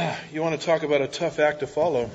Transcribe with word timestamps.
You 0.32 0.42
want 0.42 0.58
to 0.58 0.66
talk 0.66 0.82
about 0.82 1.00
a 1.02 1.08
tough 1.08 1.38
act 1.38 1.60
to 1.60 1.66
follow. 1.66 2.10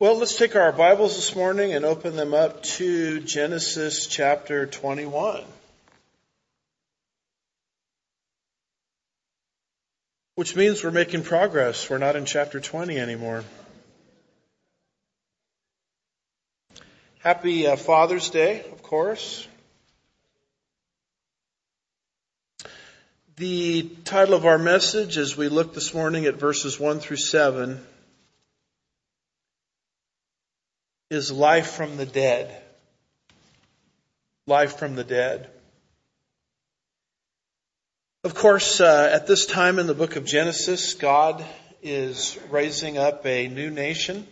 Well, 0.00 0.18
let's 0.18 0.36
take 0.36 0.54
our 0.54 0.70
Bibles 0.70 1.16
this 1.16 1.34
morning 1.34 1.72
and 1.72 1.84
open 1.84 2.14
them 2.14 2.34
up 2.34 2.62
to 2.78 3.20
Genesis 3.20 4.06
chapter 4.06 4.66
21. 4.66 5.42
Which 10.36 10.54
means 10.54 10.84
we're 10.84 10.92
making 10.92 11.24
progress. 11.24 11.90
We're 11.90 11.98
not 11.98 12.14
in 12.14 12.26
chapter 12.26 12.60
20 12.60 12.96
anymore. 12.98 13.42
Happy 17.20 17.66
uh, 17.66 17.74
Father's 17.74 18.30
Day, 18.30 18.64
of 18.70 18.82
course. 18.82 19.48
The 23.38 23.88
title 24.02 24.34
of 24.34 24.46
our 24.46 24.58
message 24.58 25.16
as 25.16 25.36
we 25.36 25.48
look 25.48 25.72
this 25.72 25.94
morning 25.94 26.26
at 26.26 26.40
verses 26.40 26.80
1 26.80 26.98
through 26.98 27.18
7 27.18 27.80
is 31.08 31.30
Life 31.30 31.70
from 31.70 31.98
the 31.98 32.04
Dead. 32.04 32.60
Life 34.48 34.76
from 34.76 34.96
the 34.96 35.04
Dead. 35.04 35.48
Of 38.24 38.34
course, 38.34 38.80
uh, 38.80 39.08
at 39.12 39.28
this 39.28 39.46
time 39.46 39.78
in 39.78 39.86
the 39.86 39.94
book 39.94 40.16
of 40.16 40.24
Genesis, 40.24 40.94
God 40.94 41.44
is 41.80 42.36
raising 42.50 42.98
up 42.98 43.24
a 43.24 43.46
new 43.46 43.70
nation. 43.70 44.26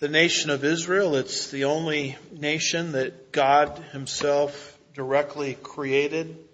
The 0.00 0.08
nation 0.08 0.50
of 0.50 0.64
Israel. 0.64 1.14
It's 1.14 1.52
the 1.52 1.66
only 1.66 2.18
nation 2.32 2.92
that 2.92 3.30
God 3.30 3.78
himself 3.92 4.76
directly 4.92 5.54
created 5.62 6.48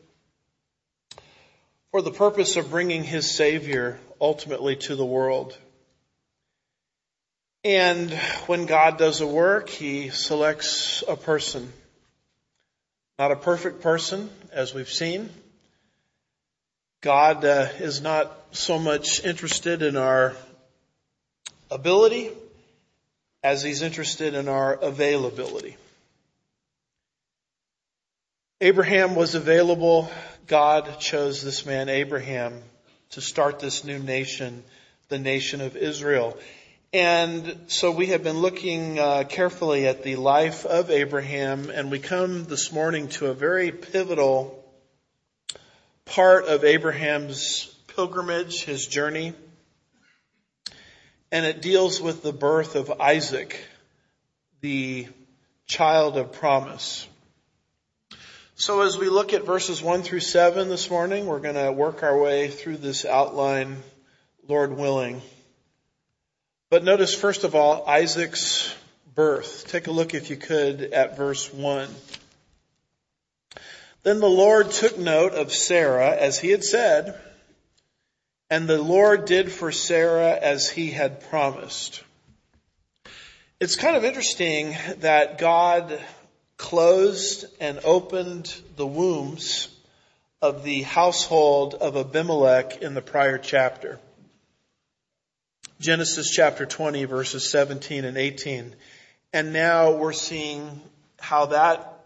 for 1.90 2.02
the 2.02 2.10
purpose 2.10 2.56
of 2.56 2.70
bringing 2.70 3.04
his 3.04 3.30
Savior 3.30 3.98
ultimately 4.20 4.76
to 4.76 4.96
the 4.96 5.06
world. 5.06 5.56
And 7.64 8.10
when 8.46 8.66
God 8.66 8.98
does 8.98 9.20
a 9.20 9.26
work, 9.26 9.68
he 9.68 10.10
selects 10.10 11.02
a 11.08 11.16
person 11.16 11.72
not 13.18 13.32
a 13.32 13.36
perfect 13.36 13.82
person, 13.82 14.30
as 14.52 14.72
we've 14.72 14.88
seen. 14.88 15.28
God 17.00 17.44
uh, 17.44 17.66
is 17.80 18.00
not 18.00 18.32
so 18.52 18.78
much 18.78 19.24
interested 19.24 19.82
in 19.82 19.96
our 19.96 20.36
ability 21.68 22.30
as 23.42 23.62
he's 23.62 23.82
interested 23.82 24.34
in 24.34 24.48
our 24.48 24.74
availability. 24.74 25.76
Abraham 28.60 29.14
was 29.14 29.36
available. 29.36 30.10
God 30.48 30.98
chose 30.98 31.42
this 31.42 31.64
man, 31.64 31.88
Abraham, 31.88 32.60
to 33.10 33.20
start 33.20 33.60
this 33.60 33.84
new 33.84 34.00
nation, 34.00 34.64
the 35.08 35.18
nation 35.20 35.60
of 35.60 35.76
Israel. 35.76 36.36
And 36.92 37.56
so 37.68 37.92
we 37.92 38.06
have 38.06 38.24
been 38.24 38.38
looking 38.38 38.98
uh, 38.98 39.22
carefully 39.28 39.86
at 39.86 40.02
the 40.02 40.16
life 40.16 40.66
of 40.66 40.90
Abraham, 40.90 41.70
and 41.70 41.88
we 41.88 42.00
come 42.00 42.46
this 42.46 42.72
morning 42.72 43.06
to 43.10 43.26
a 43.26 43.32
very 43.32 43.70
pivotal 43.70 44.64
part 46.04 46.46
of 46.46 46.64
Abraham's 46.64 47.72
pilgrimage, 47.94 48.64
his 48.64 48.84
journey. 48.84 49.34
And 51.30 51.46
it 51.46 51.62
deals 51.62 52.00
with 52.00 52.24
the 52.24 52.32
birth 52.32 52.74
of 52.74 53.00
Isaac, 53.00 53.64
the 54.62 55.06
child 55.68 56.16
of 56.16 56.32
promise. 56.32 57.06
So 58.60 58.80
as 58.80 58.98
we 58.98 59.08
look 59.08 59.34
at 59.34 59.46
verses 59.46 59.80
1 59.80 60.02
through 60.02 60.18
7 60.18 60.68
this 60.68 60.90
morning, 60.90 61.26
we're 61.26 61.38
going 61.38 61.54
to 61.54 61.70
work 61.70 62.02
our 62.02 62.18
way 62.18 62.48
through 62.48 62.78
this 62.78 63.04
outline, 63.04 63.84
Lord 64.48 64.76
willing. 64.76 65.22
But 66.68 66.82
notice 66.82 67.14
first 67.14 67.44
of 67.44 67.54
all 67.54 67.86
Isaac's 67.86 68.74
birth. 69.14 69.68
Take 69.68 69.86
a 69.86 69.92
look 69.92 70.12
if 70.12 70.28
you 70.28 70.34
could 70.36 70.82
at 70.82 71.16
verse 71.16 71.54
1. 71.54 71.88
Then 74.02 74.18
the 74.18 74.26
Lord 74.26 74.72
took 74.72 74.98
note 74.98 75.34
of 75.34 75.52
Sarah 75.52 76.16
as 76.16 76.40
he 76.40 76.50
had 76.50 76.64
said, 76.64 77.16
and 78.50 78.68
the 78.68 78.82
Lord 78.82 79.26
did 79.26 79.52
for 79.52 79.70
Sarah 79.70 80.36
as 80.36 80.68
he 80.68 80.90
had 80.90 81.30
promised. 81.30 82.02
It's 83.60 83.76
kind 83.76 83.96
of 83.96 84.04
interesting 84.04 84.76
that 84.98 85.38
God 85.38 86.00
closed 86.58 87.46
and 87.60 87.80
opened 87.84 88.54
the 88.76 88.86
wombs 88.86 89.68
of 90.42 90.64
the 90.64 90.82
household 90.82 91.74
of 91.74 91.96
Abimelech 91.96 92.82
in 92.82 92.94
the 92.94 93.00
prior 93.00 93.38
chapter. 93.38 93.98
Genesis 95.80 96.30
chapter 96.30 96.66
20 96.66 97.04
verses 97.04 97.48
17 97.50 98.04
and 98.04 98.18
18. 98.18 98.74
And 99.32 99.52
now 99.52 99.92
we're 99.92 100.12
seeing 100.12 100.80
how 101.20 101.46
that 101.46 102.00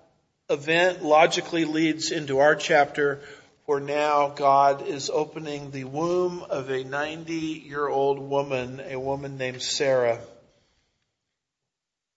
event 0.50 1.02
logically 1.02 1.64
leads 1.64 2.10
into 2.10 2.38
our 2.38 2.54
chapter 2.54 3.20
where 3.64 3.80
now 3.80 4.28
God 4.28 4.86
is 4.86 5.08
opening 5.08 5.70
the 5.70 5.84
womb 5.84 6.44
of 6.50 6.70
a 6.70 6.84
90 6.84 7.34
year 7.34 7.88
old 7.88 8.18
woman, 8.18 8.82
a 8.86 8.98
woman 8.98 9.38
named 9.38 9.62
Sarah. 9.62 10.20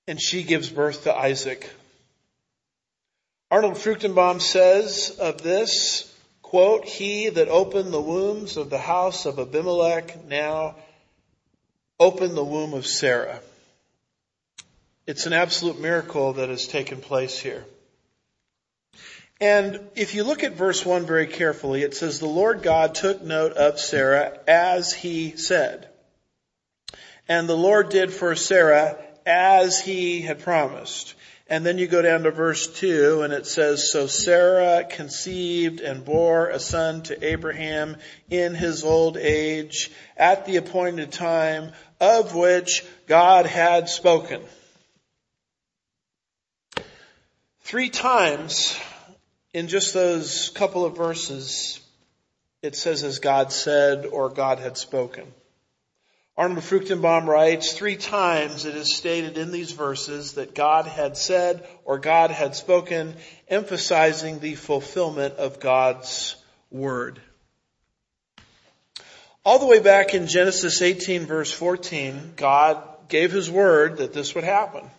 And 0.08 0.20
she 0.20 0.44
gives 0.44 0.70
birth 0.70 1.04
to 1.04 1.16
Isaac. 1.16 1.70
Arnold 3.52 3.76
Fruchtenbaum 3.76 4.42
says 4.42 5.18
of 5.20 5.42
this, 5.42 6.12
quote, 6.42 6.86
he 6.86 7.30
that 7.30 7.48
opened 7.48 7.94
the 7.94 8.02
wombs 8.02 8.58
of 8.58 8.70
the 8.70 8.80
house 8.80 9.26
of 9.26 9.40
Abimelech 9.40 10.26
now 10.26 10.76
opened 12.00 12.36
the 12.36 12.44
womb 12.44 12.74
of 12.74 12.88
Sarah. 12.88 13.40
It's 15.06 15.28
an 15.28 15.34
absolute 15.34 15.80
miracle 15.80 16.34
that 16.34 16.50
has 16.50 16.68
taken 16.68 17.00
place 17.00 17.38
here. 17.38 17.64
And 19.40 19.80
if 19.96 20.16
you 20.16 20.24
look 20.24 20.44
at 20.44 20.54
verse 20.54 20.84
1 20.84 21.06
very 21.06 21.28
carefully, 21.28 21.84
it 21.84 21.96
says, 21.96 22.20
The 22.20 22.26
Lord 22.26 22.64
God 22.64 22.96
took 22.96 23.22
note 23.22 23.54
of 23.54 23.80
Sarah 23.80 24.40
as 24.48 24.94
he 24.94 25.38
said. 25.38 25.88
And 27.28 27.48
the 27.48 27.58
Lord 27.58 27.90
did 27.90 28.12
for 28.12 28.36
Sarah 28.36 28.98
as 29.26 29.80
he 29.80 30.22
had 30.22 30.40
promised. 30.40 31.14
And 31.48 31.64
then 31.64 31.78
you 31.78 31.86
go 31.86 32.02
down 32.02 32.24
to 32.24 32.32
verse 32.32 32.68
2 32.80 33.22
and 33.22 33.32
it 33.32 33.46
says, 33.46 33.92
So 33.92 34.08
Sarah 34.08 34.84
conceived 34.84 35.80
and 35.80 36.04
bore 36.04 36.50
a 36.50 36.60
son 36.60 37.04
to 37.04 37.24
Abraham 37.24 37.98
in 38.30 38.56
his 38.56 38.84
old 38.84 39.16
age 39.16 39.92
at 40.18 40.46
the 40.46 40.58
appointed 40.58 41.12
time 41.12 41.72
of 42.02 42.34
which 42.34 42.84
God 43.06 43.46
had 43.46 43.90
spoken. 43.90 44.42
Three 47.62 47.90
times 47.90 48.78
in 49.54 49.68
just 49.68 49.94
those 49.94 50.50
couple 50.50 50.84
of 50.84 50.98
verses, 50.98 51.80
it 52.64 52.76
says 52.76 53.04
as 53.04 53.20
God 53.20 53.52
said 53.52 54.08
or 54.08 54.30
God 54.30 54.58
had 54.60 54.78
spoken. 54.78 55.32
Arnold 56.38 56.66
Fruchtenbaum 56.66 57.28
writes, 57.28 57.72
three 57.72 57.96
times 57.96 58.66
it 58.66 58.76
is 58.76 58.94
stated 58.94 59.38
in 59.38 59.54
these 59.54 59.72
verses 59.72 60.34
that 60.34 60.54
God 60.54 60.86
had 60.86 61.16
said 61.16 61.66
or 61.86 61.98
God 61.98 62.30
had 62.30 62.56
spoken, 62.56 63.16
emphasizing 63.48 64.40
the 64.40 64.56
fulfillment 64.56 65.36
of 65.36 65.62
God's 65.62 66.36
word. 66.70 67.22
All 69.46 69.60
the 69.60 69.66
way 69.66 69.80
back 69.80 70.14
in 70.14 70.28
Genesis 70.28 70.82
18 70.82 71.26
verse 71.26 71.52
14, 71.52 72.34
God 72.36 72.84
gave 73.08 73.32
his 73.32 73.50
word 73.50 73.98
that 73.98 74.12
this 74.12 74.36
would 74.36 74.44
happen. 74.44 74.90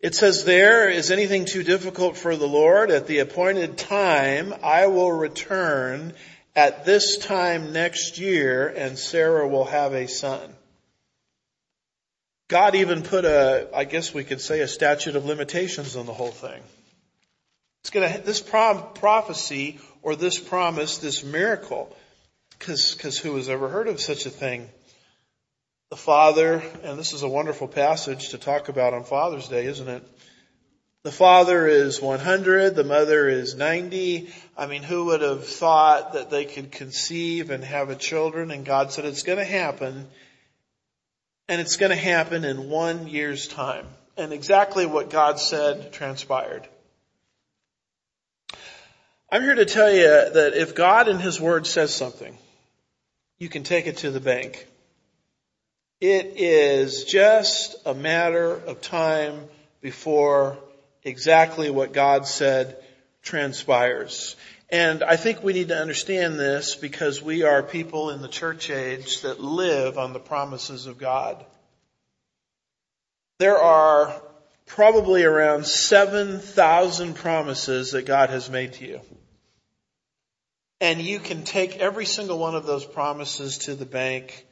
It 0.00 0.14
says 0.14 0.44
there, 0.44 0.90
is 0.90 1.10
anything 1.10 1.46
too 1.46 1.62
difficult 1.62 2.16
for 2.16 2.36
the 2.36 2.46
Lord? 2.46 2.90
At 2.90 3.06
the 3.06 3.20
appointed 3.20 3.78
time, 3.78 4.54
I 4.62 4.86
will 4.88 5.10
return 5.10 6.12
at 6.58 6.84
this 6.84 7.18
time 7.18 7.72
next 7.72 8.18
year 8.18 8.66
and 8.66 8.98
Sarah 8.98 9.46
will 9.46 9.66
have 9.66 9.94
a 9.94 10.08
son. 10.08 10.40
God 12.48 12.74
even 12.74 13.02
put 13.02 13.24
a, 13.24 13.68
I 13.72 13.84
guess 13.84 14.12
we 14.12 14.24
could 14.24 14.40
say 14.40 14.58
a 14.58 14.66
statute 14.66 15.14
of 15.14 15.24
limitations 15.24 15.94
on 15.94 16.06
the 16.06 16.12
whole 16.12 16.32
thing. 16.32 16.60
It's 17.82 17.90
gonna, 17.90 18.20
this 18.24 18.40
prom, 18.40 18.92
prophecy 18.94 19.78
or 20.02 20.16
this 20.16 20.36
promise, 20.36 20.98
this 20.98 21.22
miracle, 21.22 21.96
cause, 22.58 22.96
cause 22.96 23.18
who 23.18 23.36
has 23.36 23.48
ever 23.48 23.68
heard 23.68 23.86
of 23.86 24.00
such 24.00 24.26
a 24.26 24.30
thing? 24.30 24.68
The 25.90 25.96
father, 25.96 26.60
and 26.82 26.98
this 26.98 27.12
is 27.12 27.22
a 27.22 27.28
wonderful 27.28 27.68
passage 27.68 28.30
to 28.30 28.38
talk 28.38 28.68
about 28.68 28.94
on 28.94 29.04
Father's 29.04 29.46
Day, 29.46 29.66
isn't 29.66 29.88
it? 29.88 30.02
The 31.04 31.12
father 31.12 31.66
is 31.68 32.02
100, 32.02 32.74
the 32.74 32.82
mother 32.82 33.28
is 33.28 33.54
90. 33.54 34.32
I 34.56 34.66
mean, 34.66 34.82
who 34.82 35.06
would 35.06 35.22
have 35.22 35.46
thought 35.46 36.14
that 36.14 36.30
they 36.30 36.44
could 36.44 36.72
conceive 36.72 37.50
and 37.50 37.62
have 37.62 37.88
a 37.88 37.94
children? 37.94 38.50
And 38.50 38.64
God 38.64 38.92
said 38.92 39.04
it's 39.04 39.22
going 39.22 39.38
to 39.38 39.44
happen. 39.44 40.08
And 41.48 41.60
it's 41.60 41.76
going 41.76 41.90
to 41.90 41.96
happen 41.96 42.44
in 42.44 42.68
one 42.68 43.06
year's 43.06 43.46
time. 43.46 43.86
And 44.16 44.32
exactly 44.32 44.86
what 44.86 45.08
God 45.08 45.38
said 45.38 45.92
transpired. 45.92 46.66
I'm 49.30 49.42
here 49.42 49.54
to 49.54 49.66
tell 49.66 49.92
you 49.92 50.02
that 50.02 50.54
if 50.54 50.74
God 50.74 51.08
in 51.08 51.20
His 51.20 51.40
Word 51.40 51.66
says 51.66 51.94
something, 51.94 52.36
you 53.38 53.48
can 53.48 53.62
take 53.62 53.86
it 53.86 53.98
to 53.98 54.10
the 54.10 54.20
bank. 54.20 54.66
It 56.00 56.34
is 56.36 57.04
just 57.04 57.76
a 57.86 57.94
matter 57.94 58.52
of 58.52 58.80
time 58.80 59.44
before 59.80 60.58
exactly 61.08 61.70
what 61.70 61.92
God 61.92 62.26
said 62.26 62.76
transpires. 63.22 64.36
And 64.70 65.02
I 65.02 65.16
think 65.16 65.42
we 65.42 65.54
need 65.54 65.68
to 65.68 65.80
understand 65.80 66.38
this 66.38 66.74
because 66.74 67.22
we 67.22 67.42
are 67.42 67.62
people 67.62 68.10
in 68.10 68.20
the 68.20 68.28
church 68.28 68.70
age 68.70 69.22
that 69.22 69.40
live 69.40 69.98
on 69.98 70.12
the 70.12 70.20
promises 70.20 70.86
of 70.86 70.98
God. 70.98 71.44
There 73.38 73.58
are 73.58 74.20
probably 74.66 75.24
around 75.24 75.66
7,000 75.66 77.14
promises 77.14 77.92
that 77.92 78.04
God 78.04 78.30
has 78.30 78.50
made 78.50 78.74
to 78.74 78.86
you. 78.86 79.00
And 80.80 81.00
you 81.00 81.18
can 81.18 81.44
take 81.44 81.78
every 81.78 82.04
single 82.04 82.38
one 82.38 82.54
of 82.54 82.66
those 82.66 82.84
promises 82.84 83.58
to 83.58 83.74
the 83.74 83.86
bank 83.86 84.46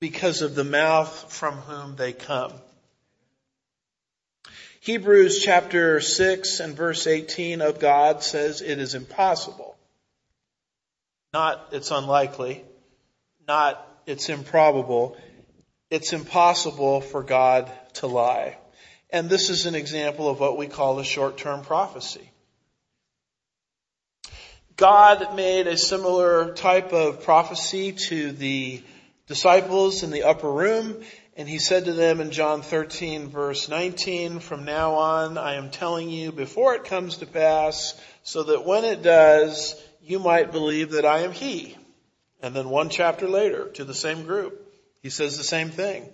because 0.00 0.42
of 0.42 0.54
the 0.54 0.64
mouth 0.64 1.32
from 1.32 1.54
whom 1.54 1.96
they 1.96 2.12
come. 2.12 2.52
Hebrews 4.82 5.42
chapter 5.44 6.00
6 6.00 6.60
and 6.60 6.74
verse 6.74 7.06
18 7.06 7.60
of 7.60 7.80
God 7.80 8.22
says 8.22 8.62
it 8.62 8.78
is 8.78 8.94
impossible. 8.94 9.76
Not 11.34 11.68
it's 11.72 11.90
unlikely. 11.90 12.64
Not 13.46 13.86
it's 14.06 14.30
improbable. 14.30 15.18
It's 15.90 16.14
impossible 16.14 17.02
for 17.02 17.22
God 17.22 17.70
to 17.94 18.06
lie. 18.06 18.56
And 19.10 19.28
this 19.28 19.50
is 19.50 19.66
an 19.66 19.74
example 19.74 20.30
of 20.30 20.40
what 20.40 20.56
we 20.56 20.66
call 20.66 20.98
a 20.98 21.04
short-term 21.04 21.60
prophecy. 21.62 22.30
God 24.76 25.36
made 25.36 25.66
a 25.66 25.76
similar 25.76 26.54
type 26.54 26.94
of 26.94 27.22
prophecy 27.22 27.92
to 28.08 28.32
the 28.32 28.82
disciples 29.26 30.02
in 30.04 30.10
the 30.10 30.22
upper 30.22 30.50
room, 30.50 31.04
and 31.36 31.48
he 31.48 31.58
said 31.58 31.84
to 31.86 31.92
them 31.92 32.20
in 32.20 32.30
John 32.30 32.62
13 32.62 33.28
verse 33.28 33.68
19, 33.68 34.40
from 34.40 34.64
now 34.64 34.94
on 34.94 35.38
I 35.38 35.54
am 35.54 35.70
telling 35.70 36.10
you 36.10 36.32
before 36.32 36.74
it 36.74 36.84
comes 36.84 37.18
to 37.18 37.26
pass, 37.26 37.98
so 38.22 38.42
that 38.44 38.66
when 38.66 38.84
it 38.84 39.02
does, 39.02 39.80
you 40.02 40.18
might 40.18 40.52
believe 40.52 40.92
that 40.92 41.04
I 41.04 41.20
am 41.20 41.32
he. 41.32 41.76
And 42.42 42.54
then 42.54 42.68
one 42.68 42.88
chapter 42.88 43.28
later, 43.28 43.68
to 43.74 43.84
the 43.84 43.94
same 43.94 44.24
group, 44.24 44.72
he 45.02 45.10
says 45.10 45.36
the 45.36 45.44
same 45.44 45.70
thing. 45.70 46.08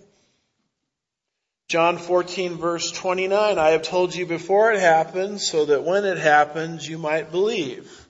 John 1.67 1.97
14 1.97 2.55
verse 2.55 2.91
29, 2.91 3.57
I 3.57 3.69
have 3.71 3.81
told 3.81 4.15
you 4.15 4.25
before 4.25 4.71
it 4.71 4.79
happens, 4.79 5.45
so 5.45 5.65
that 5.65 5.83
when 5.83 6.05
it 6.05 6.17
happens, 6.17 6.87
you 6.87 6.97
might 6.97 7.31
believe. 7.31 8.06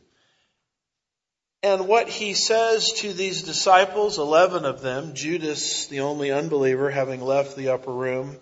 And 1.68 1.86
what 1.86 2.08
he 2.08 2.34
says 2.34 2.94
to 3.00 3.12
these 3.12 3.44
disciples, 3.44 4.20
11 4.20 4.64
of 4.64 4.80
them, 4.82 5.14
Judas, 5.16 5.88
the 5.88 6.00
only 6.00 6.32
unbeliever, 6.32 6.90
having 6.90 7.20
left 7.20 7.58
the 7.58 7.74
upper 7.74 7.92
room, 7.92 8.38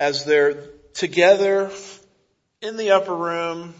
as 0.00 0.24
they're 0.24 0.70
together 0.92 1.70
in 2.60 2.76
the 2.76 2.90
upper 2.90 3.14
room, 3.14 3.74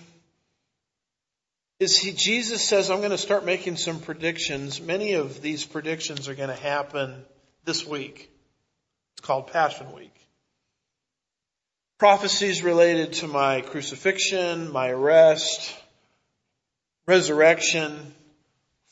is 1.81 1.96
he, 1.96 2.12
Jesus 2.12 2.62
says, 2.62 2.88
I'm 2.88 2.99
going 2.99 3.11
to 3.11 3.19
start 3.19 3.44
making 3.44 3.79
some 3.79 3.99
predictions. 3.99 4.81
Many 4.81 5.14
of 5.14 5.43
these 5.43 5.64
predictions 5.64 6.29
are 6.29 6.37
going 6.37 6.50
to 6.50 6.55
happen 6.55 7.25
this 7.64 7.85
week. 7.85 8.31
It's 9.14 9.26
called 9.26 9.49
Passion 9.49 9.93
Week. 9.93 10.14
Prophecies 11.99 12.62
related 12.62 13.14
to 13.14 13.26
my 13.26 13.61
crucifixion, 13.61 14.70
my 14.70 14.91
arrest, 14.91 15.75
resurrection, 17.08 18.14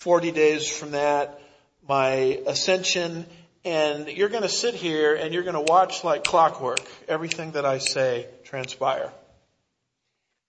40 0.02 0.32
days 0.32 0.68
from 0.68 0.90
that, 0.90 1.40
my 1.88 2.40
ascension, 2.48 3.24
and 3.64 4.08
you're 4.08 4.28
going 4.28 4.42
to 4.42 4.48
sit 4.48 4.74
here 4.74 5.14
and 5.14 5.32
you're 5.32 5.44
going 5.44 5.54
to 5.54 5.72
watch 5.72 6.02
like 6.02 6.24
clockwork 6.24 6.80
everything 7.06 7.52
that 7.52 7.64
I 7.64 7.78
say 7.78 8.26
transpire. 8.42 9.12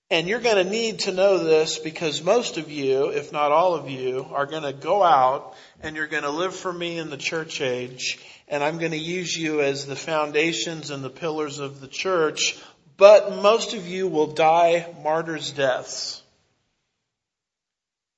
And 0.10 0.28
you're 0.28 0.40
going 0.40 0.64
to 0.64 0.68
need 0.68 1.02
to 1.02 1.12
know 1.12 1.38
this 1.38 1.78
because 1.78 2.24
most 2.24 2.58
of 2.58 2.72
you, 2.72 3.10
if 3.10 3.32
not 3.32 3.52
all 3.52 3.76
of 3.76 3.92
you, 3.92 4.26
are 4.32 4.48
going 4.48 4.64
to 4.64 4.74
go 4.74 5.04
out 5.04 5.56
and 5.84 5.96
you're 5.96 6.08
going 6.08 6.24
to 6.24 6.32
live 6.32 6.56
for 6.56 6.74
me 6.74 6.98
in 6.98 7.12
the 7.12 7.18
church 7.18 7.62
age 7.62 8.18
and 8.48 8.64
I'm 8.64 8.80
going 8.80 8.92
to 8.92 8.98
use 8.98 9.38
you 9.38 9.62
as 9.62 9.86
the 9.86 9.96
foundations 9.96 10.90
and 10.90 11.04
the 11.04 11.12
pillars 11.12 11.60
of 11.60 11.80
the 11.80 11.88
church, 11.88 12.58
but 12.98 13.36
most 13.44 13.76
of 13.76 13.86
you 13.88 14.08
will 14.08 14.34
die 14.34 14.92
martyrs' 15.04 15.52
deaths. 15.52 16.23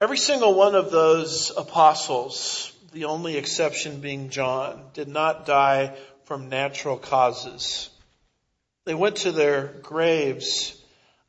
Every 0.02 0.18
single 0.18 0.54
one 0.54 0.76
of 0.76 0.92
those 0.92 1.54
apostles, 1.56 2.74
the 2.92 3.06
only 3.06 3.38
exception 3.38 4.02
being 4.02 4.30
John, 4.30 4.84
did 4.94 5.08
not 5.08 5.46
die 5.46 5.96
from 6.26 6.50
natural 6.50 6.98
causes. 6.98 7.90
They 8.84 8.94
went 8.94 9.18
to 9.18 9.32
their 9.32 9.68
graves 9.68 10.78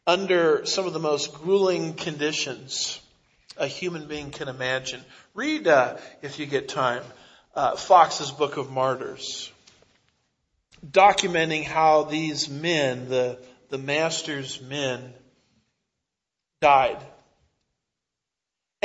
under 0.04 0.66
some 0.66 0.84
of 0.84 0.94
the 0.94 0.98
most 0.98 1.32
grueling 1.34 1.94
conditions 1.94 3.00
a 3.56 3.68
human 3.68 4.08
being 4.08 4.32
can 4.32 4.48
imagine. 4.48 5.00
Read, 5.32 5.68
uh, 5.68 5.96
if 6.20 6.40
you 6.40 6.46
get 6.46 6.68
time, 6.68 7.04
uh, 7.54 7.76
Fox's 7.76 8.32
Book 8.32 8.56
of 8.56 8.70
Martyrs, 8.70 9.50
documenting 10.84 11.62
how 11.62 12.02
these 12.02 12.48
men, 12.48 13.08
the, 13.08 13.38
the 13.70 13.78
master's 13.78 14.60
men, 14.60 15.14
died 16.60 16.98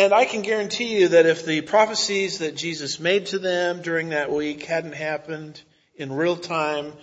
and 0.01 0.15
I 0.15 0.25
can 0.25 0.42
guarantee 0.42 1.00
you 1.00 1.09
that 1.09 1.27
if 1.27 1.45
the 1.45 1.62
prophecies 1.62 2.39
that 2.39 2.56
Jesus 2.56 3.00
made 3.00 3.27
to 3.27 3.38
them 3.38 3.83
during 3.83 4.09
that 4.09 4.31
week 4.31 4.65
hadn't 4.65 4.95
happened 4.95 5.62
in 5.95 6.12
real 6.12 6.36
time, 6.36 6.94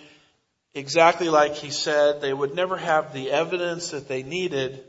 exactly 0.73 1.29
like 1.29 1.55
he 1.55 1.69
said, 1.69 2.19
they 2.19 2.33
would 2.33 2.53
never 2.53 2.75
have 2.75 3.13
the 3.13 3.31
evidence 3.31 3.91
that 3.91 4.09
they 4.09 4.21
needed 4.21 4.83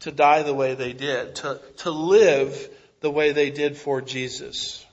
to 0.00 0.12
die 0.12 0.44
the 0.44 0.54
way 0.54 0.76
they 0.76 0.92
did, 0.92 1.34
to, 1.34 1.60
to 1.78 1.90
live 1.90 2.70
the 3.00 3.10
way 3.10 3.32
they 3.32 3.50
did 3.50 3.76
for 3.76 4.00
Jesus. 4.00 4.86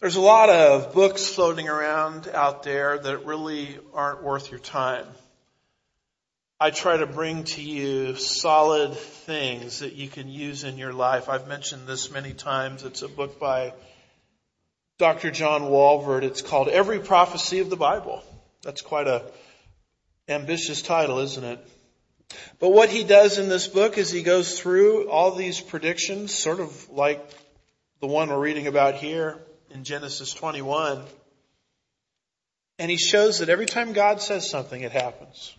There's 0.00 0.16
a 0.16 0.20
lot 0.20 0.50
of 0.50 0.92
books 0.92 1.28
floating 1.28 1.68
around 1.68 2.26
out 2.26 2.64
there 2.64 2.98
that 2.98 3.24
really 3.24 3.78
aren't 3.92 4.24
worth 4.24 4.50
your 4.50 4.58
time. 4.58 5.06
I 6.64 6.70
try 6.70 6.96
to 6.96 7.04
bring 7.04 7.44
to 7.44 7.62
you 7.62 8.16
solid 8.16 8.94
things 8.94 9.80
that 9.80 9.92
you 9.92 10.08
can 10.08 10.30
use 10.30 10.64
in 10.64 10.78
your 10.78 10.94
life. 10.94 11.28
I've 11.28 11.46
mentioned 11.46 11.86
this 11.86 12.10
many 12.10 12.32
times. 12.32 12.84
It's 12.84 13.02
a 13.02 13.08
book 13.08 13.38
by 13.38 13.74
Dr. 14.96 15.30
John 15.30 15.64
Walvoord. 15.64 16.22
It's 16.22 16.40
called 16.40 16.68
Every 16.68 17.00
Prophecy 17.00 17.58
of 17.58 17.68
the 17.68 17.76
Bible. 17.76 18.22
That's 18.62 18.80
quite 18.80 19.06
a 19.06 19.26
ambitious 20.26 20.80
title, 20.80 21.18
isn't 21.18 21.44
it? 21.44 21.68
But 22.60 22.70
what 22.70 22.88
he 22.88 23.04
does 23.04 23.36
in 23.36 23.50
this 23.50 23.68
book 23.68 23.98
is 23.98 24.10
he 24.10 24.22
goes 24.22 24.58
through 24.58 25.10
all 25.10 25.32
these 25.32 25.60
predictions, 25.60 26.32
sort 26.32 26.60
of 26.60 26.88
like 26.88 27.22
the 28.00 28.06
one 28.06 28.30
we're 28.30 28.40
reading 28.40 28.68
about 28.68 28.94
here 28.94 29.38
in 29.68 29.84
Genesis 29.84 30.32
21. 30.32 31.04
And 32.78 32.90
he 32.90 32.96
shows 32.96 33.40
that 33.40 33.50
every 33.50 33.66
time 33.66 33.92
God 33.92 34.22
says 34.22 34.48
something, 34.48 34.80
it 34.80 34.92
happens. 34.92 35.54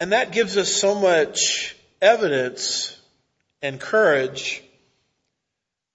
And 0.00 0.12
that 0.12 0.32
gives 0.32 0.56
us 0.56 0.74
so 0.74 0.94
much 0.94 1.76
evidence 2.00 2.98
and 3.60 3.78
courage 3.78 4.62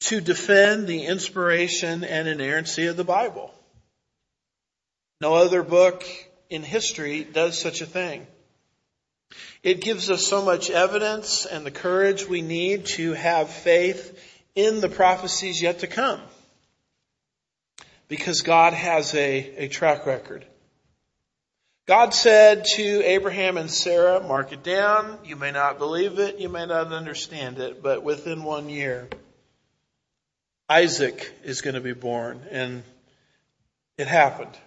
to 0.01 0.21
defend 0.21 0.85
the 0.85 1.05
inspiration 1.05 2.03
and 2.03 2.27
inerrancy 2.27 2.85
of 2.85 2.97
the 2.97 3.03
Bible. 3.03 3.51
No 5.19 5.33
other 5.33 5.63
book 5.63 6.03
in 6.51 6.61
history 6.61 7.23
does 7.23 7.59
such 7.59 7.81
a 7.81 7.87
thing. 7.87 8.27
It 9.63 9.81
gives 9.81 10.11
us 10.11 10.27
so 10.27 10.43
much 10.45 10.69
evidence 10.69 11.47
and 11.47 11.65
the 11.65 11.71
courage 11.71 12.27
we 12.27 12.43
need 12.43 12.85
to 12.97 13.13
have 13.13 13.49
faith 13.49 14.19
in 14.53 14.81
the 14.81 14.89
prophecies 14.89 15.59
yet 15.59 15.79
to 15.79 15.87
come. 15.87 16.21
Because 18.07 18.41
God 18.41 18.73
has 18.73 19.15
a, 19.15 19.65
a 19.65 19.67
track 19.67 20.05
record. 20.05 20.45
God 21.87 22.15
said 22.15 22.65
to 22.75 23.03
Abraham 23.03 23.57
and 23.57 23.69
Sarah, 23.69 24.19
mark 24.19 24.51
it 24.51 24.63
down. 24.63 25.19
You 25.23 25.35
may 25.35 25.51
not 25.51 25.77
believe 25.77 26.17
it. 26.17 26.39
You 26.39 26.49
may 26.49 26.65
not 26.65 26.91
understand 26.91 27.59
it, 27.59 27.83
but 27.83 28.01
within 28.01 28.43
one 28.43 28.69
year, 28.69 29.07
Isaac 30.67 31.31
is 31.43 31.61
going 31.61 31.75
to 31.75 31.81
be 31.81 31.93
born. 31.93 32.41
And 32.49 32.81
it 33.99 34.07
happened. 34.07 34.57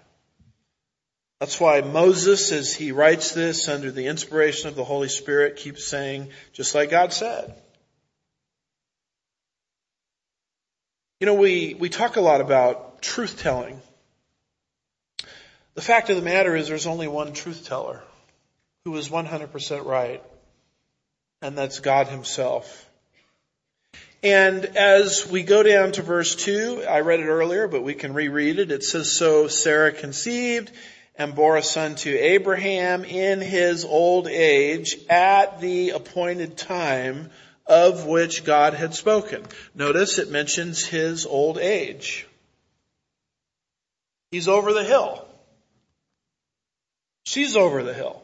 That's 1.40 1.58
why 1.58 1.80
Moses, 1.80 2.52
as 2.52 2.74
he 2.74 2.92
writes 2.92 3.32
this 3.32 3.68
under 3.68 3.90
the 3.90 4.06
inspiration 4.06 4.68
of 4.68 4.76
the 4.76 4.84
Holy 4.84 5.08
Spirit, 5.08 5.56
keeps 5.56 5.84
saying, 5.84 6.28
just 6.52 6.74
like 6.74 6.90
God 6.90 7.12
said. 7.12 7.52
You 11.18 11.26
know, 11.26 11.34
we, 11.34 11.74
we 11.74 11.88
talk 11.88 12.14
a 12.14 12.20
lot 12.20 12.40
about 12.40 13.02
truth 13.02 13.40
telling. 13.40 13.80
The 15.78 15.84
fact 15.84 16.10
of 16.10 16.16
the 16.16 16.22
matter 16.22 16.56
is 16.56 16.66
there's 16.66 16.88
only 16.88 17.06
one 17.06 17.32
truth 17.32 17.64
teller. 17.64 18.02
who 18.84 18.96
is 18.96 19.10
100% 19.10 19.84
right. 19.84 20.20
And 21.40 21.56
that's 21.56 21.78
God 21.78 22.08
himself. 22.08 22.90
And 24.20 24.64
as 24.64 25.24
we 25.30 25.44
go 25.44 25.62
down 25.62 25.92
to 25.92 26.02
verse 26.02 26.34
2, 26.34 26.82
I 26.82 27.02
read 27.02 27.20
it 27.20 27.28
earlier, 27.28 27.68
but 27.68 27.84
we 27.84 27.94
can 27.94 28.12
reread 28.12 28.58
it. 28.58 28.72
It 28.72 28.82
says, 28.82 29.16
So 29.16 29.46
Sarah 29.46 29.92
conceived 29.92 30.72
and 31.14 31.36
bore 31.36 31.56
a 31.56 31.62
son 31.62 31.94
to 31.96 32.10
Abraham 32.10 33.04
in 33.04 33.40
his 33.40 33.84
old 33.84 34.26
age 34.26 34.96
at 35.08 35.60
the 35.60 35.90
appointed 35.90 36.56
time 36.56 37.30
of 37.66 38.04
which 38.04 38.44
God 38.44 38.74
had 38.74 38.96
spoken. 38.96 39.44
Notice 39.76 40.18
it 40.18 40.28
mentions 40.28 40.84
his 40.84 41.24
old 41.24 41.56
age. 41.56 42.26
He's 44.32 44.48
over 44.48 44.72
the 44.72 44.82
hill. 44.82 45.24
She's 47.28 47.56
over 47.56 47.82
the 47.82 47.92
hill. 47.92 48.22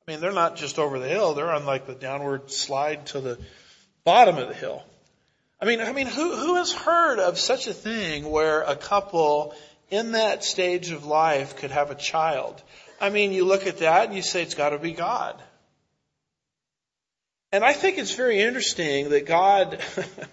I 0.00 0.10
mean, 0.10 0.22
they're 0.22 0.32
not 0.32 0.56
just 0.56 0.78
over 0.78 0.98
the 0.98 1.08
hill, 1.08 1.34
they're 1.34 1.52
on 1.52 1.66
like 1.66 1.86
the 1.86 1.94
downward 1.94 2.50
slide 2.50 3.04
to 3.08 3.20
the 3.20 3.38
bottom 4.02 4.38
of 4.38 4.48
the 4.48 4.54
hill. 4.54 4.82
I 5.60 5.66
mean, 5.66 5.78
I 5.82 5.92
mean, 5.92 6.06
who, 6.06 6.34
who 6.34 6.54
has 6.54 6.72
heard 6.72 7.18
of 7.18 7.38
such 7.38 7.66
a 7.66 7.74
thing 7.74 8.30
where 8.30 8.62
a 8.62 8.76
couple 8.76 9.54
in 9.90 10.12
that 10.12 10.42
stage 10.42 10.90
of 10.90 11.04
life 11.04 11.56
could 11.56 11.70
have 11.70 11.90
a 11.90 11.94
child? 11.94 12.62
I 12.98 13.10
mean, 13.10 13.32
you 13.32 13.44
look 13.44 13.66
at 13.66 13.80
that 13.80 14.06
and 14.06 14.16
you 14.16 14.22
say 14.22 14.42
it's 14.42 14.54
gotta 14.54 14.78
be 14.78 14.92
God. 14.92 15.38
And 17.52 17.62
I 17.62 17.74
think 17.74 17.98
it's 17.98 18.14
very 18.14 18.40
interesting 18.40 19.10
that 19.10 19.26
God 19.26 19.78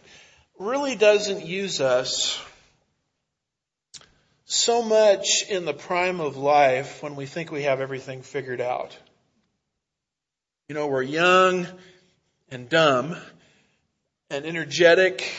really 0.60 0.96
doesn't 0.96 1.46
use 1.46 1.82
us 1.82 2.42
so 4.52 4.82
much 4.82 5.44
in 5.48 5.66
the 5.66 5.76
prime 5.76 6.20
of 6.20 6.36
life 6.36 7.04
when 7.04 7.16
we 7.16 7.28
think 7.28 7.52
we 7.52 7.64
have 7.64 7.82
everything 7.82 8.24
figured 8.24 8.60
out. 8.60 8.98
You 10.68 10.74
know, 10.74 10.88
we're 10.88 11.04
young 11.04 11.68
and 12.50 12.68
dumb 12.68 13.16
and 14.32 14.48
energetic 14.48 15.32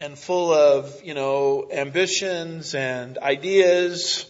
and 0.00 0.16
full 0.16 0.50
of, 0.50 0.98
you 1.04 1.12
know, 1.12 1.68
ambitions 1.70 2.74
and 2.74 3.18
ideas. 3.18 4.24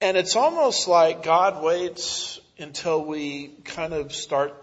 And 0.00 0.16
it's 0.16 0.34
almost 0.34 0.88
like 0.88 1.22
God 1.22 1.62
waits 1.62 2.40
until 2.58 3.04
we 3.04 3.48
kind 3.62 3.92
of 3.92 4.10
start 4.14 4.54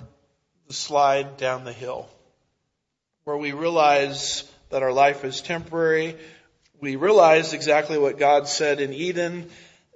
the 0.66 0.74
slide 0.74 1.38
down 1.38 1.66
the 1.66 1.74
hill 1.74 2.10
where 3.26 3.38
we 3.38 3.52
realize 3.52 4.44
that 4.72 4.82
our 4.82 4.92
life 4.92 5.24
is 5.24 5.40
temporary. 5.40 6.18
We 6.80 6.96
realize 6.96 7.54
exactly 7.54 7.98
what 7.98 8.20
God 8.20 8.48
said 8.48 8.80
in 8.80 8.94
Eden 8.94 9.50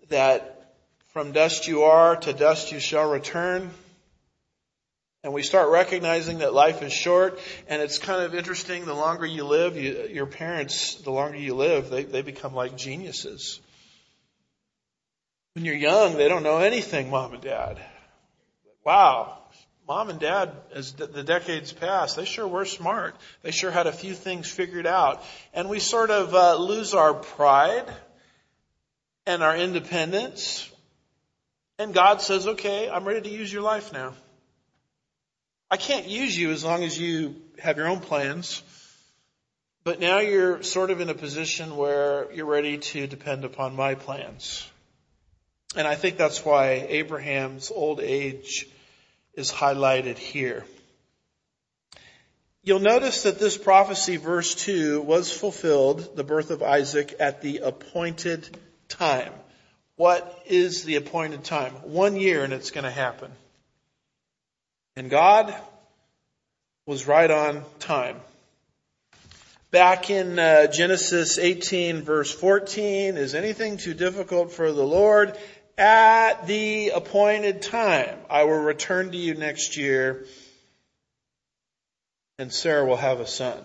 that 0.10 0.74
from 1.10 1.32
dust 1.32 1.68
you 1.68 1.84
are 1.84 2.16
to 2.16 2.34
dust 2.34 2.72
you 2.72 2.80
shall 2.80 3.10
return. 3.10 3.70
And 5.24 5.34
we 5.34 5.44
start 5.44 5.70
recognizing 5.70 6.40
that 6.40 6.54
life 6.54 6.82
is 6.82 6.92
short, 6.92 7.40
and 7.68 7.80
it's 7.80 8.00
kind 8.00 8.24
of 8.24 8.34
interesting. 8.34 8.86
The 8.86 8.96
longer 8.96 9.28
you 9.28 9.44
live, 9.44 9.78
you, 9.78 10.08
your 10.12 10.26
parents, 10.26 10.96
the 10.96 11.12
longer 11.12 11.38
you 11.38 11.54
live, 11.54 11.92
they, 11.92 12.04
they 12.04 12.24
become 12.24 12.56
like 12.56 12.76
geniuses. 12.76 13.60
When 15.54 15.66
you're 15.66 15.76
young, 15.76 16.18
they 16.18 16.28
don't 16.28 16.42
know 16.42 16.58
anything, 16.58 17.12
mom 17.12 17.34
and 17.34 17.44
dad. 17.44 17.80
Wow, 18.84 19.38
mom 19.92 20.10
and 20.10 20.22
dad, 20.22 20.54
as 20.74 20.94
the 20.94 21.22
decades 21.22 21.74
pass, 21.74 22.14
they 22.14 22.24
sure 22.24 22.48
were 22.48 22.64
smart. 22.64 23.14
They 23.42 23.52
sure 23.52 23.72
had 23.72 23.88
a 23.88 23.92
few 23.92 24.14
things 24.14 24.50
figured 24.50 24.88
out. 24.88 25.22
And 25.54 25.68
we 25.68 25.80
sort 25.80 26.12
of 26.12 26.34
uh, 26.34 26.56
lose 26.56 26.94
our 26.94 27.14
pride 27.14 27.94
and 29.26 29.44
our 29.44 29.54
independence. 29.54 30.72
And 31.78 31.94
God 31.94 32.22
says, 32.22 32.48
okay, 32.48 32.90
I'm 32.90 33.04
ready 33.04 33.30
to 33.30 33.30
use 33.30 33.52
your 33.52 33.64
life 33.64 33.92
now. 33.92 34.14
I 35.70 35.76
can't 35.76 36.08
use 36.08 36.38
you 36.38 36.52
as 36.52 36.64
long 36.64 36.86
as 36.86 36.98
you 36.98 37.36
have 37.60 37.76
your 37.76 37.90
own 37.90 38.00
plans. 38.00 38.64
But 39.84 40.00
now 40.00 40.20
you're 40.20 40.64
sort 40.64 40.92
of 40.92 41.02
in 41.02 41.10
a 41.10 41.16
position 41.16 41.76
where 41.76 42.32
you're 42.32 42.46
ready 42.46 42.78
to 42.78 43.08
depend 43.08 43.44
upon 43.44 43.76
my 43.76 43.96
plans. 43.96 44.66
And 45.76 45.86
I 45.86 45.96
think 45.96 46.16
that's 46.16 46.46
why 46.46 46.86
Abraham's 46.88 47.72
old 47.72 48.00
age 48.00 48.70
is 49.36 49.52
highlighted 49.52 50.18
here. 50.18 50.66
You'll 52.64 52.80
notice 52.80 53.24
that 53.24 53.40
this 53.40 53.58
prophecy, 53.58 54.18
verse 54.18 54.54
2, 54.54 55.02
was 55.02 55.32
fulfilled, 55.32 56.16
the 56.16 56.24
birth 56.24 56.52
of 56.52 56.62
Isaac, 56.62 57.16
at 57.20 57.42
the 57.42 57.60
appointed 57.60 58.56
time. 58.88 59.34
What 59.96 60.44
is 60.46 60.84
the 60.84 60.96
appointed 60.96 61.44
time? 61.44 61.74
One 61.84 62.16
year 62.16 62.44
and 62.44 62.54
it's 62.54 62.72
going 62.72 62.84
to 62.84 62.92
happen. 62.92 63.32
And 64.96 65.10
God 65.10 65.56
was 66.86 67.08
right 67.08 67.30
on 67.30 67.64
time. 67.80 68.18
Back 69.72 70.10
in 70.10 70.38
uh, 70.38 70.68
Genesis 70.68 71.40
18 71.40 72.02
verse 72.02 72.32
14, 72.32 73.16
is 73.16 73.34
anything 73.34 73.78
too 73.78 73.94
difficult 73.94 74.52
for 74.52 74.72
the 74.72 74.84
Lord? 74.84 75.38
At 75.82 76.46
the 76.46 76.90
appointed 76.90 77.64
time, 77.64 78.20
I 78.30 78.44
will 78.44 78.60
return 78.60 79.14
to 79.14 79.18
you 79.18 79.34
next 79.34 79.78
year 79.78 80.28
and 82.38 82.54
Sarah 82.54 82.86
will 82.86 82.98
have 82.98 83.20
a 83.20 83.26
son. 83.26 83.58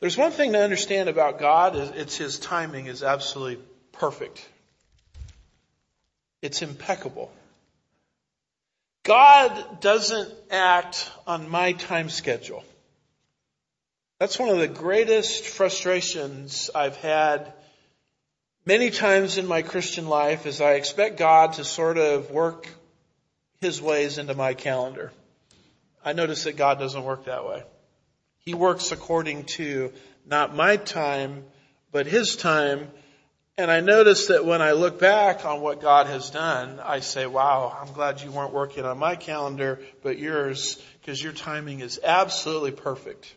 There's 0.00 0.16
one 0.16 0.32
thing 0.32 0.54
to 0.54 0.58
understand 0.58 1.10
about 1.10 1.38
God, 1.38 1.76
it's 1.76 2.16
His 2.16 2.38
timing 2.38 2.86
is 2.86 3.02
absolutely 3.02 3.62
perfect. 3.92 4.42
It's 6.40 6.62
impeccable. 6.62 7.30
God 9.02 9.82
doesn't 9.82 10.32
act 10.50 11.10
on 11.26 11.50
my 11.50 11.72
time 11.72 12.08
schedule. 12.08 12.64
That's 14.18 14.38
one 14.38 14.48
of 14.48 14.60
the 14.60 14.68
greatest 14.68 15.44
frustrations 15.44 16.70
I've 16.74 16.96
had 16.96 17.52
many 18.64 18.90
times 18.90 19.38
in 19.38 19.46
my 19.46 19.62
Christian 19.62 20.08
life 20.08 20.46
is 20.46 20.60
I 20.60 20.72
expect 20.72 21.18
God 21.18 21.54
to 21.54 21.64
sort 21.64 21.98
of 21.98 22.30
work 22.30 22.68
his 23.60 23.80
ways 23.80 24.18
into 24.18 24.34
my 24.34 24.54
calendar. 24.54 25.12
I 26.04 26.12
notice 26.12 26.44
that 26.44 26.56
God 26.56 26.78
doesn't 26.78 27.04
work 27.04 27.26
that 27.26 27.46
way. 27.46 27.62
He 28.38 28.54
works 28.54 28.90
according 28.90 29.44
to 29.56 29.92
not 30.26 30.54
my 30.54 30.76
time, 30.76 31.44
but 31.92 32.06
his 32.06 32.36
time 32.36 32.88
and 33.60 33.70
I 33.70 33.80
notice 33.80 34.28
that 34.28 34.46
when 34.46 34.62
I 34.62 34.72
look 34.72 34.98
back 34.98 35.44
on 35.44 35.60
what 35.60 35.82
God 35.82 36.06
has 36.06 36.30
done, 36.30 36.80
I 36.80 37.00
say, 37.00 37.26
wow, 37.26 37.76
I'm 37.78 37.92
glad 37.92 38.22
you 38.22 38.30
weren't 38.30 38.54
working 38.54 38.86
on 38.86 38.96
my 38.96 39.16
calendar, 39.16 39.80
but 40.02 40.18
yours, 40.18 40.82
because 40.98 41.22
your 41.22 41.34
timing 41.34 41.80
is 41.80 42.00
absolutely 42.02 42.70
perfect. 42.70 43.34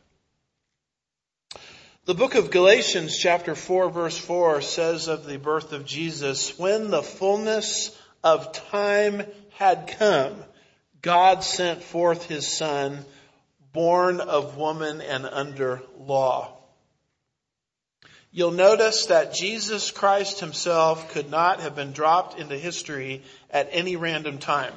The 2.05 2.13
book 2.13 2.35
of 2.35 2.51
Galatians 2.51 3.17
chapter 3.17 3.55
4 3.55 3.89
verse 3.89 4.17
4 4.17 4.61
says 4.61 5.07
of 5.07 5.25
the 5.25 5.37
birth 5.37 5.71
of 5.71 5.85
Jesus, 5.85 6.59
when 6.59 6.91
the 6.91 7.01
fullness 7.01 7.97
of 8.21 8.51
time 8.51 9.25
had 9.51 9.95
come, 9.97 10.35
God 11.01 11.45
sent 11.45 11.81
forth 11.81 12.25
his 12.25 12.45
son, 12.45 13.05
born 13.71 14.19
of 14.19 14.57
woman 14.57 14.99
and 14.99 15.25
under 15.25 15.81
law. 15.97 16.57
You'll 18.33 18.51
notice 18.51 19.05
that 19.05 19.33
Jesus 19.33 19.89
Christ 19.89 20.41
himself 20.41 21.13
could 21.13 21.31
not 21.31 21.61
have 21.61 21.73
been 21.73 21.93
dropped 21.93 22.37
into 22.37 22.57
history 22.57 23.23
at 23.49 23.69
any 23.71 23.95
random 23.95 24.39
time. 24.39 24.73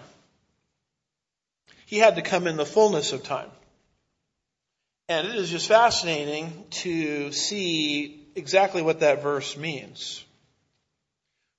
He 1.87 1.99
had 1.99 2.15
to 2.15 2.23
come 2.23 2.47
in 2.47 2.57
the 2.57 2.65
fullness 2.65 3.13
of 3.13 3.25
time. 3.25 3.51
And 5.09 5.29
it 5.29 5.37
is 5.37 5.51
just 5.51 5.69
fascinating 5.69 6.65
to 6.83 7.31
see 7.31 8.27
exactly 8.35 8.83
what 8.83 9.01
that 9.01 9.23
verse 9.23 9.57
means. 9.57 10.25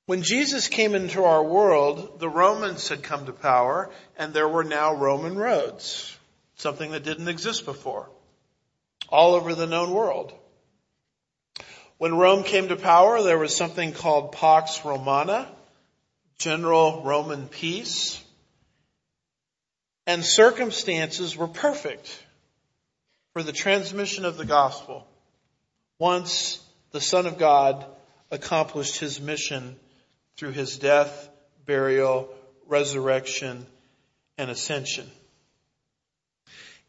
When 0.06 0.22
Jesus 0.22 0.68
came 0.68 0.96
into 0.96 1.24
our 1.24 1.44
world, 1.44 2.20
the 2.20 2.30
Romans 2.30 2.90
had 2.90 3.04
come 3.04 3.26
to 3.26 3.34
power 3.34 3.90
and 4.18 4.34
there 4.34 4.48
were 4.48 4.64
now 4.64 4.94
Roman 4.94 5.38
roads. 5.38 6.18
Something 6.56 6.92
that 6.92 7.04
didn't 7.04 7.28
exist 7.28 7.66
before. 7.66 8.10
All 9.10 9.36
over 9.36 9.56
the 9.56 9.68
known 9.68 9.94
world. 9.94 10.34
When 11.98 12.18
Rome 12.18 12.44
came 12.44 12.68
to 12.68 12.76
power, 12.76 13.24
there 13.24 13.40
was 13.40 13.56
something 13.56 13.94
called 13.94 14.34
Pax 14.34 14.84
Romana, 14.86 15.48
general 16.38 17.02
Roman 17.04 17.48
peace, 17.48 18.22
and 20.06 20.24
circumstances 20.24 21.36
were 21.36 21.48
perfect 21.48 22.24
for 23.38 23.44
the 23.44 23.52
transmission 23.52 24.26
of 24.26 24.36
the 24.36 24.46
gospel 24.46 25.06
once 26.00 26.60
the 26.90 27.00
Son 27.00 27.28
of 27.28 27.38
God 27.38 27.86
accomplished 28.32 28.98
his 28.98 29.22
mission 29.22 29.76
through 30.36 30.54
his 30.54 30.80
death, 30.80 31.30
burial, 31.64 32.34
resurrection, 32.66 33.68
and 34.40 34.50
ascension. 34.50 35.08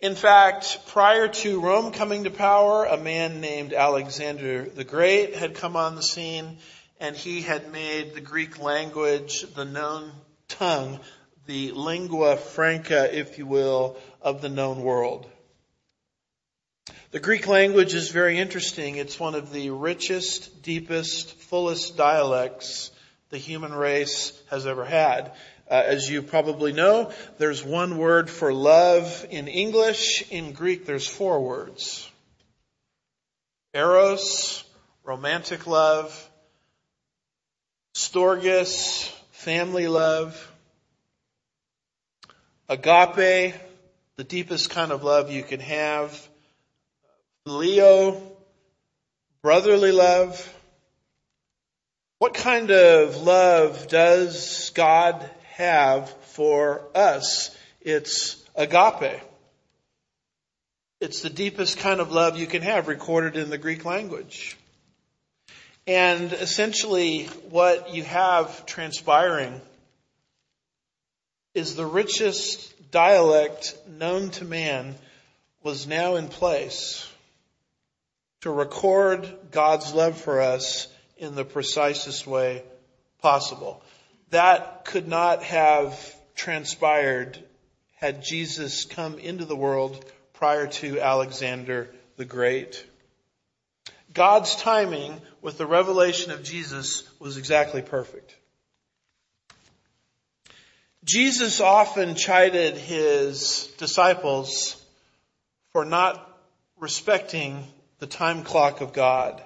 In 0.00 0.14
fact, 0.14 0.86
prior 0.86 1.28
to 1.28 1.60
Rome 1.60 1.92
coming 1.92 2.24
to 2.24 2.30
power, 2.30 2.86
a 2.86 2.96
man 2.96 3.42
named 3.42 3.74
Alexander 3.74 4.70
the 4.70 4.84
Great 4.84 5.36
had 5.36 5.54
come 5.54 5.76
on 5.76 5.96
the 5.96 6.02
scene 6.02 6.56
and 6.98 7.14
he 7.14 7.42
had 7.42 7.70
made 7.70 8.14
the 8.14 8.22
Greek 8.22 8.58
language 8.58 9.42
the 9.54 9.66
known 9.66 10.12
tongue 10.48 10.98
the 11.44 11.72
lingua 11.72 12.38
franca, 12.38 13.14
if 13.14 13.36
you 13.36 13.44
will, 13.44 13.98
of 14.22 14.40
the 14.40 14.48
known 14.48 14.80
world. 14.82 15.30
The 17.10 17.20
Greek 17.20 17.46
language 17.46 17.94
is 17.94 18.10
very 18.10 18.38
interesting. 18.38 18.96
It's 18.96 19.18
one 19.18 19.34
of 19.34 19.50
the 19.50 19.70
richest, 19.70 20.62
deepest, 20.62 21.32
fullest 21.40 21.96
dialects 21.96 22.90
the 23.30 23.38
human 23.38 23.72
race 23.72 24.38
has 24.50 24.66
ever 24.66 24.84
had. 24.84 25.32
Uh, 25.70 25.82
as 25.86 26.10
you 26.10 26.20
probably 26.20 26.74
know, 26.74 27.10
there's 27.38 27.64
one 27.64 27.96
word 27.96 28.28
for 28.28 28.52
love 28.52 29.24
in 29.30 29.48
English. 29.48 30.30
In 30.30 30.52
Greek, 30.52 30.84
there's 30.84 31.06
four 31.06 31.42
words. 31.42 32.06
Eros, 33.72 34.62
romantic 35.02 35.66
love. 35.66 36.30
Storgis, 37.94 39.10
family 39.30 39.88
love. 39.88 40.52
Agape, 42.68 43.54
the 44.16 44.24
deepest 44.24 44.68
kind 44.68 44.92
of 44.92 45.04
love 45.04 45.30
you 45.30 45.42
can 45.42 45.60
have. 45.60 46.27
Leo, 47.48 48.20
brotherly 49.42 49.92
love. 49.92 50.54
What 52.18 52.34
kind 52.34 52.70
of 52.70 53.22
love 53.22 53.88
does 53.88 54.70
God 54.74 55.28
have 55.52 56.10
for 56.22 56.82
us? 56.94 57.56
It's 57.80 58.36
agape. 58.54 59.20
It's 61.00 61.22
the 61.22 61.30
deepest 61.30 61.78
kind 61.78 62.00
of 62.00 62.10
love 62.10 62.36
you 62.36 62.46
can 62.46 62.62
have 62.62 62.88
recorded 62.88 63.36
in 63.36 63.50
the 63.50 63.58
Greek 63.58 63.84
language. 63.84 64.56
And 65.86 66.32
essentially 66.32 67.26
what 67.50 67.94
you 67.94 68.02
have 68.02 68.66
transpiring 68.66 69.60
is 71.54 71.76
the 71.76 71.86
richest 71.86 72.90
dialect 72.90 73.76
known 73.86 74.30
to 74.30 74.44
man 74.44 74.96
was 75.62 75.86
now 75.86 76.16
in 76.16 76.28
place 76.28 77.08
to 78.42 78.50
record 78.50 79.28
God's 79.50 79.92
love 79.92 80.20
for 80.20 80.40
us 80.40 80.88
in 81.16 81.34
the 81.34 81.44
precisest 81.44 82.26
way 82.26 82.62
possible. 83.20 83.82
That 84.30 84.84
could 84.84 85.08
not 85.08 85.42
have 85.42 86.14
transpired 86.34 87.42
had 87.96 88.22
Jesus 88.22 88.84
come 88.84 89.18
into 89.18 89.44
the 89.44 89.56
world 89.56 90.04
prior 90.34 90.68
to 90.68 91.00
Alexander 91.00 91.90
the 92.16 92.24
Great. 92.24 92.84
God's 94.14 94.54
timing 94.56 95.20
with 95.42 95.58
the 95.58 95.66
revelation 95.66 96.30
of 96.30 96.42
Jesus 96.42 97.08
was 97.18 97.36
exactly 97.36 97.82
perfect. 97.82 98.34
Jesus 101.04 101.60
often 101.60 102.14
chided 102.14 102.76
his 102.76 103.66
disciples 103.78 104.80
for 105.72 105.84
not 105.84 106.24
respecting 106.78 107.64
the 107.98 108.06
time 108.06 108.44
clock 108.44 108.80
of 108.80 108.92
God. 108.92 109.42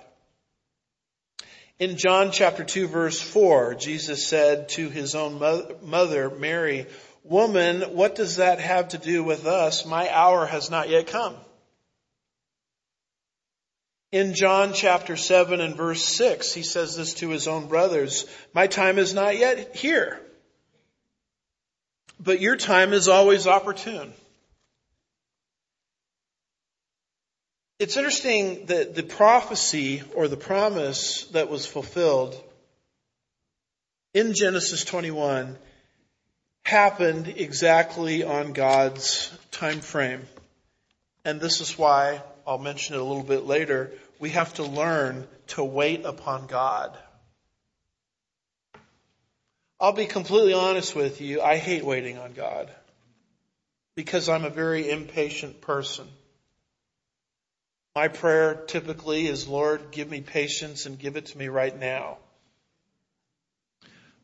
In 1.78 1.96
John 1.96 2.30
chapter 2.30 2.64
2 2.64 2.86
verse 2.86 3.20
4, 3.20 3.74
Jesus 3.74 4.26
said 4.26 4.68
to 4.70 4.88
his 4.88 5.14
own 5.14 5.38
mother, 5.82 6.30
Mary, 6.30 6.86
Woman, 7.24 7.82
what 7.94 8.14
does 8.14 8.36
that 8.36 8.60
have 8.60 8.88
to 8.88 8.98
do 8.98 9.22
with 9.24 9.46
us? 9.46 9.86
My 9.86 10.12
hour 10.12 10.46
has 10.46 10.70
not 10.70 10.88
yet 10.88 11.06
come. 11.06 11.36
In 14.10 14.34
John 14.34 14.74
chapter 14.74 15.16
7 15.16 15.60
and 15.60 15.74
verse 15.74 16.04
6, 16.04 16.52
he 16.52 16.62
says 16.62 16.96
this 16.96 17.14
to 17.14 17.30
his 17.30 17.48
own 17.48 17.66
brothers, 17.66 18.26
My 18.52 18.66
time 18.66 18.98
is 18.98 19.14
not 19.14 19.38
yet 19.38 19.74
here, 19.74 20.20
but 22.20 22.40
your 22.40 22.56
time 22.56 22.92
is 22.92 23.08
always 23.08 23.46
opportune. 23.46 24.12
It's 27.82 27.96
interesting 27.96 28.66
that 28.66 28.94
the 28.94 29.02
prophecy 29.02 30.04
or 30.14 30.28
the 30.28 30.36
promise 30.36 31.24
that 31.32 31.50
was 31.50 31.66
fulfilled 31.66 32.40
in 34.14 34.34
Genesis 34.34 34.84
21 34.84 35.58
happened 36.64 37.26
exactly 37.26 38.22
on 38.22 38.52
God's 38.52 39.36
time 39.50 39.80
frame. 39.80 40.22
And 41.24 41.40
this 41.40 41.60
is 41.60 41.76
why, 41.76 42.22
I'll 42.46 42.58
mention 42.58 42.94
it 42.94 43.00
a 43.00 43.04
little 43.04 43.24
bit 43.24 43.46
later, 43.46 43.90
we 44.20 44.30
have 44.30 44.54
to 44.54 44.62
learn 44.62 45.26
to 45.48 45.64
wait 45.64 46.04
upon 46.04 46.46
God. 46.46 46.96
I'll 49.80 49.90
be 49.90 50.06
completely 50.06 50.54
honest 50.54 50.94
with 50.94 51.20
you, 51.20 51.42
I 51.42 51.56
hate 51.56 51.84
waiting 51.84 52.16
on 52.16 52.32
God 52.32 52.70
because 53.96 54.28
I'm 54.28 54.44
a 54.44 54.50
very 54.50 54.88
impatient 54.88 55.60
person. 55.60 56.06
My 57.94 58.08
prayer 58.08 58.54
typically 58.54 59.26
is, 59.26 59.46
Lord, 59.46 59.90
give 59.90 60.08
me 60.08 60.22
patience 60.22 60.86
and 60.86 60.98
give 60.98 61.16
it 61.16 61.26
to 61.26 61.38
me 61.38 61.48
right 61.48 61.78
now. 61.78 62.16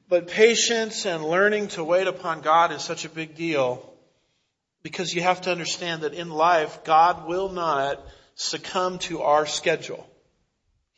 But 0.09 0.29
patience 0.29 1.05
and 1.05 1.23
learning 1.23 1.69
to 1.69 1.85
wait 1.85 2.07
upon 2.07 2.41
God 2.41 2.73
is 2.73 2.83
such 2.83 3.05
a 3.05 3.11
big 3.11 3.35
deal 3.35 3.93
because 4.83 5.13
you 5.13 5.21
have 5.21 5.43
to 5.43 5.51
understand 5.51 6.03
that 6.03 6.15
in 6.15 6.31
life, 6.31 6.83
God 6.85 7.29
will 7.29 7.51
not 7.51 8.03
succumb 8.35 9.01
to 9.01 9.21
our 9.21 9.45
schedule. 9.45 10.09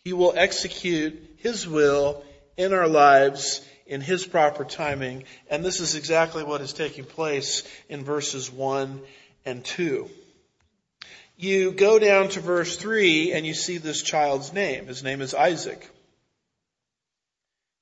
He 0.05 0.13
will 0.13 0.35
execute 0.37 1.39
His 1.39 1.67
will 1.67 2.23
in 2.57 2.73
our 2.73 2.87
lives 2.87 3.67
in 3.85 4.01
His 4.01 4.25
proper 4.25 4.65
timing. 4.65 5.25
And 5.49 5.65
this 5.65 5.81
is 5.81 5.97
exactly 5.97 6.45
what 6.45 6.61
is 6.61 6.73
taking 6.73 7.05
place 7.05 7.65
in 7.89 8.05
verses 8.05 8.49
1 8.49 9.01
and 9.45 9.65
2 9.65 10.09
you 11.43 11.73
go 11.73 11.99
down 11.99 12.29
to 12.31 12.41
verse 12.41 12.77
3 12.77 13.33
and 13.33 13.47
you 13.47 13.55
see 13.55 13.79
this 13.79 14.03
child's 14.03 14.53
name. 14.53 14.87
His 14.87 15.03
name 15.03 15.21
is 15.21 15.35
Isaac. 15.35 15.89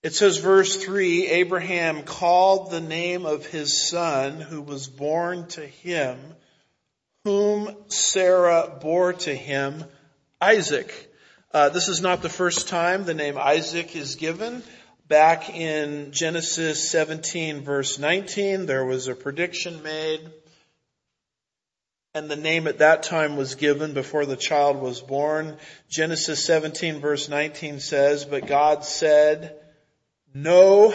It 0.03 0.14
says 0.14 0.37
verse 0.37 0.77
3, 0.77 1.27
Abraham 1.27 2.05
called 2.05 2.71
the 2.71 2.81
name 2.81 3.27
of 3.27 3.47
his 3.47 3.88
son 3.88 4.40
who 4.40 4.62
was 4.62 4.87
born 4.87 5.49
to 5.49 5.66
him, 5.66 6.18
whom 7.25 7.75
Sarah 7.88 8.79
bore 8.81 9.14
to 9.14 9.35
him, 9.35 9.85
Isaac. 10.40 11.12
Uh, 11.53 11.71
this 11.71 11.88
is 11.88 12.01
not 12.01 12.23
the 12.23 12.29
first 12.29 12.68
time 12.68 13.05
the 13.05 13.14
name 13.14 13.37
Isaac 13.37 13.97
is 13.97 14.14
given. 14.14 14.62
Back 15.09 15.51
in 15.51 16.12
Genesis 16.12 16.90
17 16.90 17.62
verse 17.62 17.99
19, 17.99 18.66
there 18.66 18.85
was 18.85 19.09
a 19.09 19.16
prediction 19.16 19.83
made 19.83 20.21
and 22.19 22.29
the 22.29 22.37
name 22.37 22.67
at 22.67 22.79
that 22.79 23.05
time 23.05 23.37
was 23.37 23.55
given 23.55 23.95
before 23.95 24.27
the 24.27 24.37
child 24.37 24.83
was 24.83 25.01
born. 25.01 25.57
Genesis 25.89 26.45
17 26.45 26.99
verse 26.99 27.29
19 27.29 27.79
says, 27.79 28.25
but 28.25 28.49
God 28.49 28.85
said, 28.85 29.57
no, 30.35 30.93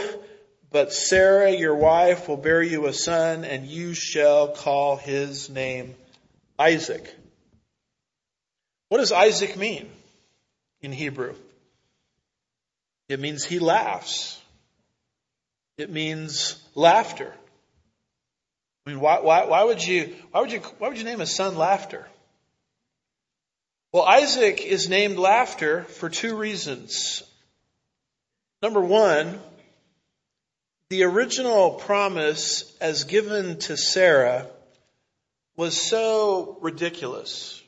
but 0.70 0.92
Sarah, 0.92 1.52
your 1.52 1.76
wife, 1.76 2.28
will 2.28 2.38
bear 2.38 2.62
you 2.62 2.88
a 2.88 2.94
son 2.94 3.46
and 3.46 3.66
you 3.66 3.94
shall 3.94 4.50
call 4.50 4.98
his 4.98 5.50
name 5.50 5.96
Isaac. 6.60 7.10
What 8.90 8.98
does 8.98 9.14
Isaac 9.14 9.56
mean 9.56 9.90
in 10.82 10.92
Hebrew? 10.92 11.36
It 13.08 13.22
means 13.22 13.46
he 13.46 13.60
laughs. 13.60 14.42
It 15.78 15.90
means 15.90 16.62
laughter. 16.76 17.34
I 18.86 18.89
mean, 18.89 19.00
why, 19.00 19.19
why, 19.22 19.46
why 19.46 19.63
would 19.63 19.86
you, 19.86 20.15
why 20.32 20.41
would 20.41 20.52
you, 20.52 20.60
why 20.78 20.89
would 20.89 20.98
you 20.98 21.06
name 21.06 21.22
a 21.22 21.26
son 21.26 21.56
Laughter? 21.56 22.08
Well, 23.93 24.04
Isaac 24.04 24.62
is 24.62 24.89
named 24.89 25.17
Laughter 25.17 25.84
for 25.84 26.10
two 26.10 26.36
reasons. 26.36 27.24
Number 28.62 28.82
one, 28.82 29.39
the 30.89 31.04
original 31.04 31.72
promise 31.72 32.76
as 32.82 33.04
given 33.04 33.60
to 33.60 33.78
Sarah 33.78 34.48
was 35.56 35.80
so 35.80 36.58
ridiculous. 36.62 37.62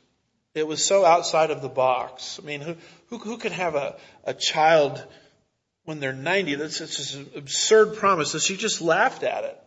It 0.54 0.68
was 0.68 0.84
so 0.84 1.06
outside 1.06 1.52
of 1.52 1.62
the 1.62 1.70
box. 1.70 2.40
I 2.42 2.46
mean, 2.46 2.62
who, 2.62 2.76
who, 3.10 3.18
who 3.20 3.38
could 3.38 3.52
have 3.52 3.76
a, 3.76 3.96
a 4.24 4.34
child 4.34 5.04
when 5.84 6.00
they're 6.00 6.14
90? 6.14 6.56
That's 6.56 6.78
such 6.78 7.14
an 7.16 7.30
absurd 7.36 7.98
promise 7.98 8.42
she 8.44 8.58
just 8.58 8.82
laughed 8.82 9.24
at 9.24 9.44
it. 9.44 9.62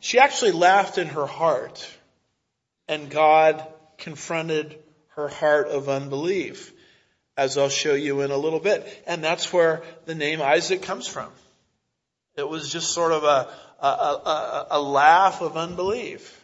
She 0.00 0.18
actually 0.18 0.52
laughed 0.52 0.98
in 0.98 1.08
her 1.08 1.26
heart, 1.26 1.86
and 2.86 3.10
God 3.10 3.66
confronted 3.98 4.78
her 5.16 5.28
heart 5.28 5.68
of 5.68 5.88
unbelief, 5.88 6.72
as 7.36 7.58
I'll 7.58 7.68
show 7.68 7.94
you 7.94 8.20
in 8.20 8.30
a 8.30 8.36
little 8.36 8.60
bit. 8.60 9.04
And 9.06 9.22
that's 9.22 9.52
where 9.52 9.82
the 10.06 10.14
name 10.14 10.40
Isaac 10.40 10.82
comes 10.82 11.06
from. 11.06 11.30
It 12.36 12.48
was 12.48 12.70
just 12.70 12.92
sort 12.92 13.12
of 13.12 13.24
a, 13.24 13.50
a, 13.80 13.86
a, 13.86 14.66
a 14.72 14.80
laugh 14.80 15.40
of 15.40 15.56
unbelief. 15.56 16.34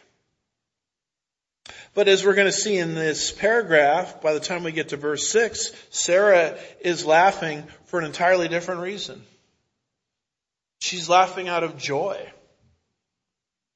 But 1.93 2.09
as 2.09 2.25
we're 2.25 2.35
going 2.35 2.47
to 2.47 2.51
see 2.51 2.77
in 2.77 2.93
this 2.93 3.31
paragraph, 3.31 4.21
by 4.21 4.33
the 4.33 4.41
time 4.41 4.65
we 4.65 4.73
get 4.73 4.89
to 4.89 4.97
verse 4.97 5.29
6, 5.29 5.71
Sarah 5.89 6.57
is 6.81 7.05
laughing 7.05 7.63
for 7.85 7.99
an 7.99 8.05
entirely 8.05 8.49
different 8.49 8.81
reason. 8.81 9.23
She's 10.79 11.07
laughing 11.07 11.47
out 11.47 11.63
of 11.63 11.77
joy. 11.77 12.29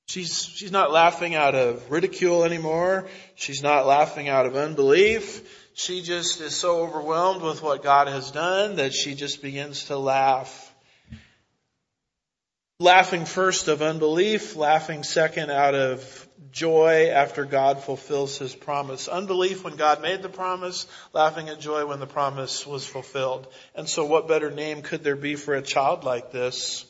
She's, 0.10 0.43
she's 0.43 0.72
not 0.72 0.91
laughing 0.91 1.36
out 1.36 1.54
of 1.54 1.91
ridicule 1.91 2.43
anymore. 2.43 3.08
She's 3.36 3.62
not 3.62 3.86
laughing 3.86 4.28
out 4.28 4.48
of 4.48 4.56
unbelief. 4.56 5.69
She 5.76 6.02
just 6.02 6.41
is 6.41 6.56
so 6.56 6.80
overwhelmed 6.80 7.43
with 7.43 7.62
what 7.62 7.84
God 7.84 8.08
has 8.08 8.32
done 8.32 8.78
that 8.78 8.91
she 8.91 9.13
just 9.13 9.43
begins 9.43 9.86
to 9.86 10.00
laugh. 10.00 10.74
Laughing 12.80 13.26
first 13.26 13.67
of 13.67 13.84
unbelief, 13.84 14.56
laughing 14.56 15.04
second 15.04 15.52
out 15.52 15.76
of 15.76 16.28
joy 16.52 17.12
after 17.13 17.45
God 17.45 17.84
fulfills 17.84 18.39
his 18.39 18.56
promise. 18.56 19.08
Unbelief 19.08 19.63
when 19.63 19.76
God 19.76 20.02
made 20.02 20.24
the 20.24 20.30
promise, 20.30 20.88
laughing 21.13 21.50
at 21.50 21.60
joy 21.60 21.86
when 21.86 22.00
the 22.00 22.08
promise 22.08 22.65
was 22.65 22.84
fulfilled. 22.84 23.45
And 23.76 23.88
so 23.88 24.06
what 24.06 24.28
better 24.28 24.50
name 24.50 24.82
could 24.82 25.04
there 25.04 25.15
be 25.15 25.36
for 25.36 25.54
a 25.54 25.62
child 25.62 26.04
like 26.04 26.32
this 26.32 26.84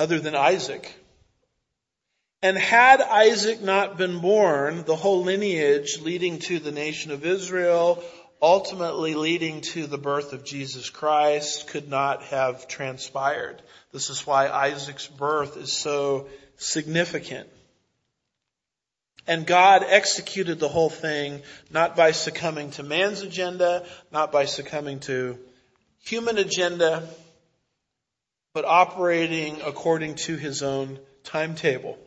other 0.00 0.18
than 0.18 0.34
Isaac? 0.34 0.92
And 2.44 2.58
had 2.58 3.00
Isaac 3.00 3.62
not 3.62 3.96
been 3.96 4.18
born, 4.18 4.84
the 4.84 4.96
whole 4.96 5.22
lineage 5.22 6.02
leading 6.02 6.40
to 6.40 6.58
the 6.58 6.72
nation 6.72 7.10
of 7.10 7.24
Israel, 7.24 8.04
ultimately 8.42 9.14
leading 9.14 9.62
to 9.72 9.86
the 9.86 9.96
birth 9.96 10.34
of 10.34 10.44
Jesus 10.44 10.90
Christ, 10.90 11.68
could 11.68 11.88
not 11.88 12.22
have 12.24 12.68
transpired. 12.68 13.62
This 13.92 14.10
is 14.10 14.26
why 14.26 14.48
Isaac's 14.48 15.06
birth 15.06 15.56
is 15.56 15.72
so 15.72 16.28
significant. 16.58 17.48
And 19.26 19.46
God 19.46 19.82
executed 19.82 20.58
the 20.58 20.68
whole 20.68 20.90
thing 20.90 21.40
not 21.70 21.96
by 21.96 22.10
succumbing 22.10 22.72
to 22.72 22.82
man's 22.82 23.22
agenda, 23.22 23.86
not 24.12 24.32
by 24.32 24.44
succumbing 24.44 25.00
to 25.00 25.38
human 26.02 26.36
agenda, 26.36 27.08
but 28.52 28.66
operating 28.66 29.62
according 29.62 30.16
to 30.16 30.36
his 30.36 30.62
own 30.62 30.98
timetable. 31.22 31.98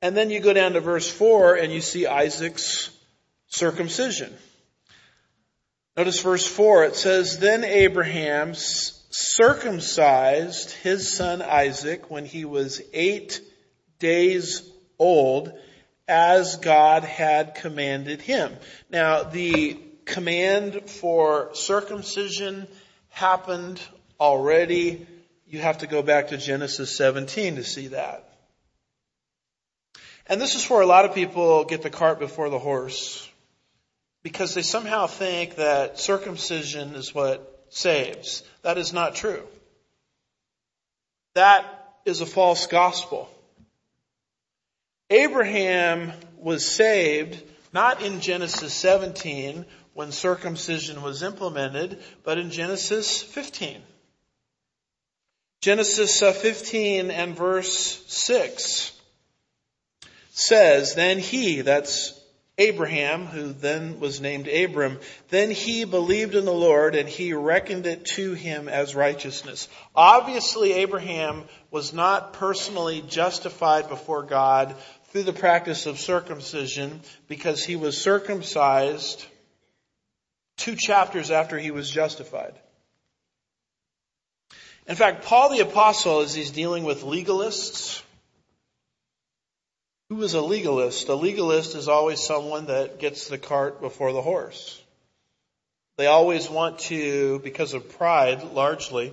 And 0.00 0.16
then 0.16 0.30
you 0.30 0.38
go 0.40 0.52
down 0.52 0.74
to 0.74 0.80
verse 0.80 1.10
4 1.10 1.56
and 1.56 1.72
you 1.72 1.80
see 1.80 2.06
Isaac's 2.06 2.90
circumcision. 3.48 4.32
Notice 5.96 6.20
verse 6.20 6.46
4, 6.46 6.84
it 6.84 6.94
says, 6.94 7.38
Then 7.38 7.64
Abraham 7.64 8.54
circumcised 8.54 10.70
his 10.70 11.12
son 11.12 11.42
Isaac 11.42 12.08
when 12.10 12.24
he 12.24 12.44
was 12.44 12.80
eight 12.92 13.40
days 13.98 14.62
old 14.98 15.52
as 16.06 16.54
God 16.56 17.02
had 17.02 17.56
commanded 17.56 18.22
him. 18.22 18.56
Now, 18.90 19.24
the 19.24 19.80
command 20.04 20.88
for 20.88 21.50
circumcision 21.54 22.68
happened 23.08 23.80
already. 24.20 25.04
You 25.46 25.58
have 25.60 25.78
to 25.78 25.88
go 25.88 26.02
back 26.02 26.28
to 26.28 26.38
Genesis 26.38 26.96
17 26.96 27.56
to 27.56 27.64
see 27.64 27.88
that. 27.88 28.27
And 30.28 30.40
this 30.40 30.54
is 30.54 30.68
where 30.68 30.82
a 30.82 30.86
lot 30.86 31.06
of 31.06 31.14
people 31.14 31.64
get 31.64 31.82
the 31.82 31.90
cart 31.90 32.18
before 32.18 32.50
the 32.50 32.58
horse 32.58 33.26
because 34.22 34.54
they 34.54 34.62
somehow 34.62 35.06
think 35.06 35.56
that 35.56 35.98
circumcision 35.98 36.94
is 36.94 37.14
what 37.14 37.64
saves. 37.70 38.42
That 38.62 38.76
is 38.76 38.92
not 38.92 39.14
true. 39.14 39.42
That 41.34 41.64
is 42.04 42.20
a 42.20 42.26
false 42.26 42.66
gospel. 42.66 43.30
Abraham 45.08 46.12
was 46.36 46.66
saved 46.66 47.42
not 47.72 48.02
in 48.02 48.20
Genesis 48.20 48.74
17 48.74 49.64
when 49.94 50.12
circumcision 50.12 51.00
was 51.02 51.22
implemented, 51.22 52.02
but 52.22 52.36
in 52.38 52.50
Genesis 52.50 53.22
15. 53.22 53.80
Genesis 55.62 56.20
15 56.20 57.10
and 57.10 57.34
verse 57.34 58.04
6 58.06 58.97
says, 60.38 60.94
Then 60.94 61.18
he, 61.18 61.62
that's 61.62 62.18
Abraham, 62.58 63.26
who 63.26 63.52
then 63.52 64.00
was 64.00 64.20
named 64.20 64.48
Abram, 64.48 64.98
then 65.28 65.50
he 65.50 65.84
believed 65.84 66.34
in 66.34 66.44
the 66.44 66.52
Lord 66.52 66.96
and 66.96 67.08
he 67.08 67.32
reckoned 67.32 67.86
it 67.86 68.04
to 68.16 68.34
him 68.34 68.68
as 68.68 68.96
righteousness. 68.96 69.68
Obviously, 69.94 70.72
Abraham 70.72 71.44
was 71.70 71.92
not 71.92 72.32
personally 72.32 73.02
justified 73.06 73.88
before 73.88 74.24
God 74.24 74.74
through 75.10 75.22
the 75.22 75.32
practice 75.32 75.86
of 75.86 76.00
circumcision 76.00 77.00
because 77.28 77.64
he 77.64 77.76
was 77.76 77.96
circumcised 77.96 79.24
two 80.56 80.74
chapters 80.74 81.30
after 81.30 81.58
he 81.58 81.70
was 81.70 81.88
justified. 81.88 82.54
In 84.88 84.96
fact, 84.96 85.24
Paul 85.24 85.50
the 85.50 85.60
apostle, 85.60 86.20
as 86.20 86.34
he's 86.34 86.50
dealing 86.50 86.82
with 86.82 87.02
legalists, 87.02 88.02
who 90.08 90.22
is 90.22 90.34
a 90.34 90.40
legalist? 90.40 91.08
A 91.08 91.14
legalist 91.14 91.74
is 91.74 91.88
always 91.88 92.20
someone 92.20 92.66
that 92.66 92.98
gets 92.98 93.28
the 93.28 93.38
cart 93.38 93.80
before 93.80 94.12
the 94.12 94.22
horse. 94.22 94.82
They 95.98 96.06
always 96.06 96.48
want 96.48 96.78
to, 96.80 97.40
because 97.40 97.74
of 97.74 97.98
pride 97.98 98.42
largely, 98.52 99.12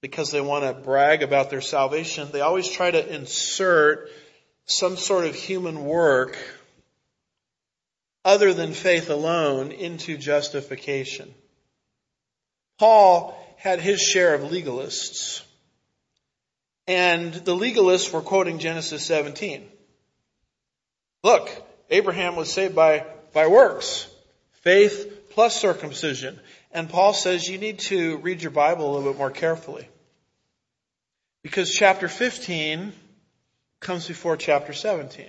because 0.00 0.30
they 0.30 0.40
want 0.40 0.64
to 0.64 0.72
brag 0.72 1.22
about 1.22 1.50
their 1.50 1.60
salvation, 1.60 2.28
they 2.32 2.40
always 2.40 2.68
try 2.68 2.90
to 2.90 3.14
insert 3.14 4.10
some 4.66 4.96
sort 4.96 5.26
of 5.26 5.34
human 5.34 5.84
work 5.84 6.36
other 8.24 8.54
than 8.54 8.72
faith 8.72 9.10
alone 9.10 9.72
into 9.72 10.16
justification. 10.16 11.32
Paul 12.78 13.38
had 13.58 13.80
his 13.80 14.00
share 14.00 14.34
of 14.34 14.50
legalists. 14.50 15.42
And 16.92 17.32
the 17.32 17.56
legalists 17.56 18.12
were 18.12 18.20
quoting 18.20 18.58
Genesis 18.58 19.02
17. 19.06 19.66
Look, 21.24 21.50
Abraham 21.88 22.36
was 22.36 22.52
saved 22.52 22.74
by, 22.74 23.06
by 23.32 23.46
works. 23.46 24.06
Faith 24.60 25.30
plus 25.30 25.58
circumcision. 25.58 26.38
And 26.70 26.90
Paul 26.90 27.14
says 27.14 27.48
you 27.48 27.56
need 27.56 27.78
to 27.90 28.18
read 28.18 28.42
your 28.42 28.50
Bible 28.50 28.84
a 28.84 28.90
little 28.94 29.10
bit 29.10 29.18
more 29.18 29.30
carefully. 29.30 29.88
Because 31.42 31.72
chapter 31.72 32.08
15 32.08 32.92
comes 33.80 34.06
before 34.06 34.36
chapter 34.36 34.74
17. 34.74 35.24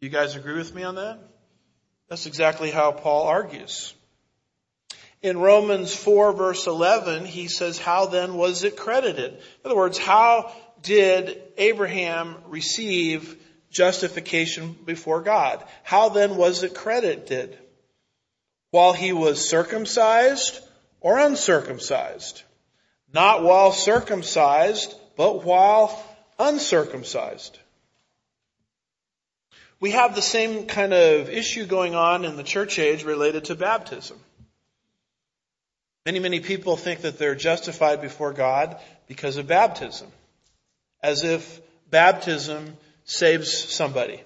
You 0.00 0.08
guys 0.08 0.34
agree 0.34 0.56
with 0.56 0.74
me 0.74 0.82
on 0.82 0.94
that? 0.94 1.18
That's 2.08 2.24
exactly 2.24 2.70
how 2.70 2.92
Paul 2.92 3.26
argues. 3.26 3.92
In 5.20 5.38
Romans 5.38 5.94
4 5.94 6.32
verse 6.32 6.66
11, 6.66 7.24
he 7.24 7.48
says, 7.48 7.78
how 7.78 8.06
then 8.06 8.34
was 8.34 8.62
it 8.62 8.76
credited? 8.76 9.32
In 9.32 9.40
other 9.64 9.76
words, 9.76 9.98
how 9.98 10.52
did 10.82 11.42
Abraham 11.56 12.36
receive 12.46 13.36
justification 13.70 14.76
before 14.84 15.22
God? 15.22 15.64
How 15.82 16.08
then 16.08 16.36
was 16.36 16.62
it 16.62 16.74
credited? 16.74 17.58
While 18.70 18.92
he 18.92 19.12
was 19.12 19.48
circumcised 19.48 20.60
or 21.00 21.18
uncircumcised? 21.18 22.42
Not 23.12 23.42
while 23.42 23.72
circumcised, 23.72 24.94
but 25.16 25.42
while 25.42 26.04
uncircumcised. 26.38 27.58
We 29.80 29.92
have 29.92 30.14
the 30.14 30.22
same 30.22 30.66
kind 30.66 30.92
of 30.92 31.28
issue 31.28 31.64
going 31.64 31.94
on 31.94 32.24
in 32.24 32.36
the 32.36 32.42
church 32.42 32.78
age 32.78 33.04
related 33.04 33.46
to 33.46 33.54
baptism. 33.54 34.18
Many, 36.08 36.20
many 36.20 36.40
people 36.40 36.78
think 36.78 37.02
that 37.02 37.18
they're 37.18 37.34
justified 37.34 38.00
before 38.00 38.32
God 38.32 38.78
because 39.08 39.36
of 39.36 39.46
baptism. 39.46 40.08
As 41.02 41.22
if 41.22 41.60
baptism 41.90 42.78
saves 43.04 43.52
somebody. 43.52 44.22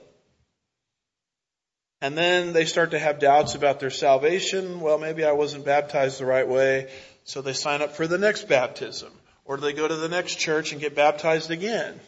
And 2.01 2.17
then 2.17 2.53
they 2.53 2.67
start 2.67 2.93
to 2.93 3.01
have 3.01 3.19
doubts 3.19 3.57
about 3.57 3.81
their 3.81 3.91
salvation. 3.91 4.81
Well, 4.81 4.97
maybe 4.97 5.25
I 5.25 5.33
wasn't 5.33 5.65
baptized 5.65 6.21
the 6.21 6.25
right 6.25 6.47
way, 6.47 6.89
so 7.25 7.43
they 7.43 7.53
sign 7.53 7.83
up 7.83 7.97
for 7.97 8.07
the 8.07 8.17
next 8.17 8.47
baptism. 8.47 9.11
Or 9.45 9.57
they 9.57 9.73
go 9.73 9.89
to 9.89 9.97
the 9.97 10.09
next 10.09 10.37
church 10.37 10.71
and 10.71 10.81
get 10.81 10.95
baptized 10.95 11.51
again? 11.51 11.99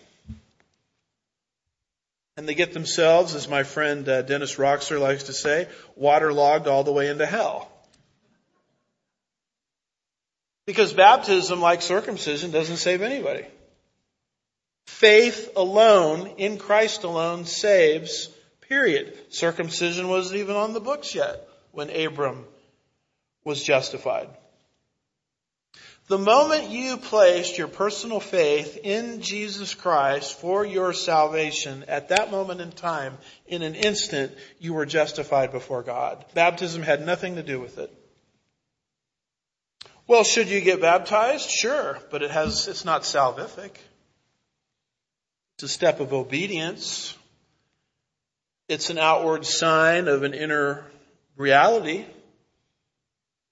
And 2.37 2.49
they 2.49 2.55
get 2.55 2.75
themselves, 2.75 3.35
as 3.35 3.49
my 3.49 3.65
friend 3.65 4.09
uh, 4.09 4.23
Dennis 4.23 4.55
Rokser 4.55 5.01
likes 5.01 5.25
to 5.25 5.33
say, 5.33 5.67
waterlogged 5.97 6.69
all 6.69 6.85
the 6.85 6.93
way 6.93 7.09
into 7.09 7.27
hell. 7.27 7.73
Because 10.67 10.93
baptism, 10.93 11.61
like 11.61 11.83
circumcision, 11.83 12.51
doesn't 12.51 12.79
save 12.79 13.03
anybody. 13.03 13.45
Faith 14.87 15.51
alone, 15.57 16.35
in 16.39 16.57
Christ 16.57 17.05
alone, 17.05 17.45
saves, 17.45 18.29
period. 18.69 19.17
Circumcision 19.31 20.09
wasn't 20.09 20.41
even 20.41 20.57
on 20.57 20.73
the 20.73 20.81
books 20.81 21.15
yet 21.15 21.47
when 21.73 21.91
Abram 21.91 22.45
was 23.45 23.63
justified. 23.63 24.29
The 26.07 26.19
moment 26.19 26.69
you 26.69 26.99
placed 26.99 27.57
your 27.57 27.69
personal 27.69 28.21
faith 28.21 28.79
in 28.83 29.23
Jesus 29.23 29.73
Christ 29.73 30.39
for 30.39 30.65
your 30.65 30.93
salvation, 30.93 31.85
at 31.89 32.11
that 32.11 32.31
moment 32.31 32.61
in 32.61 32.73
time, 32.73 33.17
in 33.47 33.63
an 33.63 33.75
instant, 33.75 34.33
you 34.59 34.75
were 34.75 34.85
justified 34.85 35.51
before 35.51 35.83
God. 35.83 36.23
Baptism 36.35 36.83
had 36.83 37.07
nothing 37.07 37.37
to 37.37 37.43
do 37.43 37.59
with 37.59 37.79
it. 37.79 37.91
Well, 40.07 40.23
should 40.23 40.49
you 40.49 40.61
get 40.61 40.83
baptized? 40.83 41.49
Sure, 41.49 41.99
but 42.11 42.23
it 42.23 42.31
has, 42.31 42.69
it's 42.69 42.85
not 42.85 43.03
salvific. 43.03 43.71
It's 45.57 45.63
a 45.63 45.69
step 45.69 46.01
of 46.01 46.13
obedience. 46.13 47.17
It's 48.69 48.91
an 48.91 48.99
outward 48.99 49.47
sign 49.47 50.09
of 50.09 50.23
an 50.23 50.35
inner 50.35 50.85
reality. 51.37 52.05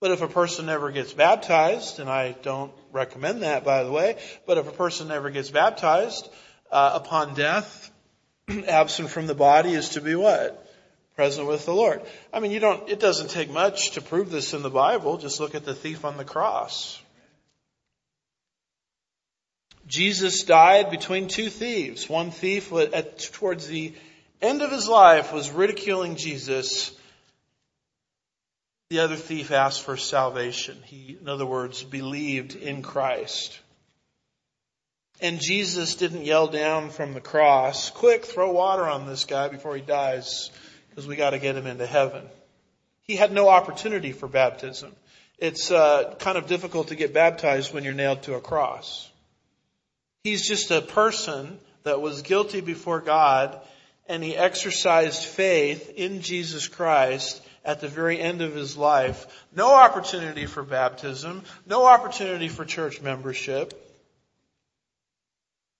But 0.00 0.10
if 0.10 0.20
a 0.20 0.28
person 0.28 0.66
never 0.66 0.90
gets 0.90 1.14
baptized, 1.14 2.00
and 2.00 2.10
I 2.10 2.32
don't 2.42 2.72
recommend 2.90 3.44
that 3.44 3.64
by 3.64 3.84
the 3.84 3.92
way, 3.92 4.18
but 4.46 4.58
if 4.58 4.68
a 4.68 4.72
person 4.72 5.08
never 5.08 5.30
gets 5.30 5.48
baptized, 5.48 6.28
uh, 6.70 6.92
upon 6.94 7.34
death, 7.34 7.90
absent 8.68 9.08
from 9.08 9.26
the 9.26 9.34
body 9.34 9.72
is 9.72 9.90
to 9.90 10.02
be 10.02 10.14
what? 10.14 10.62
Present 11.16 11.46
with 11.46 11.66
the 11.66 11.75
Lord. 11.75 12.01
I 12.33 12.40
mean, 12.40 12.53
you 12.53 12.61
don't, 12.61 12.88
it 12.88 12.98
doesn't 12.98 13.31
take 13.31 13.51
much 13.51 13.92
to 13.92 14.01
prove 14.01 14.31
this 14.31 14.55
in 14.55 14.62
the 14.62 14.70
Bible. 14.70 15.18
Just 15.18 15.40
look 15.40 15.55
at 15.55 15.64
the 15.64 15.75
thief 15.75 16.05
on 16.05 16.16
the 16.16 16.25
cross. 16.25 17.01
Jesus 19.87 20.44
died 20.44 20.90
between 20.90 21.29
two 21.29 21.51
thieves. 21.51 22.09
One 22.09 22.31
thief 22.31 22.72
at, 22.72 23.18
towards 23.33 23.66
the 23.66 23.92
end 24.40 24.62
of 24.62 24.70
his 24.70 24.88
life 24.88 25.33
was 25.33 25.51
ridiculing 25.51 26.16
Jesus. 26.16 26.92
The 28.88 29.01
other 29.01 29.16
thief 29.16 29.51
asked 29.51 29.83
for 29.83 29.96
salvation. 29.96 30.79
He, 30.87 31.18
in 31.20 31.29
other 31.29 31.46
words, 31.46 31.83
believed 31.83 32.55
in 32.55 32.83
Christ. 32.83 33.59
And 35.20 35.40
Jesus 35.40 35.94
didn't 35.94 36.25
yell 36.25 36.48
down 36.48 36.90
from 36.90 37.14
the 37.14 37.20
cross, 37.20 37.90
quick, 37.90 38.25
throw 38.25 38.51
water 38.51 38.88
on 38.88 39.07
this 39.07 39.25
guy 39.25 39.48
before 39.48 39.77
he 39.77 39.83
dies, 39.83 40.51
because 40.92 41.07
we 41.07 41.16
gotta 41.16 41.38
get 41.38 41.57
him 41.57 41.66
into 41.66 41.87
heaven. 41.87 42.22
He 43.02 43.16
had 43.16 43.33
no 43.33 43.48
opportunity 43.48 44.12
for 44.12 44.28
baptism. 44.28 44.92
It's 45.38 45.70
uh, 45.70 46.14
kind 46.18 46.37
of 46.37 46.46
difficult 46.46 46.88
to 46.88 46.94
get 46.94 47.14
baptized 47.14 47.72
when 47.72 47.83
you're 47.83 47.94
nailed 47.94 48.24
to 48.24 48.35
a 48.35 48.40
cross. 48.40 49.11
He's 50.22 50.46
just 50.46 50.70
a 50.70 50.83
person 50.83 51.59
that 51.85 52.00
was 52.02 52.20
guilty 52.20 52.61
before 52.61 53.00
God 53.00 53.59
and 54.07 54.22
he 54.22 54.37
exercised 54.37 55.24
faith 55.24 55.90
in 55.96 56.20
Jesus 56.20 56.68
Christ 56.68 57.42
at 57.64 57.81
the 57.81 57.88
very 57.88 58.20
end 58.20 58.42
of 58.42 58.55
his 58.55 58.76
life. 58.76 59.26
No 59.57 59.72
opportunity 59.72 60.44
for 60.44 60.62
baptism, 60.62 61.42
no 61.64 61.87
opportunity 61.87 62.48
for 62.48 62.66
church 62.66 63.00
membership. 63.00 63.72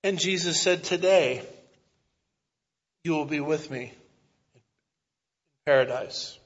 And 0.03 0.19
Jesus 0.19 0.61
said, 0.61 0.85
today 0.85 1.43
you 3.05 3.13
will 3.13 3.27
be 3.27 3.41
with 3.41 3.71
me 3.71 3.93
paradise. 5.65 6.39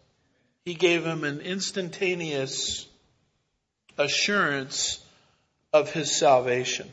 He 0.65 0.75
gave 0.75 1.05
him 1.05 1.25
an 1.25 1.41
instantaneous 1.41 2.87
assurance 3.97 5.03
of 5.73 5.93
his 5.93 6.15
salvation. 6.15 6.91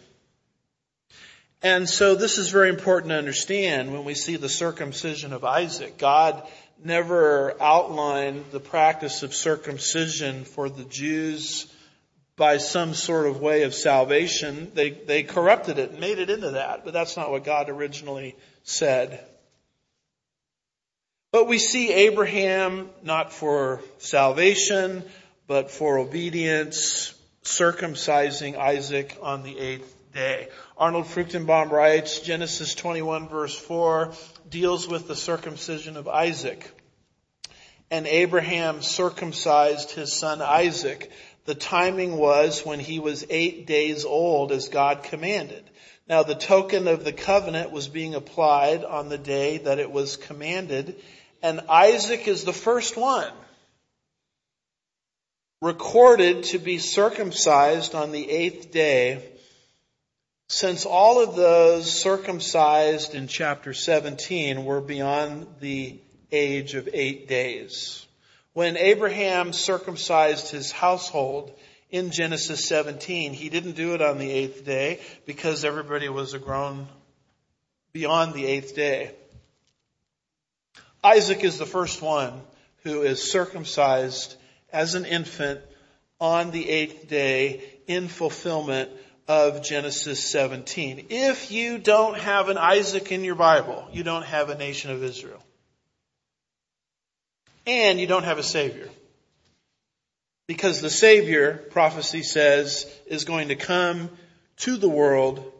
And 1.61 1.87
so 1.87 2.15
this 2.15 2.37
is 2.37 2.49
very 2.49 2.69
important 2.69 3.11
to 3.11 3.17
understand 3.17 3.91
when 3.91 4.05
we 4.05 4.13
see 4.13 4.35
the 4.35 4.49
circumcision 4.49 5.33
of 5.33 5.43
Isaac. 5.43 5.97
God 5.97 6.47
never 6.83 7.61
outlined 7.61 8.45
the 8.51 8.59
practice 8.59 9.23
of 9.23 9.33
circumcision 9.33 10.43
for 10.43 10.69
the 10.69 10.83
Jews 10.85 11.67
by 12.35 12.57
some 12.57 12.93
sort 12.93 13.27
of 13.27 13.41
way 13.41 13.63
of 13.63 13.73
salvation. 13.73 14.71
They, 14.73 14.89
they 14.91 15.23
corrupted 15.23 15.77
it 15.77 15.91
and 15.91 15.99
made 15.99 16.19
it 16.19 16.29
into 16.29 16.51
that, 16.51 16.83
but 16.83 16.93
that's 16.93 17.15
not 17.15 17.31
what 17.31 17.43
God 17.43 17.69
originally 17.69 18.35
said. 18.63 19.25
But 21.33 21.47
we 21.47 21.57
see 21.57 21.91
Abraham 21.91 22.91
not 23.01 23.33
for 23.33 23.81
salvation, 23.97 25.03
but 25.47 25.71
for 25.71 25.97
obedience, 25.97 27.15
circumcising 27.43 28.55
Isaac 28.55 29.17
on 29.19 29.41
the 29.41 29.57
eighth 29.57 29.91
day. 30.13 30.49
Arnold 30.77 31.07
Fruchtenbaum 31.07 31.71
writes, 31.71 32.19
Genesis 32.19 32.75
21 32.75 33.29
verse 33.29 33.57
4 33.57 34.13
deals 34.47 34.87
with 34.87 35.07
the 35.07 35.15
circumcision 35.15 35.97
of 35.97 36.07
Isaac. 36.07 36.69
And 37.89 38.05
Abraham 38.05 38.83
circumcised 38.83 39.89
his 39.89 40.13
son 40.13 40.39
Isaac. 40.39 41.11
The 41.45 41.55
timing 41.55 42.15
was 42.15 42.63
when 42.63 42.79
he 42.79 42.99
was 42.99 43.25
eight 43.31 43.65
days 43.65 44.05
old 44.05 44.51
as 44.51 44.69
God 44.69 45.01
commanded. 45.01 45.67
Now 46.07 46.21
the 46.21 46.35
token 46.35 46.87
of 46.87 47.03
the 47.03 47.11
covenant 47.11 47.71
was 47.71 47.87
being 47.87 48.13
applied 48.13 48.83
on 48.83 49.09
the 49.09 49.17
day 49.17 49.57
that 49.57 49.79
it 49.79 49.91
was 49.91 50.15
commanded. 50.15 51.01
And 51.43 51.59
Isaac 51.67 52.29
is 52.29 52.45
the 52.45 52.53
first 52.53 52.95
one 52.95 53.31
recorded 55.61 56.43
to 56.43 56.57
be 56.57 56.77
circumcised 56.77 57.95
on 57.95 58.13
the 58.13 58.29
eighth 58.31 58.71
day 58.71 59.29
since 60.47 60.85
all 60.85 61.21
of 61.21 61.35
those 61.35 61.91
circumcised 61.91 63.13
in 63.13 63.27
chapter 63.27 63.73
17 63.73 64.63
were 64.63 64.79
beyond 64.79 65.47
the 65.59 65.99
age 66.31 66.75
of 66.75 66.87
eight 66.93 67.27
days. 67.27 68.05
When 68.53 68.77
Abraham 68.77 69.51
circumcised 69.51 70.49
his 70.49 70.71
household 70.71 71.51
in 71.89 72.11
Genesis 72.11 72.65
17, 72.69 73.33
he 73.33 73.49
didn't 73.49 73.73
do 73.73 73.95
it 73.95 74.01
on 74.01 74.17
the 74.17 74.31
eighth 74.31 74.63
day 74.63 75.01
because 75.25 75.65
everybody 75.65 76.07
was 76.07 76.33
a 76.33 76.39
grown 76.39 76.87
beyond 77.91 78.33
the 78.33 78.45
eighth 78.45 78.75
day. 78.75 79.11
Isaac 81.03 81.43
is 81.43 81.57
the 81.57 81.65
first 81.65 82.01
one 82.01 82.41
who 82.83 83.01
is 83.01 83.31
circumcised 83.31 84.35
as 84.71 84.95
an 84.95 85.05
infant 85.05 85.61
on 86.19 86.51
the 86.51 86.69
eighth 86.69 87.07
day 87.09 87.61
in 87.87 88.07
fulfillment 88.07 88.89
of 89.27 89.63
Genesis 89.63 90.23
17. 90.23 91.07
If 91.09 91.51
you 91.51 91.77
don't 91.77 92.17
have 92.17 92.49
an 92.49 92.57
Isaac 92.57 93.11
in 93.11 93.23
your 93.23 93.35
Bible, 93.35 93.87
you 93.91 94.03
don't 94.03 94.25
have 94.25 94.49
a 94.49 94.55
nation 94.55 94.91
of 94.91 95.03
Israel. 95.03 95.43
And 97.65 97.99
you 97.99 98.07
don't 98.07 98.23
have 98.23 98.39
a 98.39 98.43
Savior. 98.43 98.89
Because 100.47 100.81
the 100.81 100.89
Savior, 100.89 101.53
prophecy 101.71 102.23
says, 102.23 102.85
is 103.07 103.23
going 103.23 103.47
to 103.47 103.55
come 103.55 104.09
to 104.57 104.77
the 104.77 104.89
world 104.89 105.51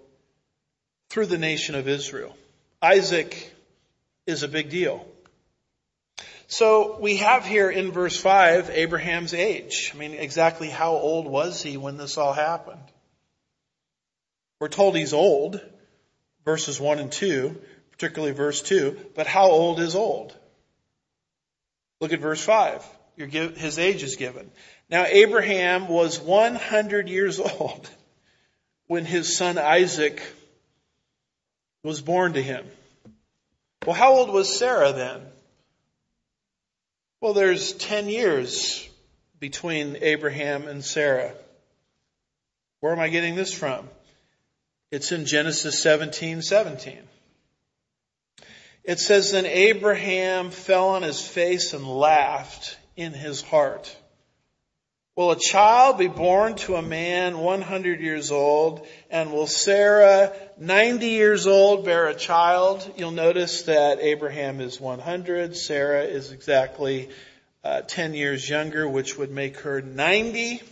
through 1.10 1.28
the 1.28 1.38
nation 1.38 1.76
of 1.76 1.88
Israel. 1.88 2.36
Isaac 2.82 3.54
is 4.26 4.44
a 4.44 4.48
big 4.48 4.70
deal. 4.70 5.06
So 6.54 7.00
we 7.00 7.18
have 7.18 7.48
here 7.48 7.72
in 7.72 7.92
verse 7.92 8.16
5 8.16 8.70
Abraham's 8.70 9.34
age. 9.34 9.90
I 9.92 9.98
mean, 9.98 10.14
exactly 10.14 10.70
how 10.70 10.92
old 10.92 11.26
was 11.26 11.64
he 11.64 11.78
when 11.78 11.98
this 11.98 12.16
all 12.16 12.32
happened? 12.32 12.84
We're 14.60 14.68
told 14.68 14.96
he's 14.96 15.14
old, 15.14 15.60
verses 16.46 16.80
1 16.80 17.00
and 17.00 17.12
2, 17.12 17.60
particularly 17.90 18.36
verse 18.36 18.62
2, 18.62 19.14
but 19.16 19.26
how 19.26 19.50
old 19.50 19.80
is 19.80 19.96
old? 19.96 20.38
Look 22.00 22.14
at 22.14 22.20
verse 22.20 22.44
5. 22.46 22.86
his 23.18 23.80
age 23.80 24.04
is 24.04 24.16
given. 24.16 24.52
Now 24.92 25.06
Abraham 25.06 25.88
was 25.88 26.20
100 26.20 27.10
years 27.10 27.40
old 27.40 27.90
when 28.86 29.06
his 29.06 29.36
son 29.36 29.58
Isaac 29.58 30.22
was 31.84 32.00
born 32.00 32.34
to 32.34 32.44
him. 32.44 32.64
Well, 33.88 33.96
how 33.96 34.14
old 34.14 34.30
was 34.30 34.56
Sarah 34.56 34.94
then? 34.94 35.33
Well, 37.24 37.32
there's 37.34 37.72
10 37.72 38.10
years 38.10 38.86
between 39.40 39.96
Abraham 40.02 40.68
and 40.68 40.84
Sarah. 40.84 41.32
Where 42.82 42.92
am 42.92 43.00
I 43.00 43.08
getting 43.08 43.36
this 43.36 43.54
from? 43.54 43.88
It's 44.92 45.14
in 45.14 45.26
Genesis 45.26 45.82
17, 45.82 46.42
17. 46.42 46.98
It 48.84 49.00
says, 49.00 49.32
then 49.32 49.46
Abraham 49.46 50.52
fell 50.52 50.90
on 50.90 51.02
his 51.02 51.26
face 51.26 51.74
and 51.74 51.88
laughed 51.88 52.78
in 52.98 53.14
his 53.14 53.42
heart. 53.42 53.96
Will 55.16 55.30
a 55.30 55.40
child 55.40 56.00
be 56.00 56.08
born 56.08 56.56
to 56.56 56.76
a 56.76 56.82
man 56.82 57.38
100 57.38 58.02
years 58.02 58.32
old? 58.32 58.88
And 59.12 59.32
will 59.32 59.46
Sarah, 59.46 60.34
90 60.58 61.06
years 61.06 61.46
old, 61.46 61.86
bear 61.86 62.08
a 62.08 62.16
child? 62.16 62.92
You'll 62.98 63.12
notice 63.12 63.64
that 63.64 64.00
Abraham 64.00 64.60
is 64.60 64.82
100. 64.82 65.56
Sarah 65.56 66.04
is 66.04 66.32
exactly 66.32 67.10
uh, 67.64 67.82
10 67.82 68.16
years 68.16 68.50
younger, 68.50 68.90
which 68.90 69.16
would 69.16 69.30
make 69.30 69.60
her 69.60 69.82
90. 69.84 70.64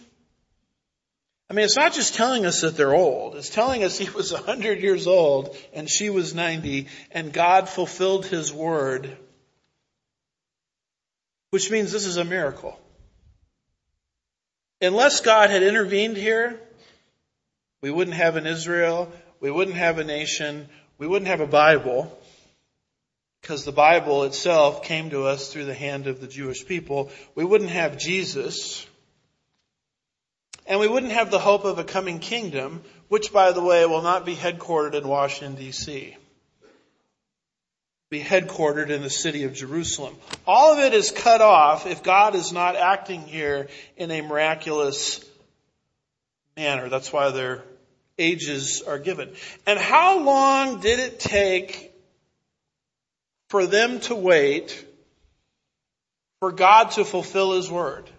I 1.47 1.53
mean, 1.53 1.65
it's 1.65 1.77
not 1.77 1.93
just 1.93 2.15
telling 2.15 2.47
us 2.47 2.61
that 2.61 2.75
they're 2.75 2.95
old. 2.95 3.35
It's 3.35 3.49
telling 3.49 3.83
us 3.83 3.95
he 3.95 4.09
was 4.09 4.33
100 4.33 4.79
years 4.79 5.05
old 5.05 5.55
and 5.71 5.87
she 5.87 6.09
was 6.09 6.33
90 6.33 6.87
and 7.11 7.31
God 7.31 7.69
fulfilled 7.69 8.25
his 8.25 8.51
word. 8.51 9.15
Which 11.51 11.69
means 11.69 11.91
this 11.91 12.07
is 12.07 12.17
a 12.17 12.25
miracle. 12.25 12.80
Unless 14.81 15.21
God 15.21 15.51
had 15.51 15.61
intervened 15.61 16.17
here, 16.17 16.59
we 17.81 17.91
wouldn't 17.91 18.17
have 18.17 18.35
an 18.35 18.47
Israel, 18.47 19.11
we 19.39 19.51
wouldn't 19.51 19.77
have 19.77 19.99
a 19.99 20.03
nation, 20.03 20.67
we 20.97 21.05
wouldn't 21.05 21.29
have 21.29 21.41
a 21.41 21.47
Bible, 21.47 22.17
because 23.41 23.63
the 23.63 23.71
Bible 23.71 24.23
itself 24.23 24.83
came 24.83 25.11
to 25.11 25.25
us 25.25 25.51
through 25.51 25.65
the 25.65 25.73
hand 25.73 26.07
of 26.07 26.19
the 26.19 26.27
Jewish 26.27 26.65
people. 26.65 27.11
We 27.35 27.45
wouldn't 27.45 27.69
have 27.69 27.97
Jesus, 27.97 28.85
and 30.65 30.79
we 30.79 30.87
wouldn't 30.87 31.11
have 31.11 31.29
the 31.29 31.39
hope 31.39 31.63
of 31.63 31.77
a 31.77 31.83
coming 31.83 32.19
kingdom, 32.19 32.81
which 33.07 33.31
by 33.31 33.51
the 33.51 33.61
way 33.61 33.85
will 33.85 34.01
not 34.01 34.25
be 34.25 34.35
headquartered 34.35 34.95
in 34.95 35.07
Washington 35.07 35.63
DC. 35.63 36.15
Be 38.11 38.19
headquartered 38.19 38.89
in 38.89 39.01
the 39.01 39.09
city 39.09 39.45
of 39.45 39.53
Jerusalem. 39.53 40.13
All 40.45 40.73
of 40.73 40.79
it 40.79 40.93
is 40.93 41.11
cut 41.11 41.39
off 41.39 41.87
if 41.87 42.03
God 42.03 42.35
is 42.35 42.51
not 42.51 42.75
acting 42.75 43.21
here 43.21 43.69
in 43.95 44.11
a 44.11 44.21
miraculous 44.21 45.23
manner. 46.57 46.89
That's 46.89 47.13
why 47.13 47.31
their 47.31 47.63
ages 48.19 48.83
are 48.85 48.99
given. 48.99 49.31
And 49.65 49.79
how 49.79 50.19
long 50.19 50.81
did 50.81 50.99
it 50.99 51.21
take 51.21 51.93
for 53.47 53.65
them 53.65 54.01
to 54.01 54.15
wait 54.15 54.85
for 56.41 56.51
God 56.51 56.91
to 56.91 57.05
fulfill 57.05 57.53
His 57.53 57.71
word? 57.71 58.09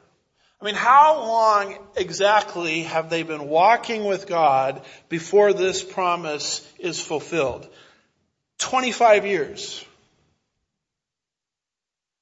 I 0.58 0.64
mean, 0.64 0.74
how 0.74 1.18
long 1.18 1.76
exactly 1.96 2.84
have 2.84 3.10
they 3.10 3.24
been 3.24 3.46
walking 3.46 4.06
with 4.06 4.26
God 4.26 4.80
before 5.10 5.52
this 5.52 5.84
promise 5.84 6.66
is 6.78 6.98
fulfilled? 6.98 7.68
25 8.62 9.26
years. 9.26 9.84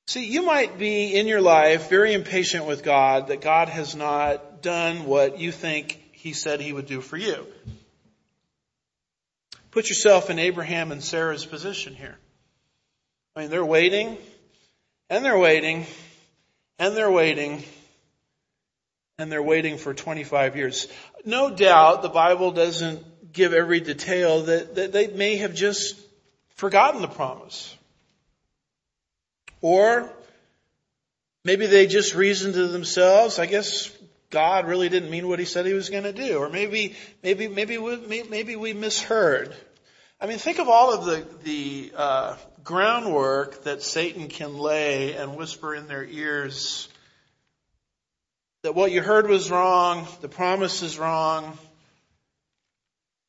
See, 0.08 0.26
you 0.26 0.42
might 0.42 0.78
be 0.78 1.14
in 1.14 1.28
your 1.28 1.40
life 1.40 1.88
very 1.88 2.14
impatient 2.14 2.66
with 2.66 2.82
God 2.82 3.28
that 3.28 3.40
God 3.40 3.68
has 3.68 3.94
not 3.94 4.62
done 4.62 5.04
what 5.04 5.38
you 5.38 5.52
think 5.52 6.02
He 6.12 6.32
said 6.32 6.60
He 6.60 6.72
would 6.72 6.86
do 6.86 7.00
for 7.00 7.16
you. 7.16 7.46
Put 9.70 9.88
yourself 9.88 10.30
in 10.30 10.40
Abraham 10.40 10.90
and 10.90 11.04
Sarah's 11.04 11.44
position 11.44 11.94
here. 11.94 12.18
I 13.36 13.42
mean, 13.42 13.50
they're 13.50 13.64
waiting, 13.64 14.18
and 15.08 15.24
they're 15.24 15.38
waiting, 15.38 15.86
and 16.80 16.96
they're 16.96 17.10
waiting, 17.10 17.62
and 19.18 19.30
they're 19.30 19.42
waiting 19.42 19.78
for 19.78 19.94
25 19.94 20.56
years. 20.56 20.88
No 21.24 21.50
doubt 21.50 22.02
the 22.02 22.08
Bible 22.08 22.50
doesn't 22.50 23.32
give 23.32 23.52
every 23.52 23.78
detail 23.78 24.42
that, 24.44 24.74
that 24.74 24.92
they 24.92 25.06
may 25.06 25.36
have 25.36 25.54
just 25.54 26.00
forgotten 26.60 27.00
the 27.00 27.08
promise. 27.08 27.74
Or 29.62 30.12
maybe 31.42 31.64
they 31.66 31.86
just 31.86 32.14
reasoned 32.14 32.52
to 32.52 32.68
themselves, 32.68 33.38
I 33.38 33.46
guess 33.46 33.90
God 34.28 34.68
really 34.68 34.90
didn't 34.90 35.10
mean 35.10 35.26
what 35.26 35.38
he 35.38 35.46
said 35.46 35.64
he 35.64 35.72
was 35.72 35.88
going 35.88 36.04
to 36.04 36.12
do. 36.12 36.36
Or 36.36 36.50
maybe, 36.50 36.96
maybe, 37.22 37.48
maybe, 37.48 37.78
we, 37.78 38.24
maybe 38.24 38.56
we 38.56 38.74
misheard. 38.74 39.54
I 40.20 40.26
mean, 40.26 40.36
think 40.36 40.58
of 40.58 40.68
all 40.68 40.92
of 40.92 41.06
the, 41.06 41.26
the, 41.44 41.92
uh, 41.96 42.36
groundwork 42.62 43.64
that 43.64 43.82
Satan 43.82 44.28
can 44.28 44.58
lay 44.58 45.14
and 45.14 45.36
whisper 45.36 45.74
in 45.74 45.88
their 45.88 46.04
ears 46.04 46.90
that 48.62 48.74
what 48.74 48.92
you 48.92 49.00
heard 49.00 49.26
was 49.26 49.50
wrong, 49.50 50.06
the 50.20 50.28
promise 50.28 50.82
is 50.82 50.98
wrong, 50.98 51.56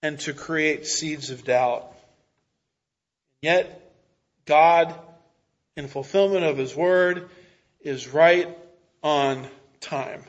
and 0.03 0.19
to 0.19 0.33
create 0.33 0.85
seeds 0.85 1.29
of 1.29 1.45
doubt. 1.45 1.95
Yet, 3.41 3.93
God, 4.45 4.93
in 5.75 5.88
fulfillment 5.88 6.45
of 6.45 6.58
His 6.58 6.75
Word, 6.75 7.30
is 7.82 8.08
right 8.08 8.47
on 9.01 9.47
time. 9.80 10.23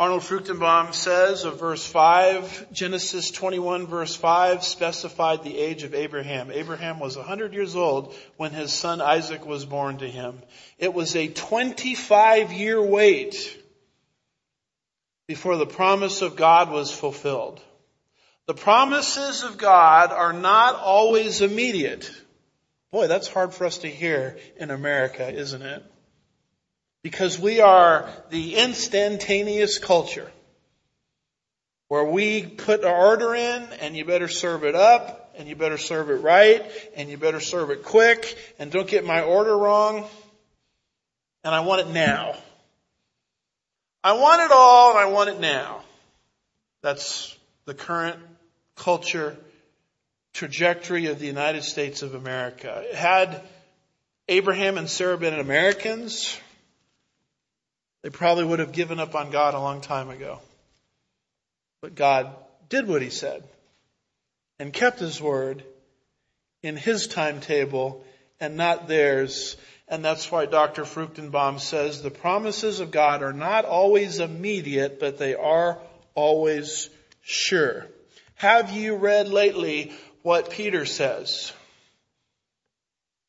Arnold 0.00 0.22
Fruchtenbaum 0.22 0.94
says 0.94 1.44
of 1.44 1.60
verse 1.60 1.84
5, 1.84 2.72
Genesis 2.72 3.30
21 3.30 3.86
verse 3.86 4.16
5 4.16 4.64
specified 4.64 5.42
the 5.42 5.58
age 5.58 5.82
of 5.82 5.94
Abraham. 5.94 6.50
Abraham 6.50 6.98
was 7.00 7.18
100 7.18 7.52
years 7.52 7.76
old 7.76 8.14
when 8.38 8.52
his 8.52 8.72
son 8.72 9.02
Isaac 9.02 9.44
was 9.44 9.66
born 9.66 9.98
to 9.98 10.08
him. 10.08 10.40
It 10.78 10.94
was 10.94 11.14
a 11.16 11.28
25 11.28 12.50
year 12.54 12.82
wait 12.82 13.58
before 15.28 15.58
the 15.58 15.66
promise 15.66 16.22
of 16.22 16.34
God 16.34 16.70
was 16.70 16.90
fulfilled. 16.90 17.60
The 18.50 18.54
promises 18.54 19.44
of 19.44 19.58
God 19.58 20.10
are 20.10 20.32
not 20.32 20.74
always 20.74 21.40
immediate. 21.40 22.10
Boy, 22.90 23.06
that's 23.06 23.28
hard 23.28 23.54
for 23.54 23.64
us 23.64 23.78
to 23.78 23.88
hear 23.88 24.38
in 24.56 24.72
America, 24.72 25.32
isn't 25.32 25.62
it? 25.62 25.84
Because 27.04 27.38
we 27.38 27.60
are 27.60 28.10
the 28.30 28.56
instantaneous 28.56 29.78
culture 29.78 30.28
where 31.86 32.04
we 32.04 32.42
put 32.42 32.84
our 32.84 33.10
order 33.10 33.36
in 33.36 33.62
and 33.82 33.96
you 33.96 34.04
better 34.04 34.26
serve 34.26 34.64
it 34.64 34.74
up 34.74 35.32
and 35.38 35.48
you 35.48 35.54
better 35.54 35.78
serve 35.78 36.10
it 36.10 36.14
right 36.14 36.68
and 36.96 37.08
you 37.08 37.16
better 37.18 37.38
serve 37.38 37.70
it 37.70 37.84
quick 37.84 38.36
and 38.58 38.72
don't 38.72 38.88
get 38.88 39.06
my 39.06 39.22
order 39.22 39.56
wrong. 39.56 40.08
And 41.44 41.54
I 41.54 41.60
want 41.60 41.82
it 41.82 41.88
now. 41.92 42.34
I 44.02 44.14
want 44.14 44.42
it 44.42 44.50
all 44.50 44.90
and 44.90 44.98
I 44.98 45.04
want 45.04 45.30
it 45.30 45.38
now. 45.38 45.82
That's 46.82 47.38
the 47.64 47.74
current 47.74 48.18
culture 48.80 49.36
trajectory 50.32 51.06
of 51.06 51.18
the 51.18 51.26
United 51.26 51.64
States 51.64 52.02
of 52.02 52.14
America. 52.14 52.84
Had 52.94 53.42
Abraham 54.28 54.78
and 54.78 54.88
Sarah 54.88 55.18
been 55.18 55.34
Americans, 55.34 56.38
they 58.02 58.10
probably 58.10 58.44
would 58.44 58.58
have 58.58 58.72
given 58.72 58.98
up 58.98 59.14
on 59.14 59.30
God 59.30 59.54
a 59.54 59.60
long 59.60 59.80
time 59.82 60.08
ago. 60.08 60.40
But 61.82 61.94
God 61.94 62.34
did 62.68 62.88
what 62.88 63.02
He 63.02 63.10
said 63.10 63.42
and 64.58 64.72
kept 64.72 64.98
His 64.98 65.20
word 65.20 65.62
in 66.62 66.76
His 66.76 67.06
timetable 67.06 68.04
and 68.38 68.56
not 68.56 68.88
theirs. 68.88 69.56
And 69.88 70.02
that's 70.04 70.30
why 70.30 70.46
Dr. 70.46 70.84
Fruchtenbaum 70.84 71.60
says 71.60 72.00
the 72.00 72.10
promises 72.10 72.80
of 72.80 72.90
God 72.90 73.22
are 73.22 73.32
not 73.32 73.66
always 73.66 74.20
immediate, 74.20 75.00
but 75.00 75.18
they 75.18 75.34
are 75.34 75.78
always 76.14 76.88
sure. 77.22 77.86
Have 78.40 78.70
you 78.72 78.96
read 78.96 79.28
lately 79.28 79.92
what 80.22 80.48
Peter 80.48 80.86
says? 80.86 81.52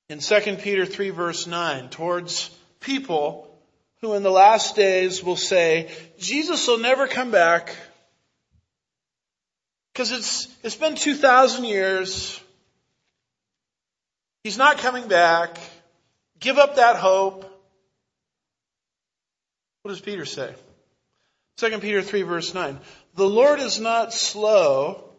In 0.08 0.19
2 0.19 0.56
Peter 0.56 0.86
3 0.86 1.10
verse 1.10 1.47
9, 1.47 1.89
towards 1.89 2.50
people 2.80 3.54
who 4.00 4.13
in 4.13 4.24
the 4.24 4.32
last 4.32 4.78
days 4.78 5.21
will 5.21 5.36
say, 5.36 5.91
Jesus 6.17 6.65
will 6.65 6.78
never 6.78 7.08
come 7.08 7.30
back 7.30 7.76
because 9.91 10.13
it's, 10.13 10.47
it's 10.63 10.76
been 10.76 10.95
2,000 10.95 11.65
years. 11.65 12.39
He's 14.45 14.58
not 14.58 14.78
coming 14.78 15.10
back. 15.10 15.58
Give 16.39 16.58
up 16.58 16.78
that 16.78 16.95
hope. 16.95 17.41
What 19.82 19.91
does 19.91 20.00
Peter 20.00 20.24
say? 20.24 20.56
2 21.58 21.80
Peter 21.80 22.02
3 22.02 22.21
verse 22.21 22.54
9. 22.54 22.80
The 23.15 23.28
Lord 23.28 23.60
is 23.60 23.80
not 23.80 24.13
slow 24.13 25.10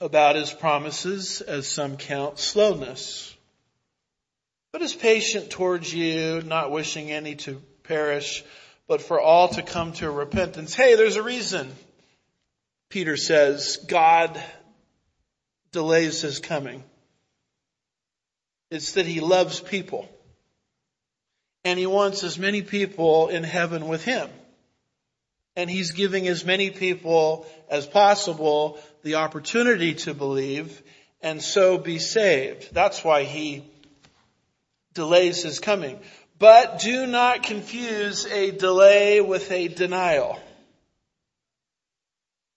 about 0.00 0.36
his 0.36 0.52
promises 0.52 1.40
as 1.40 1.68
some 1.68 1.96
count 1.96 2.38
slowness 2.38 3.36
but 4.76 4.82
is 4.82 4.94
patient 4.94 5.48
towards 5.48 5.94
you, 5.94 6.42
not 6.42 6.70
wishing 6.70 7.10
any 7.10 7.34
to 7.34 7.62
perish, 7.84 8.44
but 8.86 9.00
for 9.00 9.18
all 9.18 9.48
to 9.48 9.62
come 9.62 9.94
to 9.94 10.10
repentance. 10.10 10.74
Hey, 10.74 10.96
there's 10.96 11.16
a 11.16 11.22
reason, 11.22 11.72
Peter 12.90 13.16
says, 13.16 13.78
God 13.88 14.38
delays 15.72 16.20
his 16.20 16.40
coming. 16.40 16.84
It's 18.70 18.92
that 18.92 19.06
he 19.06 19.20
loves 19.20 19.60
people. 19.60 20.06
And 21.64 21.78
he 21.78 21.86
wants 21.86 22.22
as 22.22 22.38
many 22.38 22.60
people 22.60 23.28
in 23.28 23.44
heaven 23.44 23.88
with 23.88 24.04
him. 24.04 24.28
And 25.56 25.70
he's 25.70 25.92
giving 25.92 26.28
as 26.28 26.44
many 26.44 26.70
people 26.70 27.46
as 27.68 27.86
possible 27.86 28.78
the 29.02 29.16
opportunity 29.16 29.94
to 29.94 30.14
believe 30.14 30.82
and 31.22 31.42
so 31.42 31.78
be 31.78 31.98
saved. 31.98 32.74
That's 32.74 33.02
why 33.02 33.24
he 33.24 33.64
delays 34.92 35.42
his 35.42 35.58
coming. 35.60 35.98
But 36.38 36.80
do 36.80 37.06
not 37.06 37.42
confuse 37.42 38.26
a 38.26 38.50
delay 38.50 39.20
with 39.20 39.50
a 39.50 39.68
denial. 39.68 40.38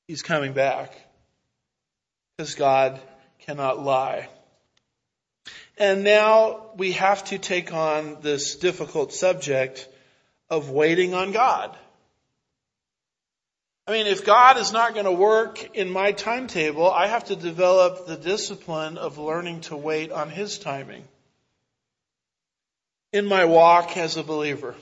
He's 0.08 0.22
coming 0.22 0.54
back. 0.54 0.94
Because 2.36 2.56
God 2.56 3.00
cannot 3.40 3.82
lie. 3.82 4.28
And 5.78 6.04
now 6.04 6.72
we 6.76 6.94
have 6.94 7.24
to 7.26 7.38
take 7.38 7.74
on 7.74 8.18
this 8.22 8.56
difficult 8.56 9.14
subject 9.14 9.88
of 10.50 10.70
waiting 10.70 11.14
on 11.14 11.32
God. 11.32 11.78
I 13.90 13.92
mean, 13.92 14.06
if 14.06 14.24
God 14.24 14.60
is 14.60 14.72
not 14.72 14.94
going 14.94 15.08
to 15.08 15.12
work 15.12 15.76
in 15.76 15.90
my 15.90 16.12
timetable, 16.12 16.92
I 16.92 17.08
have 17.08 17.26
to 17.26 17.36
develop 17.36 18.06
the 18.06 18.18
discipline 18.18 19.00
of 19.00 19.18
learning 19.18 19.62
to 19.62 19.76
wait 19.76 20.12
on 20.12 20.30
His 20.30 20.60
timing 20.60 21.06
in 23.12 23.26
my 23.26 23.46
walk 23.46 23.98
as 23.98 24.16
a 24.16 24.22
believer. 24.22 24.76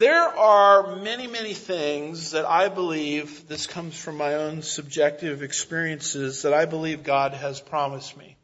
There 0.00 0.26
are 0.26 0.96
many, 0.96 1.26
many 1.26 1.52
things 1.52 2.30
that 2.30 2.46
I 2.46 2.70
believe, 2.70 3.46
this 3.46 3.66
comes 3.66 3.94
from 3.94 4.16
my 4.16 4.36
own 4.36 4.62
subjective 4.62 5.42
experiences, 5.42 6.40
that 6.44 6.54
I 6.54 6.64
believe 6.64 7.02
God 7.02 7.34
has 7.34 7.60
promised 7.60 8.16
me. 8.16 8.38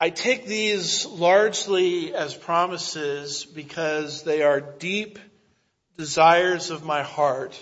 I 0.00 0.08
take 0.08 0.46
these 0.46 1.04
largely 1.04 2.14
as 2.14 2.34
promises 2.34 3.44
because 3.44 4.22
they 4.22 4.42
are 4.42 4.62
deep 4.62 5.18
desires 5.96 6.70
of 6.70 6.84
my 6.84 7.02
heart. 7.02 7.58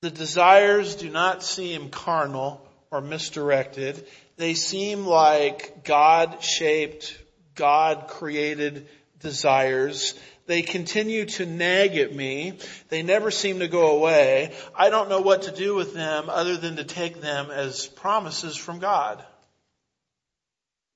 The 0.00 0.10
desires 0.10 0.96
do 0.96 1.10
not 1.10 1.42
seem 1.42 1.90
carnal 1.90 2.66
or 2.90 3.00
misdirected. 3.00 4.06
They 4.36 4.54
seem 4.54 5.06
like 5.06 5.84
God 5.84 6.42
shaped, 6.42 7.18
God 7.54 8.06
created 8.08 8.88
desires. 9.20 10.14
They 10.46 10.62
continue 10.62 11.26
to 11.26 11.44
nag 11.44 11.96
at 11.96 12.14
me. 12.14 12.58
They 12.88 13.02
never 13.02 13.30
seem 13.30 13.58
to 13.58 13.68
go 13.68 13.96
away. 13.96 14.54
I 14.74 14.88
don't 14.88 15.10
know 15.10 15.20
what 15.20 15.42
to 15.42 15.50
do 15.50 15.74
with 15.74 15.92
them 15.92 16.30
other 16.30 16.56
than 16.56 16.76
to 16.76 16.84
take 16.84 17.20
them 17.20 17.50
as 17.50 17.86
promises 17.86 18.56
from 18.56 18.78
God. 18.78 19.22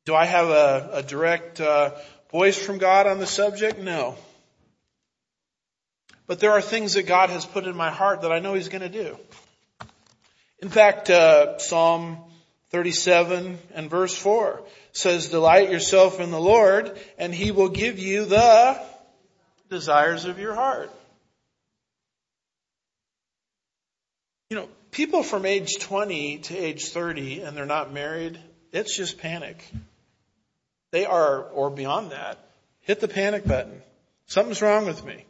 Do 0.06 0.14
I 0.14 0.24
have 0.24 0.48
a, 0.48 0.90
a 0.94 1.02
direct 1.02 1.60
uh, 1.60 1.90
voice 2.30 2.56
from 2.56 2.78
God 2.78 3.06
on 3.06 3.18
the 3.18 3.26
subject? 3.26 3.78
No. 3.78 4.16
But 6.32 6.40
there 6.40 6.52
are 6.52 6.62
things 6.62 6.94
that 6.94 7.02
God 7.02 7.28
has 7.28 7.44
put 7.44 7.66
in 7.66 7.76
my 7.76 7.90
heart 7.90 8.22
that 8.22 8.32
I 8.32 8.38
know 8.38 8.54
He's 8.54 8.70
going 8.70 8.80
to 8.80 8.88
do. 8.88 9.18
In 10.60 10.70
fact, 10.70 11.10
uh, 11.10 11.58
Psalm 11.58 12.16
37 12.70 13.58
and 13.74 13.90
verse 13.90 14.16
4 14.16 14.62
says, 14.92 15.28
Delight 15.28 15.70
yourself 15.70 16.20
in 16.20 16.30
the 16.30 16.40
Lord, 16.40 16.98
and 17.18 17.34
He 17.34 17.50
will 17.50 17.68
give 17.68 17.98
you 17.98 18.24
the 18.24 18.80
desires 19.68 20.24
of 20.24 20.38
your 20.38 20.54
heart. 20.54 20.90
You 24.48 24.56
know, 24.56 24.68
people 24.90 25.22
from 25.22 25.44
age 25.44 25.80
20 25.80 26.38
to 26.38 26.56
age 26.56 26.88
30 26.88 27.42
and 27.42 27.54
they're 27.54 27.66
not 27.66 27.92
married, 27.92 28.38
it's 28.72 28.96
just 28.96 29.18
panic. 29.18 29.62
They 30.92 31.04
are, 31.04 31.42
or 31.42 31.68
beyond 31.68 32.12
that, 32.12 32.38
hit 32.80 33.00
the 33.00 33.08
panic 33.08 33.46
button. 33.46 33.82
Something's 34.24 34.62
wrong 34.62 34.86
with 34.86 35.04
me. 35.04 35.26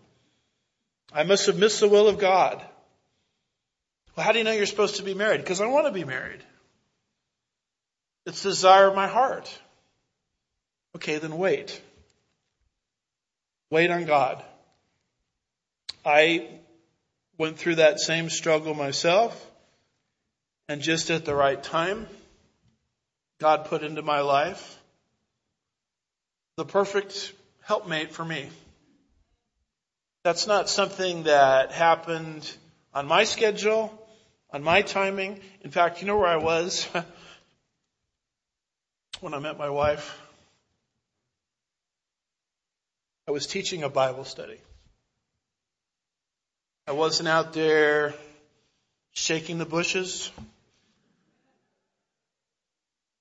I 1.14 1.24
must 1.24 1.46
have 1.46 1.58
missed 1.58 1.80
the 1.80 1.88
will 1.88 2.08
of 2.08 2.18
God. 2.18 2.64
Well, 4.16 4.24
how 4.24 4.32
do 4.32 4.38
you 4.38 4.44
know 4.44 4.52
you're 4.52 4.66
supposed 4.66 4.96
to 4.96 5.02
be 5.02 5.14
married? 5.14 5.40
Because 5.40 5.60
I 5.60 5.66
want 5.66 5.86
to 5.86 5.92
be 5.92 6.04
married. 6.04 6.40
It's 8.26 8.42
the 8.42 8.50
desire 8.50 8.88
of 8.88 8.94
my 8.94 9.08
heart. 9.08 9.58
Okay, 10.96 11.18
then 11.18 11.38
wait. 11.38 11.80
Wait 13.70 13.90
on 13.90 14.04
God. 14.04 14.42
I 16.04 16.48
went 17.38 17.58
through 17.58 17.76
that 17.76 18.00
same 18.00 18.28
struggle 18.28 18.74
myself, 18.74 19.50
and 20.68 20.82
just 20.82 21.10
at 21.10 21.24
the 21.24 21.34
right 21.34 21.62
time, 21.62 22.06
God 23.40 23.64
put 23.64 23.82
into 23.82 24.02
my 24.02 24.20
life 24.20 24.78
the 26.56 26.64
perfect 26.64 27.32
helpmate 27.62 28.12
for 28.12 28.24
me. 28.24 28.48
That's 30.24 30.46
not 30.46 30.68
something 30.68 31.24
that 31.24 31.72
happened 31.72 32.48
on 32.94 33.08
my 33.08 33.24
schedule, 33.24 33.92
on 34.50 34.62
my 34.62 34.82
timing. 34.82 35.40
In 35.62 35.72
fact, 35.72 36.00
you 36.00 36.06
know 36.06 36.16
where 36.16 36.28
I 36.28 36.36
was 36.36 36.86
when 39.20 39.34
I 39.34 39.40
met 39.40 39.58
my 39.58 39.68
wife? 39.68 40.16
I 43.26 43.32
was 43.32 43.46
teaching 43.46 43.82
a 43.82 43.88
Bible 43.88 44.24
study. 44.24 44.58
I 46.86 46.92
wasn't 46.92 47.28
out 47.28 47.52
there 47.52 48.14
shaking 49.14 49.58
the 49.58 49.66
bushes. 49.66 50.30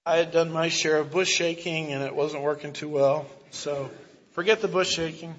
I 0.05 0.17
had 0.17 0.31
done 0.31 0.51
my 0.51 0.69
share 0.69 0.97
of 0.97 1.11
bush 1.11 1.29
shaking 1.29 1.93
and 1.93 2.03
it 2.03 2.13
wasn't 2.13 2.43
working 2.43 2.73
too 2.73 2.89
well. 2.89 3.25
So 3.49 3.89
forget 4.33 4.61
the 4.61 4.67
bush 4.67 4.91
shaking. 4.91 5.33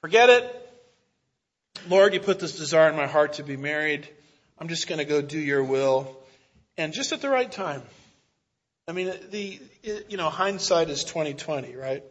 Forget 0.00 0.30
it. 0.30 0.70
Lord, 1.88 2.14
you 2.14 2.20
put 2.20 2.40
this 2.40 2.56
desire 2.56 2.90
in 2.90 2.96
my 2.96 3.06
heart 3.06 3.34
to 3.34 3.42
be 3.42 3.56
married. 3.56 4.08
I'm 4.58 4.68
just 4.68 4.88
going 4.88 4.98
to 4.98 5.04
go 5.04 5.22
do 5.22 5.38
your 5.38 5.62
will. 5.62 6.16
And 6.76 6.92
just 6.92 7.12
at 7.12 7.20
the 7.20 7.30
right 7.30 7.50
time. 7.50 7.82
I 8.86 8.92
mean, 8.92 9.12
the, 9.30 9.60
you 10.08 10.16
know, 10.16 10.30
hindsight 10.30 10.88
is 10.88 11.04
2020, 11.04 11.76
right? 11.76 12.02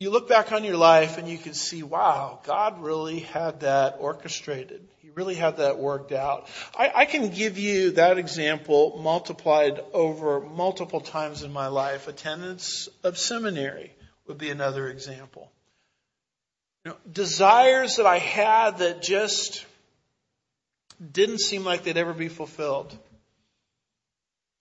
you 0.00 0.10
look 0.10 0.28
back 0.28 0.52
on 0.52 0.62
your 0.62 0.76
life 0.76 1.18
and 1.18 1.28
you 1.28 1.36
can 1.36 1.54
see, 1.54 1.82
wow, 1.82 2.38
God 2.44 2.80
really 2.80 3.18
had 3.18 3.60
that 3.60 3.96
orchestrated. 3.98 4.86
He 4.98 5.10
really 5.10 5.34
had 5.34 5.56
that 5.56 5.78
worked 5.78 6.12
out. 6.12 6.48
I, 6.76 6.92
I, 6.94 7.04
can 7.04 7.30
give 7.30 7.58
you 7.58 7.92
that 7.92 8.16
example 8.16 9.00
multiplied 9.02 9.80
over 9.92 10.40
multiple 10.40 11.00
times 11.00 11.42
in 11.42 11.52
my 11.52 11.66
life. 11.66 12.06
Attendance 12.06 12.88
of 13.02 13.18
seminary 13.18 13.92
would 14.28 14.38
be 14.38 14.50
another 14.50 14.88
example. 14.88 15.50
Know, 16.88 16.96
desires 17.12 17.96
that 17.96 18.06
I 18.06 18.16
had 18.16 18.78
that 18.78 19.02
just 19.02 19.66
didn't 21.12 21.40
seem 21.40 21.62
like 21.62 21.82
they'd 21.82 21.98
ever 21.98 22.14
be 22.14 22.28
fulfilled. 22.28 22.96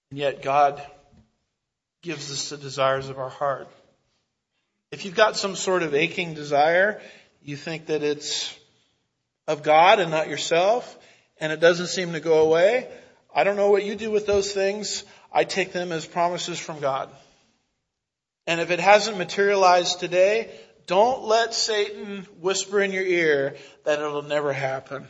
And 0.09 0.19
yet 0.19 0.41
God 0.41 0.81
gives 2.01 2.29
us 2.29 2.49
the 2.49 2.57
desires 2.57 3.07
of 3.07 3.17
our 3.17 3.29
heart. 3.29 3.69
If 4.91 5.05
you've 5.05 5.15
got 5.15 5.37
some 5.37 5.55
sort 5.55 5.83
of 5.83 5.95
aching 5.95 6.33
desire, 6.33 6.99
you 7.43 7.55
think 7.55 7.85
that 7.85 8.03
it's 8.03 8.53
of 9.47 9.63
God 9.63 10.01
and 10.01 10.11
not 10.11 10.27
yourself, 10.27 10.97
and 11.39 11.53
it 11.53 11.61
doesn't 11.61 11.87
seem 11.87 12.11
to 12.11 12.19
go 12.19 12.41
away, 12.41 12.89
I 13.33 13.45
don't 13.45 13.55
know 13.55 13.71
what 13.71 13.85
you 13.85 13.95
do 13.95 14.11
with 14.11 14.25
those 14.25 14.51
things. 14.51 15.05
I 15.31 15.45
take 15.45 15.71
them 15.71 15.93
as 15.93 16.05
promises 16.05 16.59
from 16.59 16.81
God. 16.81 17.09
And 18.45 18.59
if 18.59 18.69
it 18.69 18.81
hasn't 18.81 19.17
materialized 19.17 20.01
today, 20.01 20.51
don't 20.87 21.23
let 21.23 21.53
Satan 21.53 22.25
whisper 22.39 22.81
in 22.81 22.91
your 22.91 23.03
ear 23.03 23.55
that 23.83 23.99
it'll 23.99 24.23
never 24.23 24.53
happen. 24.53 25.07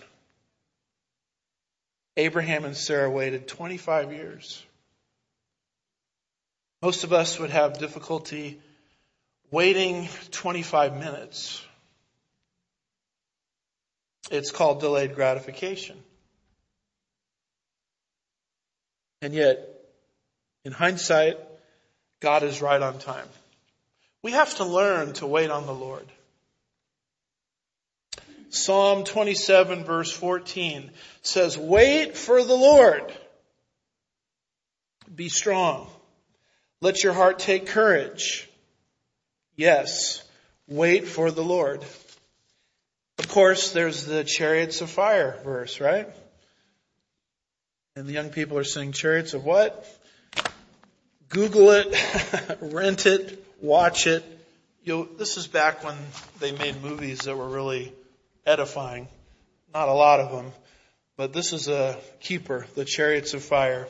Abraham 2.18 2.66
and 2.66 2.76
Sarah 2.76 3.10
waited 3.10 3.48
25 3.48 4.12
years. 4.12 4.64
Most 6.82 7.04
of 7.04 7.14
us 7.14 7.40
would 7.40 7.52
have 7.52 7.78
difficulty 7.78 8.60
waiting 9.52 10.10
25 10.32 10.98
minutes. 10.98 11.64
It's 14.30 14.52
called 14.52 14.80
delayed 14.80 15.16
gratification. 15.16 15.98
And 19.22 19.34
yet, 19.34 19.68
in 20.66 20.72
hindsight, 20.72 21.38
God 22.20 22.44
is 22.44 22.62
right 22.62 22.82
on 22.82 23.00
time. 23.00 23.28
We 24.24 24.32
have 24.32 24.56
to 24.58 24.66
learn 24.66 25.14
to 25.14 25.28
wait 25.28 25.50
on 25.50 25.66
the 25.66 25.74
Lord. 25.74 26.06
Psalm 28.50 29.04
27 29.04 29.84
verse 29.84 30.12
14 30.12 30.92
says, 31.22 31.58
wait 31.58 32.18
for 32.18 32.44
the 32.44 32.56
Lord. 32.56 33.14
Be 35.14 35.30
strong. 35.30 35.88
Let 36.82 37.04
your 37.04 37.14
heart 37.14 37.40
take 37.40 37.68
courage. 37.68 38.48
Yes, 39.56 40.24
wait 40.68 41.08
for 41.08 41.32
the 41.32 41.44
Lord. 41.44 41.84
Of 43.20 43.28
course, 43.30 43.72
there's 43.72 44.06
the 44.06 44.24
chariots 44.24 44.82
of 44.82 44.90
fire 44.90 45.40
verse, 45.44 45.82
right? 45.82 46.08
And 47.96 48.08
the 48.08 48.14
young 48.14 48.30
people 48.30 48.60
are 48.60 48.64
saying, 48.64 48.92
chariots 48.92 49.34
of 49.34 49.44
what? 49.44 49.86
Google 51.30 51.72
it, 51.72 52.58
rent 52.62 53.08
it, 53.08 53.44
watch 53.62 54.08
it. 54.08 54.24
You 54.84 54.94
know, 54.94 55.04
this 55.18 55.38
is 55.38 55.48
back 55.48 55.84
when 55.84 55.96
they 56.40 56.52
made 56.52 56.82
movies 56.82 57.20
that 57.22 57.36
were 57.36 57.50
really 57.50 57.94
edifying. 58.46 59.08
Not 59.74 59.90
a 59.90 59.94
lot 59.94 60.20
of 60.20 60.32
them, 60.32 60.52
but 61.18 61.34
this 61.34 61.54
is 61.54 61.68
a 61.68 61.98
keeper, 62.20 62.66
the 62.76 62.86
chariots 62.86 63.34
of 63.34 63.44
fire. 63.44 63.88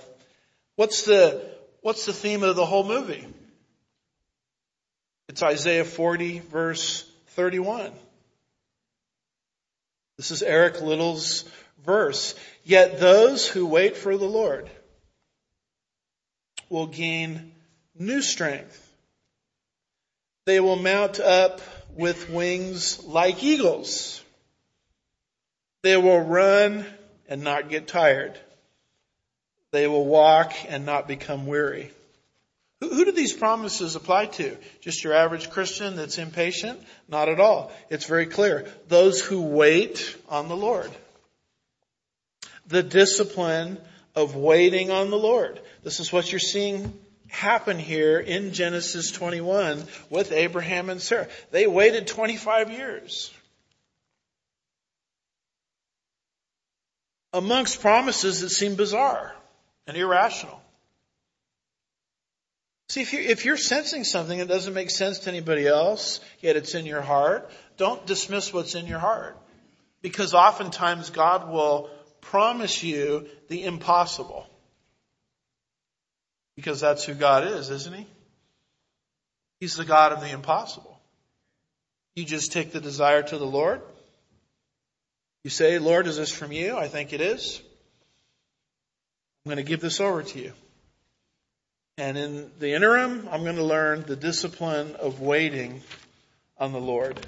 What's 0.76 1.04
the, 1.04 1.44
what's 1.82 2.06
the 2.06 2.14
theme 2.14 2.44
of 2.44 2.56
the 2.56 2.66
whole 2.66 2.84
movie? 2.84 3.26
It's 5.30 5.44
Isaiah 5.44 5.86
40 5.86 6.40
verse 6.40 7.10
31. 7.30 7.92
This 10.18 10.32
is 10.32 10.42
Eric 10.42 10.82
Liddell's 10.82 11.44
verse. 11.86 12.34
Yet 12.64 13.00
those 13.00 13.48
who 13.48 13.68
wait 13.68 13.98
for 13.98 14.18
the 14.18 14.26
Lord 14.26 14.70
will 16.70 16.88
gain 16.88 17.52
new 17.98 18.22
strength. 18.22 18.84
They 20.48 20.62
will 20.62 20.78
mount 20.78 21.20
up 21.20 21.60
with 21.94 22.30
wings 22.30 23.04
like 23.04 23.44
eagles. 23.44 24.24
They 25.84 25.98
will 25.98 26.22
run 26.22 26.86
and 27.28 27.44
not 27.44 27.68
get 27.68 27.90
tired. 27.90 28.40
They 29.72 29.88
will 29.88 30.06
walk 30.06 30.54
and 30.70 30.86
not 30.86 31.06
become 31.06 31.48
weary. 31.48 31.92
Who, 32.80 32.88
who 32.88 33.04
do 33.04 33.12
these 33.12 33.34
promises 33.34 33.98
apply 33.98 34.28
to? 34.28 34.56
Just 34.80 35.04
your 35.04 35.12
average 35.12 35.50
Christian 35.50 35.98
that's 35.98 36.18
impatient? 36.18 36.80
Not 37.10 37.28
at 37.28 37.42
all. 37.42 37.70
It's 37.90 38.06
very 38.06 38.26
clear. 38.26 38.68
Those 38.88 39.20
who 39.20 39.42
wait 39.42 40.16
on 40.30 40.48
the 40.48 40.56
Lord. 40.56 40.90
The 42.68 42.84
discipline 42.84 43.80
of 44.16 44.38
waiting 44.38 44.92
on 44.92 45.10
the 45.10 45.20
Lord. 45.20 45.60
This 45.84 46.00
is 46.00 46.14
what 46.14 46.32
you're 46.32 46.40
seeing 46.40 46.98
happen 47.30 47.80
here 47.80 48.20
in 48.20 48.54
Genesis 48.54 49.12
21 49.12 49.84
with 50.10 50.32
Abraham 50.32 50.90
and 50.90 51.02
Sarah. 51.02 51.28
They 51.52 51.68
waited 51.68 52.08
25 52.08 52.72
years. 52.72 53.34
Amongst 57.34 57.82
promises 57.82 58.42
that 58.42 58.50
seem 58.50 58.76
bizarre. 58.76 59.34
and 59.86 59.96
irrational. 59.96 60.62
See, 62.90 63.02
if, 63.02 63.14
you, 63.14 63.20
if 63.20 63.46
you're 63.46 63.58
sensing 63.58 64.04
something 64.04 64.40
that 64.40 64.48
doesn't 64.48 64.74
make 64.74 64.90
sense 64.90 65.20
to 65.20 65.30
anybody 65.30 65.68
else, 65.68 66.20
yet 66.40 66.56
it's 66.56 66.76
in 66.76 66.86
your 66.86 67.02
heart, 67.02 67.50
don't 67.78 68.06
dismiss 68.06 68.54
what's 68.54 68.76
in 68.76 68.88
your 68.88 69.00
heart. 69.00 69.38
Because 70.02 70.34
oftentimes 70.34 71.10
God 71.10 71.50
will 71.50 71.90
promise 72.22 72.84
you 72.84 73.28
the 73.50 73.64
impossible. 73.64 74.48
Because 76.58 76.82
that's 76.82 77.06
who 77.06 77.14
God 77.14 77.48
is, 77.48 77.70
isn't 77.70 77.96
He? 77.96 78.06
He's 79.62 79.78
the 79.78 79.86
God 79.86 80.12
of 80.12 80.20
the 80.20 80.30
impossible. 80.30 81.00
You 82.16 82.26
just 82.26 82.52
take 82.52 82.74
the 82.74 82.82
desire 82.82 83.24
to 83.24 83.38
the 83.38 83.46
Lord. 83.46 83.82
You 85.44 85.50
say, 85.50 85.80
Lord, 85.80 86.08
is 86.08 86.18
this 86.18 86.32
from 86.32 86.52
you? 86.52 86.76
I 86.76 86.90
think 86.90 87.14
it 87.14 87.22
is. 87.22 87.62
I'm 89.46 89.52
going 89.52 89.64
to 89.64 89.70
give 89.70 89.80
this 89.80 90.02
over 90.02 90.24
to 90.24 90.40
you. 90.40 90.52
And 91.98 92.18
in 92.18 92.52
the 92.60 92.74
interim, 92.74 93.30
I'm 93.32 93.44
going 93.44 93.56
to 93.56 93.64
learn 93.64 94.04
the 94.04 94.16
discipline 94.16 94.96
of 94.96 95.22
waiting 95.22 95.82
on 96.58 96.74
the 96.74 96.82
Lord. 96.82 97.20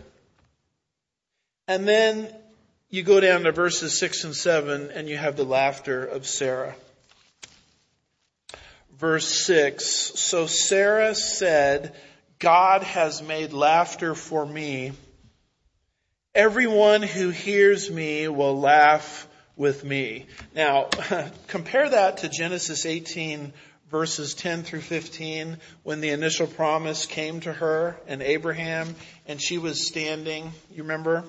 And 1.67 1.87
then 1.87 2.33
you 2.89 3.03
go 3.03 3.19
down 3.19 3.43
to 3.43 3.51
verses 3.51 3.97
6 3.97 4.23
and 4.25 4.35
7 4.35 4.91
and 4.91 5.07
you 5.07 5.17
have 5.17 5.37
the 5.37 5.43
laughter 5.43 6.03
of 6.03 6.27
Sarah. 6.27 6.75
Verse 8.99 9.45
6, 9.45 9.85
so 10.19 10.45
Sarah 10.45 11.15
said, 11.15 11.95
God 12.37 12.83
has 12.83 13.21
made 13.21 13.53
laughter 13.53 14.13
for 14.13 14.45
me. 14.45 14.91
Everyone 16.35 17.01
who 17.01 17.29
hears 17.29 17.89
me 17.89 18.27
will 18.27 18.59
laugh 18.59 19.25
with 19.55 19.85
me. 19.85 20.25
Now, 20.53 20.89
compare 21.47 21.89
that 21.89 22.17
to 22.17 22.29
Genesis 22.29 22.85
18 22.85 23.53
verses 23.89 24.33
10 24.33 24.63
through 24.63 24.81
15 24.81 25.57
when 25.83 26.01
the 26.01 26.09
initial 26.09 26.45
promise 26.45 27.05
came 27.05 27.39
to 27.39 27.53
her 27.53 27.95
and 28.05 28.21
Abraham 28.21 28.95
and 29.25 29.41
she 29.41 29.57
was 29.57 29.87
standing, 29.87 30.51
you 30.75 30.83
remember? 30.83 31.23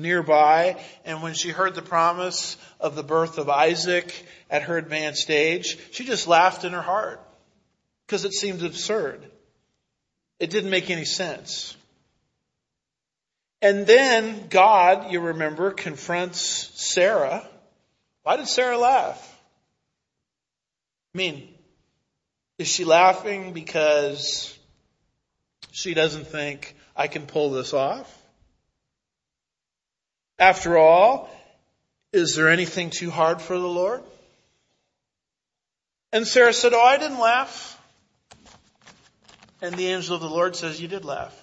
Nearby, 0.00 0.80
and 1.04 1.22
when 1.22 1.34
she 1.34 1.50
heard 1.50 1.74
the 1.74 1.82
promise 1.82 2.56
of 2.80 2.94
the 2.94 3.02
birth 3.02 3.38
of 3.38 3.48
Isaac 3.48 4.26
at 4.48 4.62
her 4.62 4.78
advanced 4.78 5.30
age, 5.30 5.78
she 5.92 6.04
just 6.04 6.26
laughed 6.26 6.64
in 6.64 6.72
her 6.72 6.82
heart 6.82 7.20
because 8.06 8.24
it 8.24 8.32
seemed 8.32 8.62
absurd. 8.62 9.24
It 10.38 10.50
didn't 10.50 10.70
make 10.70 10.90
any 10.90 11.04
sense. 11.04 11.76
And 13.62 13.86
then 13.86 14.46
God, 14.48 15.12
you 15.12 15.20
remember, 15.20 15.70
confronts 15.70 16.40
Sarah. 16.74 17.46
Why 18.22 18.36
did 18.36 18.48
Sarah 18.48 18.78
laugh? 18.78 19.26
I 21.14 21.18
mean, 21.18 21.48
is 22.58 22.68
she 22.68 22.84
laughing 22.84 23.52
because 23.52 24.56
she 25.72 25.94
doesn't 25.94 26.26
think 26.26 26.74
I 26.96 27.08
can 27.08 27.26
pull 27.26 27.50
this 27.50 27.74
off? 27.74 28.16
After 30.40 30.78
all, 30.78 31.28
is 32.14 32.34
there 32.34 32.48
anything 32.48 32.88
too 32.88 33.10
hard 33.10 33.42
for 33.42 33.58
the 33.58 33.68
Lord? 33.68 34.02
And 36.12 36.26
Sarah 36.26 36.54
said, 36.54 36.72
Oh, 36.72 36.82
I 36.82 36.96
didn't 36.96 37.20
laugh. 37.20 37.78
And 39.60 39.74
the 39.76 39.88
angel 39.88 40.14
of 40.14 40.22
the 40.22 40.28
Lord 40.30 40.56
says, 40.56 40.80
You 40.80 40.88
did 40.88 41.04
laugh. 41.04 41.36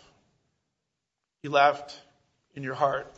You 1.44 1.52
laughed 1.52 1.98
in 2.56 2.64
your 2.64 2.74
heart. 2.74 3.14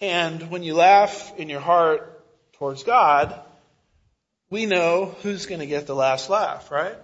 And 0.00 0.48
when 0.48 0.62
you 0.62 0.74
laugh 0.74 1.36
in 1.36 1.48
your 1.48 1.60
heart 1.60 2.24
towards 2.52 2.84
God, 2.84 3.38
we 4.48 4.66
know 4.66 5.16
who's 5.22 5.46
going 5.46 5.60
to 5.60 5.66
get 5.66 5.88
the 5.88 5.94
last 5.94 6.30
laugh, 6.30 6.70
right? 6.70 6.96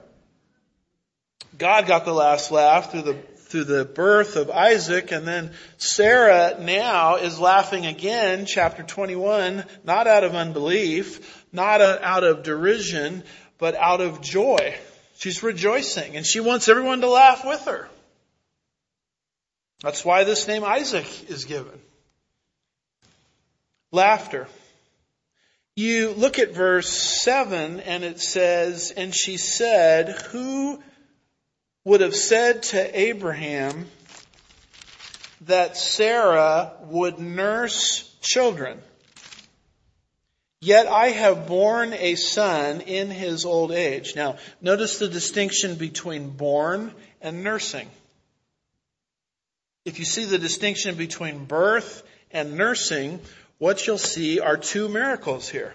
God 1.59 1.89
got 1.89 2.05
the 2.05 2.15
last 2.15 2.53
laugh 2.53 2.93
through 2.93 3.03
the 3.03 3.17
through 3.51 3.65
the 3.65 3.85
birth 3.85 4.37
of 4.37 4.49
Isaac 4.49 5.11
and 5.11 5.27
then 5.27 5.53
Sarah 5.77 6.57
now 6.61 7.17
is 7.17 7.41
laughing 7.41 7.85
again, 7.85 8.47
chapter 8.47 8.85
21, 8.85 9.65
not 9.85 10.07
out 10.07 10.23
of 10.23 10.37
unbelief, 10.37 11.45
not 11.53 11.81
out 11.81 12.23
of 12.23 12.45
derision, 12.45 13.25
but 13.59 13.75
out 13.75 14.01
of 14.01 14.21
joy. 14.21 14.77
She's 15.19 15.43
rejoicing 15.43 16.17
and 16.17 16.25
she 16.25 16.39
wants 16.41 16.69
everyone 16.69 17.01
to 17.01 17.09
laugh 17.09 17.45
with 17.45 17.65
her. 17.65 17.89
That's 19.83 20.05
why 20.05 20.25
this 20.25 20.47
name 20.47 20.63
Isaac 20.63 21.29
is 21.29 21.45
given. 21.45 21.81
Laughter. 23.91 24.47
You 25.75 26.11
look 26.11 26.39
at 26.39 26.55
verse 26.55 26.91
7 26.91 27.81
and 27.81 28.05
it 28.05 28.21
says, 28.21 28.93
And 28.97 29.15
she 29.15 29.39
said, 29.39 30.11
Who 30.31 30.81
would 31.85 32.01
have 32.01 32.15
said 32.15 32.63
to 32.63 33.01
Abraham 33.01 33.87
that 35.43 35.77
Sarah 35.77 36.73
would 36.83 37.19
nurse 37.19 38.15
children? 38.21 38.81
Yet 40.61 40.87
I 40.87 41.09
have 41.09 41.47
borne 41.47 41.95
a 41.95 42.17
son 42.17 42.83
in 42.83 43.11
his 43.11 43.47
old 43.47 43.73
age. 43.73 44.15
Now, 44.15 44.37
notice 44.61 44.99
the 44.99 45.09
distinction 45.09 45.77
between 45.77 46.31
born 46.31 46.93
and 47.23 47.43
nursing. 47.43 47.89
If 49.87 49.99
you 49.99 50.05
see 50.05 50.27
the 50.27 50.39
distinction 50.39 50.97
between 50.97 51.47
birth 51.47 52.03
and 52.31 52.59
nursing, 52.59 53.21
what 53.57 53.87
you'll 53.87 53.97
see 53.97 54.39
are 54.39 54.59
two 54.59 54.91
miracles 54.91 55.49
here. 55.49 55.75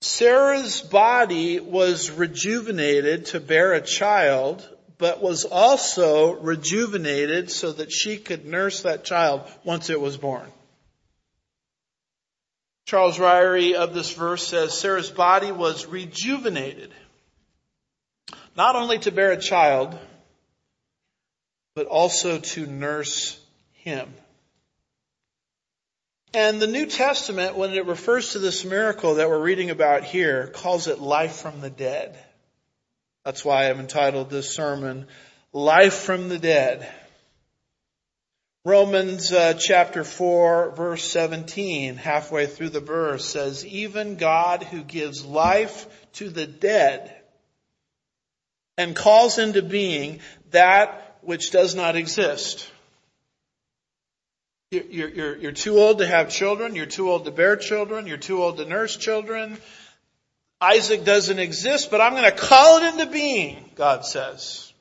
Sarah's 0.00 0.80
body 0.80 1.58
was 1.58 2.10
rejuvenated 2.10 3.26
to 3.26 3.40
bear 3.40 3.72
a 3.72 3.80
child, 3.80 4.66
but 4.96 5.22
was 5.22 5.44
also 5.44 6.32
rejuvenated 6.32 7.50
so 7.50 7.72
that 7.72 7.92
she 7.92 8.16
could 8.16 8.46
nurse 8.46 8.82
that 8.82 9.04
child 9.04 9.42
once 9.64 9.90
it 9.90 10.00
was 10.00 10.16
born. 10.16 10.50
Charles 12.86 13.18
Ryrie 13.18 13.74
of 13.74 13.92
this 13.92 14.12
verse 14.12 14.46
says 14.46 14.78
Sarah's 14.78 15.10
body 15.10 15.52
was 15.52 15.86
rejuvenated, 15.86 16.90
not 18.56 18.76
only 18.76 18.98
to 19.00 19.12
bear 19.12 19.32
a 19.32 19.40
child, 19.40 19.98
but 21.74 21.86
also 21.86 22.38
to 22.38 22.66
nurse 22.66 23.38
him. 23.72 24.12
And 26.34 26.60
the 26.60 26.66
New 26.66 26.86
Testament, 26.86 27.56
when 27.56 27.72
it 27.72 27.86
refers 27.86 28.32
to 28.32 28.38
this 28.38 28.64
miracle 28.64 29.14
that 29.14 29.30
we're 29.30 29.40
reading 29.40 29.70
about 29.70 30.04
here, 30.04 30.48
calls 30.48 30.86
it 30.86 31.00
life 31.00 31.36
from 31.36 31.60
the 31.60 31.70
dead. 31.70 32.18
That's 33.24 33.44
why 33.44 33.68
I've 33.68 33.80
entitled 33.80 34.28
this 34.28 34.54
sermon, 34.54 35.06
Life 35.52 35.94
from 35.94 36.28
the 36.28 36.38
Dead. 36.38 36.86
Romans 38.64 39.32
uh, 39.32 39.54
chapter 39.54 40.04
4 40.04 40.72
verse 40.72 41.04
17, 41.04 41.96
halfway 41.96 42.46
through 42.46 42.68
the 42.68 42.80
verse 42.80 43.24
says, 43.24 43.64
even 43.64 44.16
God 44.16 44.62
who 44.62 44.82
gives 44.82 45.24
life 45.24 45.86
to 46.14 46.28
the 46.28 46.46
dead 46.46 47.14
and 48.76 48.94
calls 48.94 49.38
into 49.38 49.62
being 49.62 50.20
that 50.50 51.18
which 51.22 51.50
does 51.50 51.74
not 51.74 51.96
exist. 51.96 52.70
You're, 54.70 55.08
you're, 55.08 55.36
you're 55.36 55.52
too 55.52 55.78
old 55.78 55.98
to 55.98 56.06
have 56.06 56.28
children. 56.28 56.74
You're 56.74 56.86
too 56.86 57.10
old 57.10 57.24
to 57.24 57.30
bear 57.30 57.56
children. 57.56 58.06
You're 58.06 58.18
too 58.18 58.42
old 58.42 58.58
to 58.58 58.66
nurse 58.66 58.96
children. 58.96 59.58
Isaac 60.60 61.04
doesn't 61.04 61.38
exist, 61.38 61.90
but 61.90 62.00
I'm 62.00 62.12
going 62.12 62.24
to 62.24 62.36
call 62.36 62.78
it 62.78 62.92
into 62.92 63.06
being, 63.06 63.70
God 63.76 64.04
says. 64.04 64.72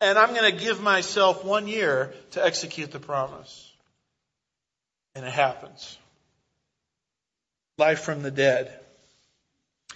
And 0.00 0.16
I'm 0.16 0.32
going 0.32 0.50
to 0.50 0.64
give 0.64 0.80
myself 0.80 1.44
one 1.44 1.66
year 1.66 2.14
to 2.32 2.44
execute 2.44 2.90
the 2.90 3.00
promise. 3.00 3.72
And 5.14 5.26
it 5.26 5.32
happens. 5.32 5.98
Life 7.76 8.00
from 8.00 8.22
the 8.22 8.30
dead. 8.30 8.72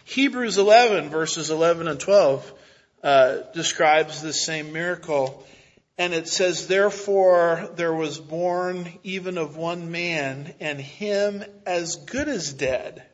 Hebrews 0.05 0.59
11 0.59 1.09
verses 1.09 1.51
11 1.51 1.89
and 1.89 1.99
12 1.99 2.53
uh, 3.03 3.37
describes 3.55 4.21
this 4.21 4.45
same 4.45 4.73
miracle 4.73 5.47
and 6.03 6.15
it 6.15 6.27
says, 6.27 6.67
therefore 6.67 7.71
there 7.77 7.95
was 7.95 8.19
born 8.19 8.93
even 9.05 9.39
of 9.39 9.57
one 9.57 9.93
man 9.93 10.53
and 10.59 10.81
him 10.81 11.45
as 11.65 11.95
good 11.95 12.27
as 12.27 12.53
dead, 12.53 13.05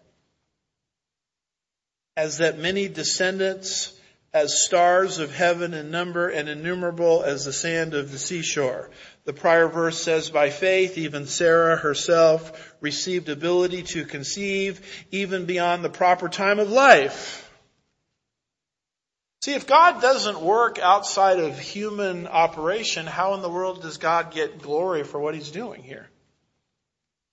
as 2.16 2.38
that 2.38 2.58
many 2.58 2.88
descendants 2.88 3.92
as 4.32 4.64
stars 4.64 5.18
of 5.18 5.34
heaven 5.34 5.74
in 5.74 5.90
number 5.90 6.30
and 6.30 6.48
innumerable 6.48 7.22
as 7.22 7.44
the 7.44 7.52
sand 7.52 7.92
of 7.92 8.10
the 8.10 8.18
seashore. 8.18 8.88
The 9.26 9.34
prior 9.34 9.68
verse 9.68 10.02
says, 10.02 10.30
by 10.30 10.48
faith, 10.48 10.96
even 10.96 11.26
Sarah 11.26 11.76
herself 11.76 12.74
received 12.80 13.28
ability 13.28 13.82
to 13.82 14.06
conceive 14.06 15.04
even 15.10 15.44
beyond 15.44 15.84
the 15.84 15.90
proper 15.90 16.30
time 16.30 16.58
of 16.58 16.70
life. 16.70 17.47
See, 19.42 19.54
if 19.54 19.66
God 19.66 20.02
doesn't 20.02 20.40
work 20.40 20.78
outside 20.80 21.38
of 21.38 21.58
human 21.58 22.26
operation, 22.26 23.06
how 23.06 23.34
in 23.34 23.42
the 23.42 23.48
world 23.48 23.82
does 23.82 23.98
God 23.98 24.32
get 24.32 24.60
glory 24.60 25.04
for 25.04 25.20
what 25.20 25.34
he's 25.34 25.50
doing 25.50 25.82
here? 25.82 26.08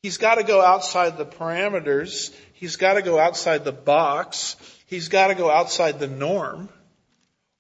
He's 0.04 0.18
got 0.18 0.36
to 0.36 0.44
go 0.44 0.62
outside 0.62 1.18
the 1.18 1.26
parameters. 1.26 2.32
He's 2.54 2.76
got 2.76 2.94
to 2.94 3.02
go 3.02 3.18
outside 3.18 3.64
the 3.64 3.72
box. 3.72 4.56
He's 4.86 5.10
got 5.10 5.28
to 5.28 5.36
go 5.36 5.50
outside 5.50 5.98
the 5.98 6.08
norm. 6.08 6.70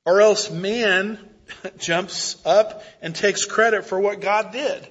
Or 0.06 0.22
else 0.22 0.52
man 0.52 1.18
jumps 1.80 2.38
up 2.46 2.84
and 3.02 3.16
takes 3.16 3.46
credit 3.46 3.86
for 3.86 4.00
what 4.00 4.22
God 4.22 4.52
did. 4.52 4.88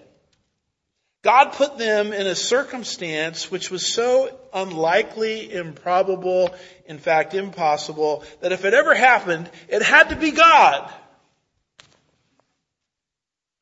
God 1.24 1.54
put 1.54 1.78
them 1.78 2.12
in 2.12 2.26
a 2.26 2.34
circumstance 2.34 3.50
which 3.50 3.70
was 3.70 3.94
so 3.94 4.38
unlikely, 4.52 5.50
improbable, 5.50 6.54
in 6.84 6.98
fact 6.98 7.32
impossible, 7.32 8.24
that 8.42 8.52
if 8.52 8.66
it 8.66 8.74
ever 8.74 8.94
happened, 8.94 9.50
it 9.68 9.80
had 9.80 10.10
to 10.10 10.16
be 10.16 10.32
God. 10.32 10.92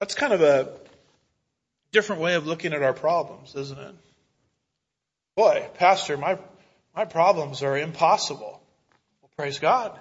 That's 0.01 0.17
kind 0.17 0.33
of 0.33 0.43
a 0.43 0.73
different 1.93 2.21
way 2.21 2.35
of 2.35 2.49
looking 2.49 2.73
at 2.73 2.83
our 2.83 2.93
problems, 2.93 3.55
isn't 3.55 3.79
it? 3.79 3.95
Boy, 5.37 5.69
Pastor, 5.75 6.17
my, 6.17 6.39
my 6.97 7.05
problems 7.05 7.63
are 7.63 7.79
impossible. 7.79 8.61
Well, 9.23 9.31
praise 9.37 9.61
God. 9.61 9.97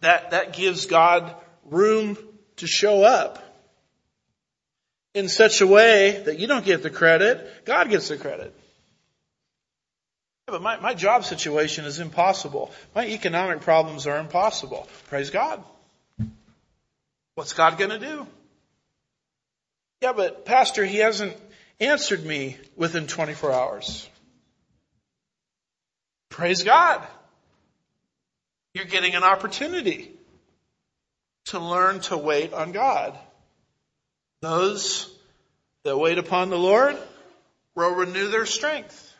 That, 0.00 0.32
that 0.32 0.52
gives 0.52 0.84
God 0.84 1.34
room 1.64 2.18
to 2.56 2.66
show 2.66 3.02
up 3.02 3.38
in 5.14 5.28
such 5.28 5.60
a 5.60 5.66
way 5.66 6.22
that 6.26 6.38
you 6.38 6.46
don't 6.46 6.64
get 6.64 6.82
the 6.82 6.90
credit, 6.90 7.64
God 7.64 7.88
gets 7.88 8.08
the 8.08 8.16
credit. 8.16 8.54
But 10.46 10.60
my, 10.60 10.78
my 10.78 10.92
job 10.92 11.24
situation 11.24 11.86
is 11.86 12.00
impossible. 12.00 12.70
My 12.94 13.06
economic 13.06 13.62
problems 13.62 14.06
are 14.06 14.18
impossible. 14.18 14.88
Praise 15.08 15.30
God. 15.30 15.64
What's 17.34 17.54
God 17.54 17.78
gonna 17.78 17.98
do? 17.98 18.26
Yeah, 20.02 20.12
but 20.12 20.44
Pastor, 20.44 20.84
He 20.84 20.98
hasn't 20.98 21.34
answered 21.80 22.24
me 22.24 22.58
within 22.76 23.06
24 23.06 23.52
hours. 23.52 24.08
Praise 26.28 26.62
God. 26.62 27.02
You're 28.74 28.84
getting 28.84 29.14
an 29.14 29.22
opportunity 29.22 30.12
to 31.46 31.58
learn 31.58 32.00
to 32.00 32.18
wait 32.18 32.52
on 32.52 32.72
God. 32.72 33.18
Those 34.44 35.10
that 35.84 35.96
wait 35.96 36.18
upon 36.18 36.50
the 36.50 36.58
Lord 36.58 36.98
will 37.74 37.94
renew 37.94 38.28
their 38.28 38.44
strength. 38.44 39.10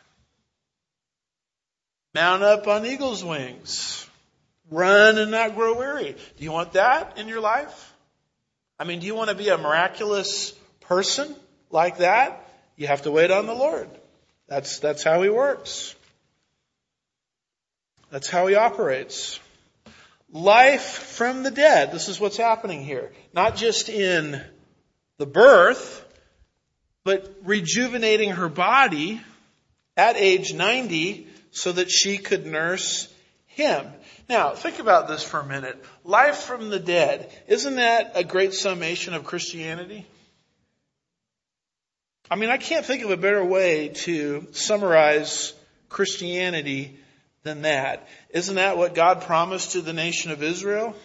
Mount 2.13 2.43
up 2.43 2.67
on 2.67 2.85
eagle's 2.85 3.23
wings. 3.23 4.07
Run 4.69 5.17
and 5.17 5.31
not 5.31 5.55
grow 5.55 5.79
weary. 5.79 6.15
Do 6.37 6.43
you 6.43 6.51
want 6.51 6.73
that 6.73 7.17
in 7.17 7.27
your 7.27 7.39
life? 7.39 7.93
I 8.77 8.83
mean, 8.83 8.99
do 8.99 9.07
you 9.07 9.15
want 9.15 9.31
to 9.31 9.35
be 9.35 9.49
a 9.49 9.57
miraculous 9.57 10.51
person 10.81 11.35
like 11.71 11.97
that? 11.97 12.47
You 12.75 12.85
have 12.85 13.01
to 13.01 13.11
wait 13.11 13.31
on 13.31 13.47
the 13.47 13.55
Lord. 13.55 13.89
That's, 14.47 14.77
that's 14.77 15.01
how 15.01 15.23
He 15.23 15.29
works. 15.29 15.95
That's 18.11 18.29
how 18.29 18.45
He 18.45 18.53
operates. 18.53 19.39
Life 20.31 20.85
from 20.85 21.41
the 21.41 21.51
dead. 21.51 21.91
This 21.91 22.09
is 22.09 22.19
what's 22.19 22.37
happening 22.37 22.83
here. 22.83 23.11
Not 23.33 23.55
just 23.55 23.89
in 23.89 24.39
the 25.17 25.25
birth, 25.25 26.03
but 27.03 27.35
rejuvenating 27.43 28.31
her 28.31 28.49
body 28.49 29.21
at 29.95 30.17
age 30.17 30.53
90 30.53 31.27
so 31.51 31.71
that 31.71 31.89
she 31.89 32.17
could 32.17 32.45
nurse 32.45 33.07
him. 33.47 33.85
Now, 34.27 34.51
think 34.51 34.79
about 34.79 35.07
this 35.07 35.23
for 35.23 35.39
a 35.39 35.45
minute. 35.45 35.83
Life 36.03 36.37
from 36.37 36.69
the 36.69 36.79
dead. 36.79 37.31
Isn't 37.47 37.75
that 37.75 38.13
a 38.15 38.23
great 38.23 38.53
summation 38.53 39.13
of 39.13 39.23
Christianity? 39.23 40.05
I 42.29 42.35
mean, 42.35 42.49
I 42.49 42.57
can't 42.57 42.85
think 42.85 43.03
of 43.03 43.11
a 43.11 43.17
better 43.17 43.43
way 43.43 43.89
to 43.89 44.47
summarize 44.51 45.53
Christianity 45.89 46.97
than 47.43 47.61
that. 47.61 48.07
Isn't 48.31 48.55
that 48.55 48.77
what 48.77 48.95
God 48.95 49.21
promised 49.21 49.73
to 49.73 49.81
the 49.81 49.93
nation 49.93 50.31
of 50.31 50.41
Israel? 50.41 50.95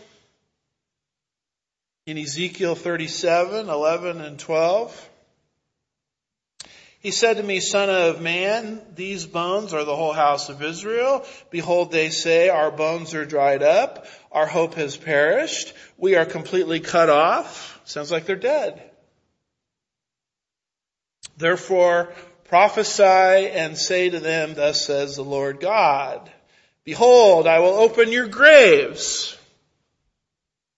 In 2.10 2.18
Ezekiel 2.18 2.74
37, 2.74 3.68
11 3.68 4.20
and 4.20 4.36
12. 4.36 5.10
He 6.98 7.12
said 7.12 7.36
to 7.36 7.42
me, 7.42 7.60
son 7.60 7.88
of 7.88 8.20
man, 8.20 8.82
these 8.96 9.26
bones 9.26 9.72
are 9.72 9.84
the 9.84 9.94
whole 9.94 10.12
house 10.12 10.48
of 10.48 10.60
Israel. 10.60 11.24
Behold, 11.50 11.92
they 11.92 12.10
say, 12.10 12.48
our 12.48 12.72
bones 12.72 13.14
are 13.14 13.24
dried 13.24 13.62
up. 13.62 14.06
Our 14.32 14.46
hope 14.46 14.74
has 14.74 14.96
perished. 14.96 15.72
We 15.96 16.16
are 16.16 16.26
completely 16.26 16.80
cut 16.80 17.10
off. 17.10 17.80
Sounds 17.84 18.10
like 18.10 18.26
they're 18.26 18.34
dead. 18.34 18.82
Therefore, 21.36 22.12
prophesy 22.44 23.02
and 23.04 23.78
say 23.78 24.10
to 24.10 24.18
them, 24.18 24.54
thus 24.54 24.84
says 24.84 25.14
the 25.14 25.22
Lord 25.22 25.60
God, 25.60 26.28
behold, 26.82 27.46
I 27.46 27.60
will 27.60 27.74
open 27.74 28.10
your 28.10 28.26
graves 28.26 29.36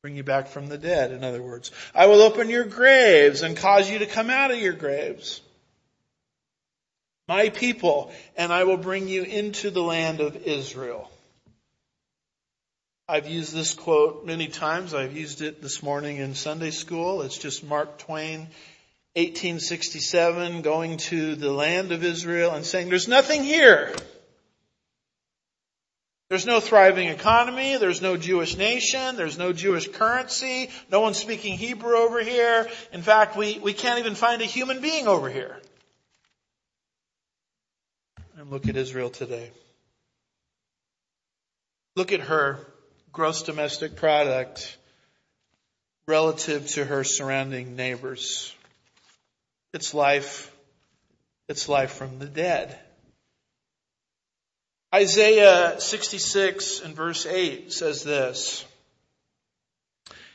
Bring 0.03 0.17
you 0.17 0.25
back 0.25 0.49
from 0.49 0.67
the 0.67 0.79
dead, 0.79 1.13
in 1.13 1.23
other 1.23 1.41
words. 1.41 1.71
I 1.95 2.07
will 2.07 2.23
open 2.23 2.51
your 2.51 2.65
graves 2.65 3.43
and 3.43 3.57
cause 3.57 3.89
you 3.89 4.01
to 4.01 4.07
come 4.07 4.31
out 4.31 4.51
of 4.51 4.59
your 4.59 4.73
graves. 4.73 5.41
My 7.29 7.51
people, 7.51 8.13
and 8.37 8.53
I 8.53 8.65
will 8.65 8.79
bring 8.79 9.07
you 9.07 9.23
into 9.23 9.71
the 9.71 9.81
land 9.81 10.19
of 10.19 10.37
Israel. 10.37 11.09
I've 13.09 13.29
used 13.29 13.55
this 13.55 13.75
quote 13.75 14.27
many 14.27 14.49
times. 14.49 14.93
I've 14.93 15.17
used 15.17 15.41
it 15.41 15.63
this 15.63 15.85
morning 15.85 16.17
in 16.17 16.35
Sunday 16.35 16.73
school. 16.73 17.23
It's 17.23 17.39
just 17.39 17.63
Mark 17.63 17.99
Twain, 17.99 18.49
1867, 19.15 20.63
going 20.63 20.97
to 20.97 21.37
the 21.37 21.53
land 21.53 21.93
of 21.93 22.03
Israel 22.03 22.55
and 22.55 22.67
saying, 22.67 22.89
there's 22.89 23.07
nothing 23.07 23.45
here. 23.45 23.95
There's 26.33 26.47
no 26.47 26.61
thriving 26.61 27.09
economy. 27.09 27.77
There's 27.77 28.01
no 28.01 28.17
Jewish 28.17 28.57
nation. 28.57 29.17
There's 29.17 29.37
no 29.37 29.53
Jewish 29.53 29.89
currency. 29.89 30.71
No 30.91 31.03
one's 31.03 31.19
speaking 31.19 31.59
Hebrew 31.59 31.95
over 31.95 32.23
here. 32.23 32.71
In 32.91 33.03
fact, 33.03 33.37
we, 33.37 33.59
we 33.59 33.75
can't 33.75 33.99
even 33.99 34.15
find 34.15 34.41
a 34.41 34.47
human 34.47 34.81
being 34.81 35.07
over 35.07 35.29
here. 35.29 35.59
And 38.39 38.51
look 38.51 38.67
at 38.67 38.77
Israel 38.77 39.11
today. 39.11 39.51
Look 41.97 42.13
at 42.13 42.21
her 42.21 42.67
gross 43.13 43.43
domestic 43.43 43.97
product 43.97 44.79
relative 46.07 46.67
to 46.69 46.87
her 46.87 47.05
surrounding 47.05 47.77
neighbors. 47.77 48.55
It's 49.75 49.93
life. 49.93 50.51
It's 51.51 51.69
life 51.69 51.93
from 51.93 52.21
the 52.21 52.25
dead. 52.25 52.79
Isaiah 54.95 55.81
66 55.81 56.81
and 56.81 56.95
verse 56.95 57.25
8 57.25 57.73
says 57.73 58.05
this. 58.05 58.65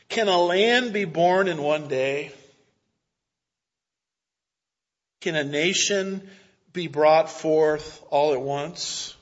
Can 0.08 0.28
a 0.28 0.38
land 0.38 0.92
be 0.92 1.04
born 1.04 1.48
in 1.48 1.62
one 1.62 1.86
day? 1.86 2.32
Can 5.20 5.36
a 5.36 5.44
nation 5.44 6.28
be 6.72 6.88
brought 6.88 7.30
forth 7.30 8.02
all 8.10 8.32
at 8.32 8.40
once? 8.40 9.14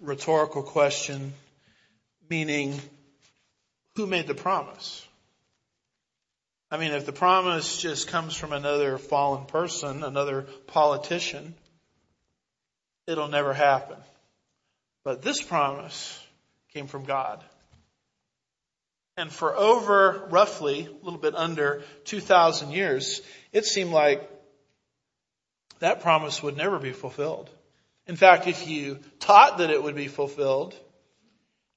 Rhetorical 0.00 0.62
question, 0.62 1.32
meaning 2.30 2.80
who 3.96 4.06
made 4.06 4.26
the 4.26 4.34
promise? 4.34 5.04
I 6.70 6.76
mean, 6.76 6.92
if 6.92 7.06
the 7.06 7.12
promise 7.12 7.80
just 7.80 8.08
comes 8.08 8.36
from 8.36 8.52
another 8.52 8.98
fallen 8.98 9.46
person, 9.46 10.02
another 10.04 10.46
politician, 10.66 11.54
it'll 13.08 13.28
never 13.28 13.54
happen. 13.54 13.96
But 15.02 15.22
this 15.22 15.42
promise 15.42 16.22
came 16.74 16.86
from 16.86 17.04
God. 17.04 17.42
And 19.16 19.32
for 19.32 19.56
over 19.56 20.28
roughly, 20.30 20.86
a 20.86 21.04
little 21.04 21.18
bit 21.18 21.34
under 21.34 21.82
2,000 22.04 22.70
years, 22.70 23.22
it 23.50 23.64
seemed 23.64 23.90
like 23.90 24.30
that 25.80 26.02
promise 26.02 26.42
would 26.42 26.56
never 26.56 26.78
be 26.78 26.92
fulfilled. 26.92 27.50
In 28.06 28.14
fact, 28.14 28.46
if 28.46 28.68
you 28.68 28.98
taught 29.18 29.58
that 29.58 29.70
it 29.70 29.82
would 29.82 29.96
be 29.96 30.08
fulfilled 30.08 30.76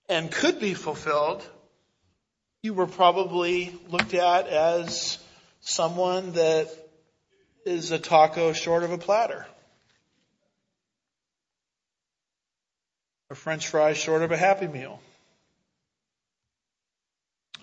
and 0.10 0.30
could 0.30 0.60
be 0.60 0.74
fulfilled, 0.74 1.48
you 2.62 2.74
were 2.74 2.88
probably 2.88 3.74
looked 3.90 4.14
at 4.14 4.48
as 4.48 5.18
someone 5.62 6.34
that 6.34 6.70
is 7.66 7.92
a 7.92 8.00
taco 8.00 8.54
short 8.54 8.84
of 8.84 8.92
a 8.92 8.98
platter. 8.98 9.46
A 13.32 13.36
french 13.36 13.70
fry 13.70 13.94
short 13.94 14.24
of 14.24 14.32
a 14.34 14.38
happy 14.38 14.68
meal. 14.68 15.00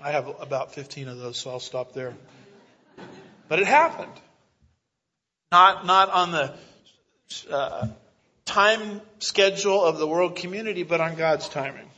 I 0.02 0.12
have 0.12 0.26
about 0.40 0.72
15 0.72 1.08
of 1.08 1.18
those, 1.18 1.36
so 1.36 1.50
I'll 1.50 1.60
stop 1.60 1.92
there. 1.92 2.14
But 3.48 3.58
it 3.58 3.66
happened. 3.66 4.12
Not, 5.52 5.84
not 5.84 6.10
on 6.10 6.30
the 6.30 6.54
uh, 7.50 7.88
time 8.46 9.02
schedule 9.18 9.84
of 9.84 9.98
the 9.98 10.06
world 10.06 10.36
community, 10.36 10.84
but 10.84 11.02
on 11.02 11.16
God's 11.16 11.50
timing. 11.50 11.90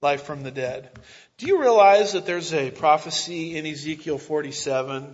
Life 0.00 0.22
from 0.22 0.44
the 0.44 0.52
dead. 0.52 0.88
Do 1.38 1.46
you 1.46 1.60
realize 1.60 2.12
that 2.12 2.24
there's 2.24 2.54
a 2.54 2.70
prophecy 2.70 3.56
in 3.56 3.66
Ezekiel 3.66 4.18
47 4.18 5.12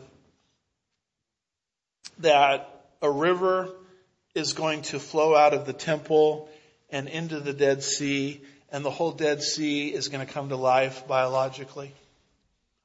that 2.19 2.69
a 3.01 3.11
river 3.11 3.71
is 4.35 4.53
going 4.53 4.83
to 4.83 4.99
flow 4.99 5.35
out 5.35 5.55
of 5.55 5.65
the 5.65 5.73
temple 5.73 6.51
and 6.93 7.09
into 7.09 7.41
the 7.41 7.53
Dead 7.55 7.83
Sea, 7.83 8.41
and 8.71 8.85
the 8.85 8.91
whole 8.91 9.13
Dead 9.13 9.43
Sea 9.43 9.89
is 9.89 10.09
going 10.09 10.25
to 10.25 10.33
come 10.33 10.51
to 10.51 10.57
life 10.57 11.09
biologically. 11.09 11.93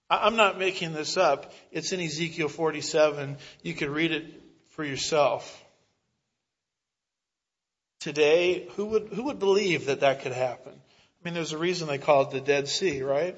I'm 0.09 0.37
not 0.37 0.57
making 0.57 0.93
this 0.93 1.17
up. 1.17 1.53
It's 1.71 1.91
in 1.91 1.99
Ezekiel 1.99 2.47
47. 2.47 3.37
You 3.61 3.73
can 3.73 3.91
read 3.91 4.13
it 4.13 4.25
for 4.69 4.85
yourself. 4.85 5.65
Today, 7.99 8.69
who 8.75 8.85
would, 8.85 9.09
who 9.13 9.23
would 9.23 9.39
believe 9.39 9.87
that 9.87 9.99
that 9.99 10.21
could 10.21 10.31
happen? 10.31 10.71
I 10.71 11.25
mean, 11.25 11.33
there's 11.33 11.51
a 11.51 11.57
reason 11.57 11.87
they 11.87 11.97
call 11.97 12.21
it 12.21 12.31
the 12.31 12.39
Dead 12.39 12.69
Sea, 12.69 13.01
right? 13.01 13.35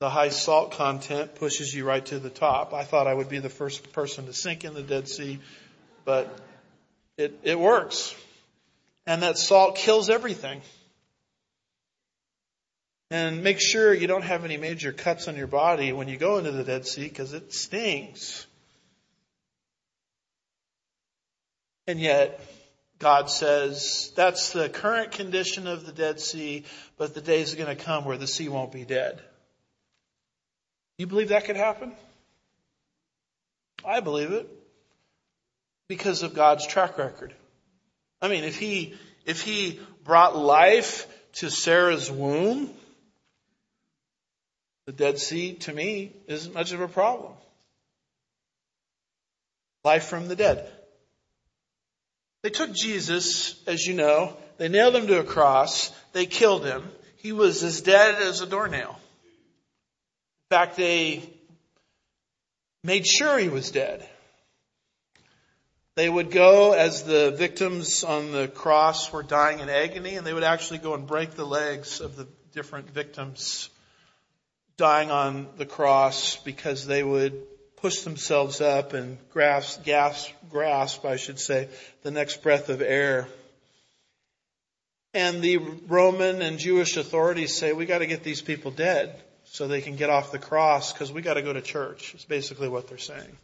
The 0.00 0.10
high 0.10 0.28
salt 0.28 0.72
content 0.72 1.36
pushes 1.36 1.72
you 1.72 1.86
right 1.86 2.04
to 2.06 2.18
the 2.18 2.28
top. 2.28 2.74
I 2.74 2.84
thought 2.84 3.06
I 3.06 3.14
would 3.14 3.30
be 3.30 3.38
the 3.38 3.48
first 3.48 3.92
person 3.92 4.26
to 4.26 4.34
sink 4.34 4.64
in 4.64 4.74
the 4.74 4.82
Dead 4.82 5.08
Sea, 5.08 5.38
but 6.04 6.38
it, 7.16 7.38
it 7.44 7.58
works. 7.58 8.14
And 9.06 9.22
that 9.22 9.38
salt 9.38 9.76
kills 9.76 10.08
everything. 10.08 10.60
And 13.10 13.44
make 13.44 13.60
sure 13.60 13.92
you 13.92 14.06
don't 14.06 14.22
have 14.22 14.44
any 14.44 14.56
major 14.56 14.92
cuts 14.92 15.28
on 15.28 15.36
your 15.36 15.46
body 15.46 15.92
when 15.92 16.08
you 16.08 16.16
go 16.16 16.38
into 16.38 16.52
the 16.52 16.64
Dead 16.64 16.86
Sea 16.86 17.04
because 17.04 17.32
it 17.32 17.52
stings. 17.52 18.46
And 21.86 22.00
yet, 22.00 22.40
God 22.98 23.30
says 23.30 24.10
that's 24.16 24.52
the 24.52 24.68
current 24.68 25.12
condition 25.12 25.66
of 25.66 25.84
the 25.84 25.92
Dead 25.92 26.18
Sea, 26.18 26.64
but 26.96 27.14
the 27.14 27.20
days 27.20 27.52
are 27.52 27.56
going 27.56 27.76
to 27.76 27.82
come 27.84 28.04
where 28.04 28.16
the 28.16 28.26
sea 28.26 28.48
won't 28.48 28.72
be 28.72 28.84
dead. 28.84 29.20
You 30.96 31.06
believe 31.06 31.28
that 31.28 31.44
could 31.44 31.56
happen? 31.56 31.92
I 33.84 34.00
believe 34.00 34.32
it 34.32 34.48
because 35.88 36.22
of 36.22 36.34
God's 36.34 36.66
track 36.66 36.96
record. 36.96 37.34
I 38.24 38.28
mean, 38.28 38.44
if 38.44 38.56
he, 38.56 38.94
if 39.26 39.42
he 39.42 39.78
brought 40.02 40.34
life 40.34 41.06
to 41.34 41.50
Sarah's 41.50 42.10
womb, 42.10 42.70
the 44.86 44.92
Dead 44.92 45.18
Sea 45.18 45.52
to 45.52 45.72
me 45.74 46.10
isn't 46.26 46.54
much 46.54 46.72
of 46.72 46.80
a 46.80 46.88
problem. 46.88 47.34
Life 49.84 50.06
from 50.06 50.28
the 50.28 50.36
dead. 50.36 50.66
They 52.42 52.48
took 52.48 52.72
Jesus, 52.72 53.62
as 53.66 53.84
you 53.84 53.92
know, 53.92 54.34
they 54.56 54.70
nailed 54.70 54.96
him 54.96 55.06
to 55.08 55.20
a 55.20 55.24
cross, 55.24 55.92
they 56.14 56.24
killed 56.24 56.64
him. 56.64 56.82
He 57.16 57.32
was 57.32 57.62
as 57.62 57.82
dead 57.82 58.22
as 58.22 58.40
a 58.40 58.46
doornail. 58.46 58.98
In 60.50 60.56
fact, 60.56 60.78
they 60.78 61.28
made 62.82 63.06
sure 63.06 63.38
he 63.38 63.50
was 63.50 63.70
dead. 63.70 64.08
They 65.96 66.08
would 66.08 66.32
go 66.32 66.72
as 66.72 67.04
the 67.04 67.30
victims 67.30 68.02
on 68.02 68.32
the 68.32 68.48
cross 68.48 69.12
were 69.12 69.22
dying 69.22 69.60
in 69.60 69.68
agony, 69.68 70.16
and 70.16 70.26
they 70.26 70.34
would 70.34 70.42
actually 70.42 70.78
go 70.78 70.94
and 70.94 71.06
break 71.06 71.32
the 71.32 71.46
legs 71.46 72.00
of 72.00 72.16
the 72.16 72.26
different 72.52 72.90
victims 72.90 73.68
dying 74.76 75.12
on 75.12 75.46
the 75.56 75.66
cross 75.66 76.36
because 76.36 76.84
they 76.84 77.04
would 77.04 77.46
push 77.76 78.00
themselves 78.00 78.60
up 78.60 78.92
and 78.92 79.18
grasp, 79.30 79.84
gasp, 79.84 80.32
grasp, 80.50 81.04
I 81.04 81.14
should 81.14 81.38
say, 81.38 81.68
the 82.02 82.10
next 82.10 82.42
breath 82.42 82.70
of 82.70 82.82
air. 82.82 83.28
And 85.12 85.42
the 85.42 85.58
Roman 85.58 86.42
and 86.42 86.58
Jewish 86.58 86.96
authorities 86.96 87.54
say, 87.54 87.72
we 87.72 87.86
gotta 87.86 88.06
get 88.06 88.24
these 88.24 88.42
people 88.42 88.72
dead 88.72 89.14
so 89.44 89.68
they 89.68 89.80
can 89.80 89.94
get 89.94 90.10
off 90.10 90.32
the 90.32 90.40
cross 90.40 90.92
because 90.92 91.12
we 91.12 91.22
gotta 91.22 91.42
go 91.42 91.52
to 91.52 91.60
church. 91.60 92.14
It's 92.14 92.24
basically 92.24 92.68
what 92.68 92.88
they're 92.88 92.98
saying. 92.98 93.36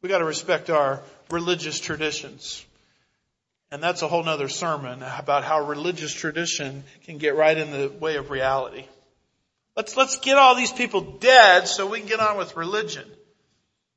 We 0.00 0.08
got 0.08 0.18
to 0.18 0.24
respect 0.24 0.70
our 0.70 1.02
religious 1.30 1.80
traditions. 1.80 2.64
And 3.70 3.82
that's 3.82 4.02
a 4.02 4.08
whole 4.08 4.22
nother 4.22 4.48
sermon 4.48 5.02
about 5.02 5.44
how 5.44 5.66
religious 5.66 6.12
tradition 6.12 6.84
can 7.04 7.18
get 7.18 7.36
right 7.36 7.56
in 7.56 7.70
the 7.70 7.88
way 7.88 8.16
of 8.16 8.30
reality. 8.30 8.86
Let's, 9.76 9.96
let's 9.96 10.18
get 10.18 10.38
all 10.38 10.54
these 10.54 10.72
people 10.72 11.00
dead 11.00 11.68
so 11.68 11.86
we 11.86 11.98
can 11.98 12.08
get 12.08 12.20
on 12.20 12.38
with 12.38 12.56
religion. 12.56 13.04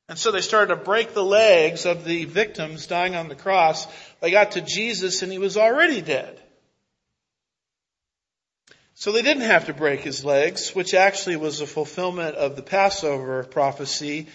And 0.09 0.19
so 0.19 0.31
they 0.31 0.41
started 0.41 0.75
to 0.75 0.83
break 0.83 1.13
the 1.13 1.23
legs 1.23 1.85
of 1.85 2.03
the 2.03 2.25
victims 2.25 2.85
dying 2.85 3.15
on 3.15 3.29
the 3.29 3.35
cross. 3.35 3.87
They 4.19 4.29
got 4.29 4.51
to 4.51 4.61
Jesus 4.61 5.21
and 5.21 5.31
he 5.31 5.37
was 5.37 5.55
already 5.55 6.01
dead. 6.01 6.37
So 8.93 9.11
they 9.11 9.21
didn't 9.21 9.43
have 9.43 9.67
to 9.67 9.73
break 9.73 10.01
his 10.01 10.25
legs, 10.25 10.75
which 10.75 10.93
actually 10.93 11.37
was 11.37 11.61
a 11.61 11.65
fulfillment 11.65 12.35
of 12.35 12.55
the 12.55 12.61
Passover 12.61 13.43
prophecy 13.45 14.27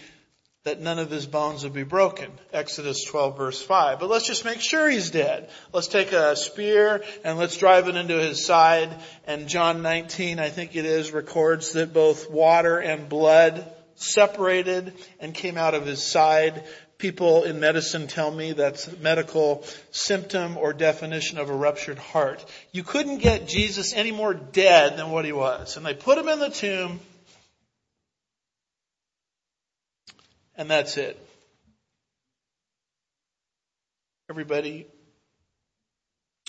that 0.67 0.81
none 0.81 0.99
of 0.99 1.09
his 1.09 1.25
bones 1.25 1.63
would 1.63 1.71
be 1.71 1.83
broken. 1.83 2.29
Exodus 2.51 3.05
12 3.05 3.37
verse 3.37 3.61
5. 3.61 4.01
But 4.01 4.09
let's 4.09 4.27
just 4.27 4.43
make 4.43 4.59
sure 4.59 4.89
he's 4.89 5.11
dead. 5.11 5.49
Let's 5.71 5.87
take 5.87 6.11
a 6.11 6.35
spear 6.35 7.05
and 7.23 7.37
let's 7.37 7.55
drive 7.55 7.87
it 7.87 7.95
into 7.95 8.19
his 8.19 8.45
side. 8.45 8.89
And 9.25 9.47
John 9.47 9.81
19, 9.81 10.39
I 10.39 10.49
think 10.49 10.75
it 10.75 10.83
is, 10.83 11.13
records 11.13 11.71
that 11.71 11.93
both 11.93 12.29
water 12.29 12.79
and 12.79 13.07
blood 13.07 13.65
separated 13.95 14.93
and 15.21 15.33
came 15.33 15.57
out 15.57 15.73
of 15.73 15.85
his 15.85 16.03
side. 16.03 16.65
People 16.97 17.45
in 17.45 17.61
medicine 17.61 18.07
tell 18.07 18.29
me 18.29 18.51
that's 18.51 18.89
a 18.89 18.97
medical 18.97 19.63
symptom 19.91 20.57
or 20.57 20.73
definition 20.73 21.37
of 21.37 21.49
a 21.49 21.55
ruptured 21.55 21.97
heart. 21.97 22.43
You 22.73 22.83
couldn't 22.83 23.19
get 23.19 23.47
Jesus 23.47 23.93
any 23.93 24.11
more 24.11 24.33
dead 24.33 24.97
than 24.97 25.11
what 25.11 25.23
he 25.23 25.31
was. 25.31 25.77
And 25.77 25.85
they 25.85 25.93
put 25.93 26.17
him 26.17 26.27
in 26.27 26.39
the 26.39 26.49
tomb 26.49 26.99
And 30.57 30.69
that's 30.69 30.97
it. 30.97 31.17
Everybody 34.29 34.87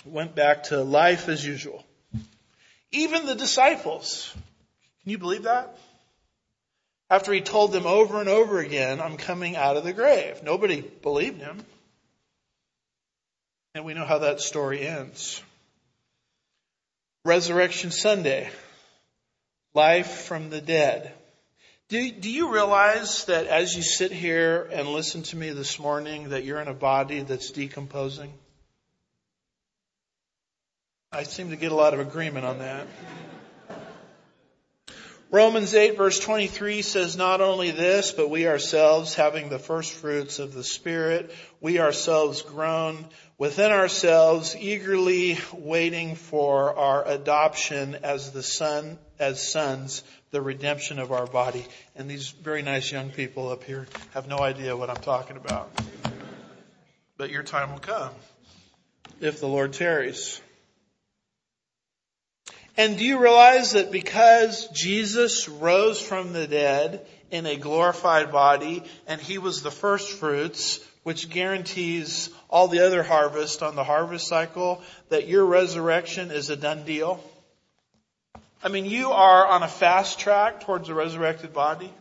went 0.04 0.34
back 0.34 0.64
to 0.64 0.82
life 0.82 1.28
as 1.28 1.44
usual. 1.44 1.84
Even 2.90 3.26
the 3.26 3.34
disciples. 3.34 4.32
Can 5.02 5.10
you 5.10 5.18
believe 5.18 5.44
that? 5.44 5.76
After 7.10 7.32
he 7.32 7.40
told 7.40 7.72
them 7.72 7.86
over 7.86 8.20
and 8.20 8.28
over 8.28 8.58
again, 8.58 9.00
I'm 9.00 9.16
coming 9.16 9.56
out 9.56 9.76
of 9.76 9.84
the 9.84 9.92
grave. 9.92 10.42
Nobody 10.42 10.80
believed 10.80 11.40
him. 11.40 11.64
And 13.74 13.84
we 13.84 13.94
know 13.94 14.04
how 14.04 14.18
that 14.18 14.40
story 14.40 14.86
ends. 14.86 15.42
Resurrection 17.24 17.90
Sunday. 17.90 18.50
Life 19.74 20.10
from 20.22 20.50
the 20.50 20.60
dead. 20.60 21.12
Do, 21.88 22.10
do 22.10 22.30
you 22.30 22.52
realize 22.52 23.24
that 23.26 23.46
as 23.46 23.74
you 23.74 23.80
sit 23.80 24.12
here 24.12 24.68
and 24.70 24.88
listen 24.88 25.22
to 25.22 25.36
me 25.38 25.50
this 25.50 25.78
morning 25.78 26.30
that 26.30 26.44
you're 26.44 26.60
in 26.60 26.68
a 26.68 26.74
body 26.74 27.22
that's 27.22 27.50
decomposing? 27.50 28.30
I 31.10 31.22
seem 31.22 31.48
to 31.48 31.56
get 31.56 31.72
a 31.72 31.74
lot 31.74 31.94
of 31.94 32.00
agreement 32.00 32.44
on 32.44 32.58
that. 32.58 32.86
Romans 35.30 35.74
8 35.74 35.96
verse 35.96 36.20
23 36.20 36.82
says 36.82 37.16
not 37.16 37.40
only 37.40 37.70
this, 37.70 38.12
but 38.12 38.28
we 38.28 38.46
ourselves 38.46 39.14
having 39.14 39.48
the 39.48 39.58
first 39.58 39.92
fruits 39.94 40.38
of 40.38 40.52
the 40.52 40.64
Spirit, 40.64 41.34
we 41.62 41.78
ourselves 41.78 42.42
groan 42.42 43.06
within 43.38 43.70
ourselves, 43.70 44.56
eagerly 44.56 45.38
waiting 45.52 46.16
for 46.16 46.76
our 46.76 47.06
adoption 47.06 47.96
as 48.02 48.32
the 48.32 48.42
son, 48.42 48.98
as 49.18 49.40
sons, 49.40 50.02
the 50.32 50.42
redemption 50.42 50.98
of 50.98 51.12
our 51.12 51.26
body. 51.26 51.64
And 51.96 52.10
these 52.10 52.28
very 52.28 52.62
nice 52.62 52.90
young 52.90 53.10
people 53.10 53.48
up 53.50 53.64
here 53.64 53.86
have 54.12 54.28
no 54.28 54.40
idea 54.40 54.76
what 54.76 54.90
I'm 54.90 54.96
talking 54.96 55.36
about. 55.36 55.70
But 57.16 57.30
your 57.30 57.44
time 57.44 57.72
will 57.72 57.80
come 57.80 58.10
if 59.20 59.40
the 59.40 59.48
Lord 59.48 59.72
tarries. 59.72 60.40
And 62.76 62.96
do 62.96 63.04
you 63.04 63.18
realize 63.18 63.72
that 63.72 63.90
because 63.90 64.68
Jesus 64.68 65.48
rose 65.48 66.00
from 66.00 66.32
the 66.32 66.46
dead 66.46 67.04
in 67.30 67.44
a 67.44 67.56
glorified 67.56 68.30
body 68.30 68.84
and 69.08 69.20
he 69.20 69.38
was 69.38 69.62
the 69.62 69.70
first 69.70 70.12
fruits, 70.12 70.78
which 71.02 71.30
guarantees 71.30 72.30
all 72.50 72.68
the 72.68 72.84
other 72.84 73.02
harvest 73.02 73.62
on 73.62 73.76
the 73.76 73.84
harvest 73.84 74.26
cycle, 74.26 74.82
that 75.08 75.28
your 75.28 75.44
resurrection 75.44 76.30
is 76.30 76.50
a 76.50 76.56
done 76.56 76.84
deal? 76.84 77.22
I 78.62 78.68
mean, 78.68 78.86
you 78.86 79.10
are 79.10 79.46
on 79.46 79.62
a 79.62 79.68
fast 79.68 80.18
track 80.18 80.60
towards 80.60 80.88
a 80.88 80.94
resurrected 80.94 81.52
body. 81.52 81.92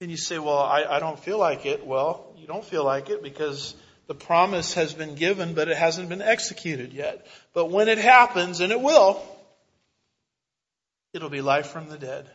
And 0.00 0.10
you 0.10 0.16
say, 0.16 0.38
well, 0.38 0.58
I, 0.58 0.84
I 0.84 1.00
don't 1.00 1.18
feel 1.18 1.38
like 1.38 1.66
it. 1.66 1.84
Well, 1.84 2.32
you 2.36 2.46
don't 2.46 2.64
feel 2.64 2.84
like 2.84 3.10
it 3.10 3.22
because 3.22 3.74
the 4.06 4.14
promise 4.14 4.74
has 4.74 4.94
been 4.94 5.16
given, 5.16 5.54
but 5.54 5.68
it 5.68 5.76
hasn't 5.76 6.08
been 6.08 6.22
executed 6.22 6.92
yet. 6.92 7.26
But 7.52 7.66
when 7.66 7.88
it 7.88 7.98
happens, 7.98 8.60
and 8.60 8.70
it 8.70 8.80
will, 8.80 9.20
it'll 11.12 11.30
be 11.30 11.40
life 11.40 11.66
from 11.68 11.88
the 11.88 11.98
dead. 11.98 12.30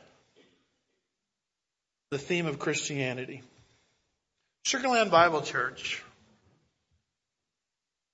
The 2.13 2.19
theme 2.19 2.45
of 2.45 2.59
Christianity. 2.59 3.41
Sugarland 4.63 5.09
Bible 5.09 5.41
Church 5.41 6.03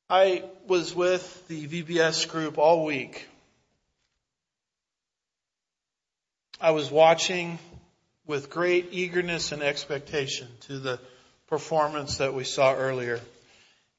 I 0.10 0.46
was 0.68 0.96
with 0.96 1.46
the 1.50 1.68
VBS 1.68 2.30
group 2.30 2.58
all 2.58 2.86
week. 2.86 3.28
I 6.62 6.72
was 6.72 6.90
watching 6.90 7.60
with 8.26 8.50
great 8.50 8.88
eagerness 8.92 9.52
and 9.52 9.62
expectation 9.62 10.48
to 10.68 10.80
the 10.80 11.02
performance 11.48 12.20
that 12.20 12.34
we 12.34 12.46
saw 12.46 12.74
earlier 12.74 13.20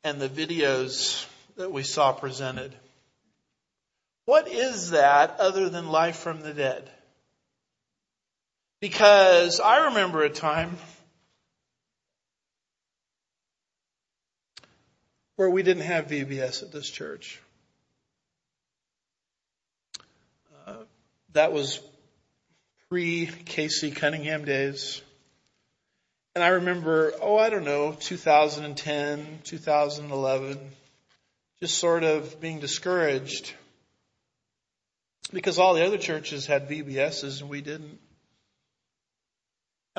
and 0.02 0.18
the 0.18 0.30
videos 0.30 1.26
that 1.58 1.72
we 1.72 1.82
saw 1.82 2.12
presented. 2.12 2.74
What 4.24 4.48
is 4.48 4.92
that 4.92 5.38
other 5.40 5.68
than 5.68 5.90
life 5.90 6.16
from 6.16 6.40
the 6.40 6.54
dead? 6.54 6.90
Because 8.80 9.60
I 9.60 9.88
remember 9.88 10.22
a 10.22 10.30
time 10.30 10.76
where 15.36 15.50
we 15.50 15.62
didn't 15.62 15.84
have 15.84 16.08
VBS 16.08 16.62
at 16.62 16.72
this 16.72 16.88
church. 16.88 17.40
Uh, 20.66 20.74
that 21.32 21.52
was 21.52 21.80
pre 22.88 23.26
Casey 23.26 23.90
Cunningham 23.90 24.44
days. 24.44 25.02
And 26.34 26.44
I 26.44 26.48
remember, 26.48 27.12
oh, 27.20 27.36
I 27.36 27.50
don't 27.50 27.64
know, 27.64 27.96
2010, 27.98 29.40
2011, 29.44 30.58
just 31.60 31.78
sort 31.78 32.04
of 32.04 32.40
being 32.40 32.60
discouraged 32.60 33.52
because 35.32 35.58
all 35.58 35.74
the 35.74 35.84
other 35.84 35.98
churches 35.98 36.46
had 36.46 36.68
VBSs 36.68 37.40
and 37.40 37.50
we 37.50 37.60
didn't. 37.60 37.98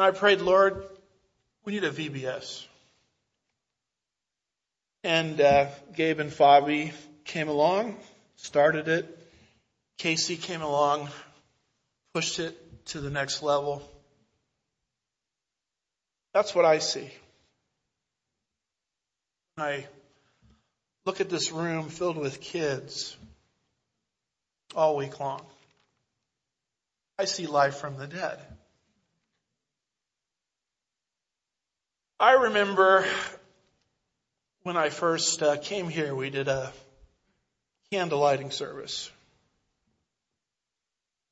And 0.02 0.08
I 0.08 0.18
prayed, 0.18 0.42
Lord, 0.42 0.84
we 1.64 1.74
need 1.74 1.84
a 1.84 1.92
VBS. 1.92 2.66
And 5.04 5.40
uh, 5.40 5.68
Gabe 5.96 6.20
and 6.20 6.32
Fabi 6.32 6.92
came 7.24 7.48
along, 7.48 7.98
started 8.36 8.88
it. 8.88 9.06
Casey 10.00 10.38
came 10.38 10.64
along, 10.64 11.08
pushed 12.16 12.40
it 12.40 12.58
to 12.88 13.00
the 13.00 13.12
next 13.12 13.44
level. 13.44 13.88
That's 16.34 16.56
what 16.56 16.66
I 16.66 16.80
see. 16.80 17.12
I 19.56 19.86
look 21.06 21.22
at 21.22 21.30
this 21.30 21.52
room 21.52 21.90
filled 21.90 22.18
with 22.18 22.42
kids 22.42 23.16
all 24.74 24.96
week 24.96 25.20
long. 25.20 25.44
I 27.20 27.26
see 27.26 27.46
life 27.46 27.76
from 27.76 27.98
the 27.98 28.08
dead. 28.08 28.40
I 32.22 32.34
remember 32.34 33.04
when 34.62 34.78
I 34.78 34.90
first 34.90 35.42
uh, 35.42 35.58
came 35.58 35.90
here, 35.90 36.14
we 36.14 36.30
did 36.30 36.48
a 36.48 36.72
candle 37.92 38.20
lighting 38.20 38.52
service. 38.52 39.10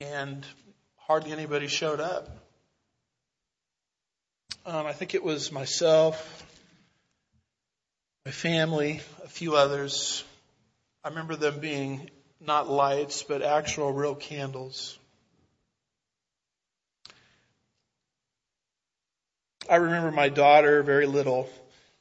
And 0.01 0.43
hardly 0.97 1.31
anybody 1.31 1.67
showed 1.67 1.99
up. 1.99 2.27
Um, 4.65 4.87
I 4.87 4.93
think 4.93 5.13
it 5.13 5.23
was 5.23 5.51
myself, 5.51 6.43
my 8.25 8.31
family, 8.31 9.01
a 9.23 9.27
few 9.27 9.55
others. 9.55 10.23
I 11.03 11.09
remember 11.09 11.35
them 11.35 11.59
being 11.59 12.09
not 12.41 12.67
lights, 12.67 13.21
but 13.21 13.43
actual 13.43 13.93
real 13.93 14.15
candles. 14.15 14.98
I 19.70 19.76
remember 19.76 20.09
my 20.09 20.30
daughter, 20.30 20.82
very 20.82 21.05
little, 21.05 21.47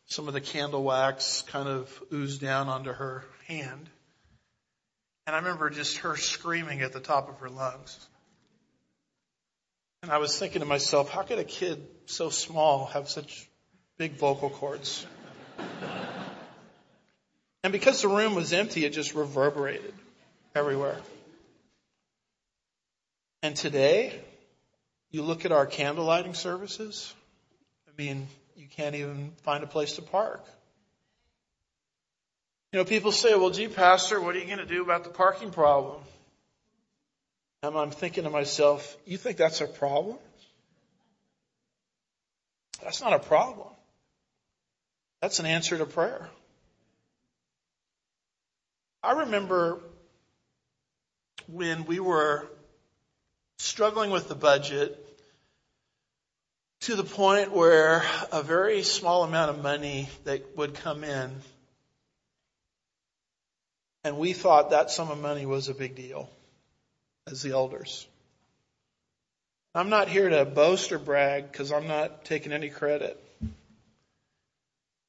some 0.06 0.26
of 0.26 0.32
the 0.32 0.40
candle 0.40 0.82
wax 0.82 1.42
kind 1.48 1.68
of 1.68 2.02
oozed 2.10 2.40
down 2.40 2.66
onto 2.68 2.90
her 2.90 3.26
hand. 3.46 3.90
And 5.26 5.36
I 5.36 5.40
remember 5.40 5.68
just 5.68 5.98
her 5.98 6.16
screaming 6.16 6.80
at 6.80 6.94
the 6.94 7.00
top 7.00 7.28
of 7.28 7.40
her 7.40 7.50
lungs. 7.50 7.98
And 10.02 10.10
I 10.10 10.16
was 10.16 10.38
thinking 10.38 10.60
to 10.60 10.66
myself, 10.66 11.10
how 11.10 11.20
could 11.20 11.38
a 11.38 11.44
kid 11.44 11.86
so 12.06 12.30
small 12.30 12.86
have 12.86 13.10
such 13.10 13.46
big 13.98 14.12
vocal 14.12 14.48
cords? 14.48 15.06
and 17.62 17.70
because 17.70 18.00
the 18.00 18.08
room 18.08 18.34
was 18.34 18.54
empty, 18.54 18.86
it 18.86 18.94
just 18.94 19.14
reverberated 19.14 19.92
everywhere. 20.54 20.96
And 23.42 23.54
today, 23.54 24.18
you 25.10 25.22
look 25.22 25.44
at 25.44 25.52
our 25.52 25.66
candle 25.66 26.06
lighting 26.06 26.32
services, 26.32 27.14
mean, 27.98 28.28
you 28.56 28.66
can't 28.68 28.94
even 28.94 29.32
find 29.42 29.64
a 29.64 29.66
place 29.66 29.94
to 29.94 30.02
park. 30.02 30.44
You 32.72 32.78
know, 32.78 32.84
people 32.84 33.12
say, 33.12 33.34
well, 33.34 33.50
gee, 33.50 33.66
Pastor, 33.66 34.20
what 34.20 34.36
are 34.36 34.38
you 34.38 34.46
going 34.46 34.58
to 34.58 34.66
do 34.66 34.82
about 34.82 35.04
the 35.04 35.10
parking 35.10 35.50
problem? 35.50 36.00
And 37.62 37.76
I'm 37.76 37.90
thinking 37.90 38.24
to 38.24 38.30
myself, 38.30 38.96
you 39.04 39.16
think 39.16 39.36
that's 39.36 39.60
a 39.60 39.66
problem? 39.66 40.16
That's 42.82 43.00
not 43.00 43.14
a 43.14 43.18
problem. 43.18 43.68
That's 45.20 45.40
an 45.40 45.46
answer 45.46 45.76
to 45.76 45.86
prayer. 45.86 46.28
I 49.02 49.12
remember 49.12 49.80
when 51.48 51.84
we 51.86 51.98
were 51.98 52.46
struggling 53.58 54.10
with 54.10 54.28
the 54.28 54.36
budget 54.36 55.07
to 56.82 56.96
the 56.96 57.04
point 57.04 57.52
where 57.52 58.02
a 58.32 58.42
very 58.42 58.82
small 58.82 59.24
amount 59.24 59.50
of 59.50 59.62
money 59.62 60.08
that 60.24 60.56
would 60.56 60.74
come 60.74 61.04
in 61.04 61.40
and 64.04 64.16
we 64.16 64.32
thought 64.32 64.70
that 64.70 64.90
sum 64.90 65.10
of 65.10 65.20
money 65.20 65.44
was 65.44 65.68
a 65.68 65.74
big 65.74 65.94
deal 65.94 66.30
as 67.26 67.42
the 67.42 67.52
elders. 67.52 68.06
I'm 69.74 69.90
not 69.90 70.08
here 70.08 70.28
to 70.28 70.44
boast 70.44 70.92
or 70.92 70.98
brag 70.98 71.50
because 71.50 71.72
I'm 71.72 71.86
not 71.88 72.24
taking 72.24 72.52
any 72.52 72.70
credit. 72.70 73.22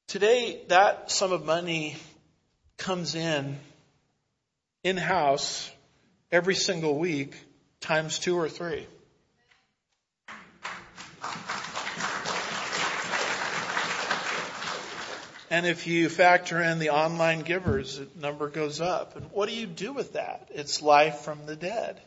Today, 0.07 0.61
that 0.67 1.11
sum 1.11 1.31
of 1.31 1.45
money 1.45 1.95
comes 2.77 3.15
in 3.15 3.57
in 4.83 4.97
house 4.97 5.71
every 6.31 6.55
single 6.55 6.97
week 6.97 7.35
times 7.79 8.19
two 8.19 8.37
or 8.37 8.49
three. 8.49 8.85
And 15.49 15.65
if 15.65 15.87
you 15.87 16.09
factor 16.09 16.61
in 16.61 16.77
the 16.77 16.91
online 16.91 17.41
givers, 17.41 17.97
the 17.97 18.07
number 18.19 18.49
goes 18.49 18.79
up. 18.79 19.15
And 19.15 19.25
what 19.31 19.49
do 19.49 19.55
you 19.55 19.65
do 19.65 19.93
with 19.93 20.13
that? 20.13 20.49
It's 20.53 20.81
life 20.81 21.19
from 21.19 21.45
the 21.47 21.55
dead. 21.55 21.99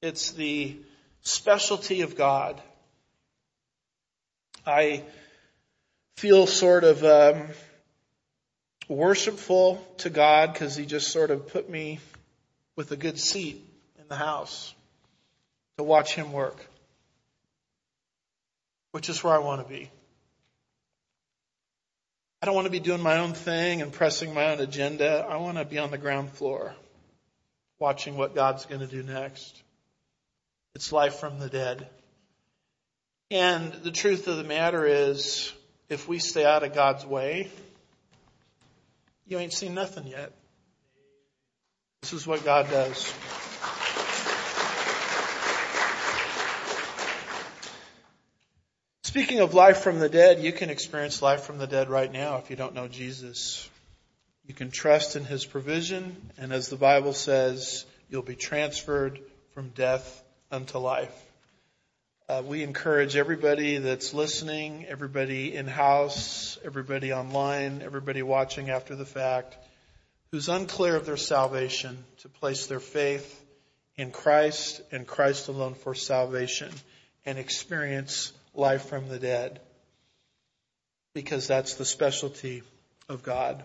It's 0.00 0.30
the 0.30 0.76
specialty 1.22 2.02
of 2.02 2.16
God. 2.16 2.60
I 4.64 5.02
feel 6.16 6.46
sort 6.46 6.84
of 6.84 7.02
um, 7.04 7.48
worshipful 8.88 9.84
to 9.98 10.10
God 10.10 10.52
because 10.52 10.76
He 10.76 10.86
just 10.86 11.08
sort 11.08 11.30
of 11.30 11.48
put 11.48 11.68
me 11.68 11.98
with 12.76 12.92
a 12.92 12.96
good 12.96 13.18
seat 13.18 13.64
in 13.98 14.04
the 14.08 14.16
house 14.16 14.72
to 15.78 15.84
watch 15.84 16.14
Him 16.14 16.32
work, 16.32 16.64
which 18.92 19.08
is 19.08 19.24
where 19.24 19.34
I 19.34 19.38
want 19.38 19.66
to 19.66 19.68
be. 19.68 19.90
I 22.42 22.46
don't 22.46 22.54
want 22.54 22.64
to 22.64 22.70
be 22.70 22.80
doing 22.80 23.02
my 23.02 23.18
own 23.18 23.34
thing 23.34 23.82
and 23.82 23.92
pressing 23.92 24.32
my 24.32 24.52
own 24.52 24.60
agenda. 24.60 25.26
I 25.28 25.36
want 25.36 25.58
to 25.58 25.64
be 25.66 25.78
on 25.78 25.90
the 25.90 25.98
ground 25.98 26.30
floor 26.30 26.74
watching 27.78 28.16
what 28.16 28.34
God's 28.34 28.64
going 28.64 28.80
to 28.80 28.86
do 28.86 29.02
next. 29.02 29.62
It's 30.74 30.90
life 30.90 31.16
from 31.16 31.38
the 31.38 31.50
dead. 31.50 31.86
And 33.30 33.72
the 33.72 33.90
truth 33.90 34.26
of 34.26 34.38
the 34.38 34.44
matter 34.44 34.86
is, 34.86 35.52
if 35.90 36.08
we 36.08 36.18
stay 36.18 36.44
out 36.44 36.62
of 36.62 36.74
God's 36.74 37.04
way, 37.04 37.50
you 39.26 39.38
ain't 39.38 39.52
seen 39.52 39.74
nothing 39.74 40.06
yet. 40.06 40.32
This 42.00 42.14
is 42.14 42.26
what 42.26 42.42
God 42.42 42.70
does. 42.70 43.12
Speaking 49.10 49.40
of 49.40 49.54
life 49.54 49.78
from 49.78 49.98
the 49.98 50.08
dead, 50.08 50.40
you 50.40 50.52
can 50.52 50.70
experience 50.70 51.20
life 51.20 51.42
from 51.42 51.58
the 51.58 51.66
dead 51.66 51.90
right 51.90 52.12
now 52.12 52.36
if 52.36 52.48
you 52.48 52.54
don't 52.54 52.76
know 52.76 52.86
Jesus. 52.86 53.68
You 54.46 54.54
can 54.54 54.70
trust 54.70 55.16
in 55.16 55.24
His 55.24 55.44
provision, 55.44 56.14
and 56.38 56.52
as 56.52 56.68
the 56.68 56.76
Bible 56.76 57.12
says, 57.12 57.84
you'll 58.08 58.22
be 58.22 58.36
transferred 58.36 59.18
from 59.52 59.70
death 59.70 60.22
unto 60.52 60.78
life. 60.78 61.12
Uh, 62.28 62.44
we 62.46 62.62
encourage 62.62 63.16
everybody 63.16 63.78
that's 63.78 64.14
listening, 64.14 64.86
everybody 64.86 65.56
in 65.56 65.66
house, 65.66 66.56
everybody 66.64 67.12
online, 67.12 67.82
everybody 67.82 68.22
watching 68.22 68.70
after 68.70 68.94
the 68.94 69.04
fact, 69.04 69.56
who's 70.30 70.48
unclear 70.48 70.94
of 70.94 71.04
their 71.04 71.16
salvation 71.16 71.98
to 72.18 72.28
place 72.28 72.68
their 72.68 72.78
faith 72.78 73.44
in 73.96 74.12
Christ 74.12 74.80
and 74.92 75.04
Christ 75.04 75.48
alone 75.48 75.74
for 75.74 75.96
salvation 75.96 76.70
and 77.26 77.38
experience 77.38 78.32
life 78.54 78.86
from 78.86 79.08
the 79.08 79.18
dead. 79.18 79.60
Because 81.14 81.46
that's 81.46 81.74
the 81.74 81.84
specialty 81.84 82.62
of 83.08 83.22
God. 83.22 83.62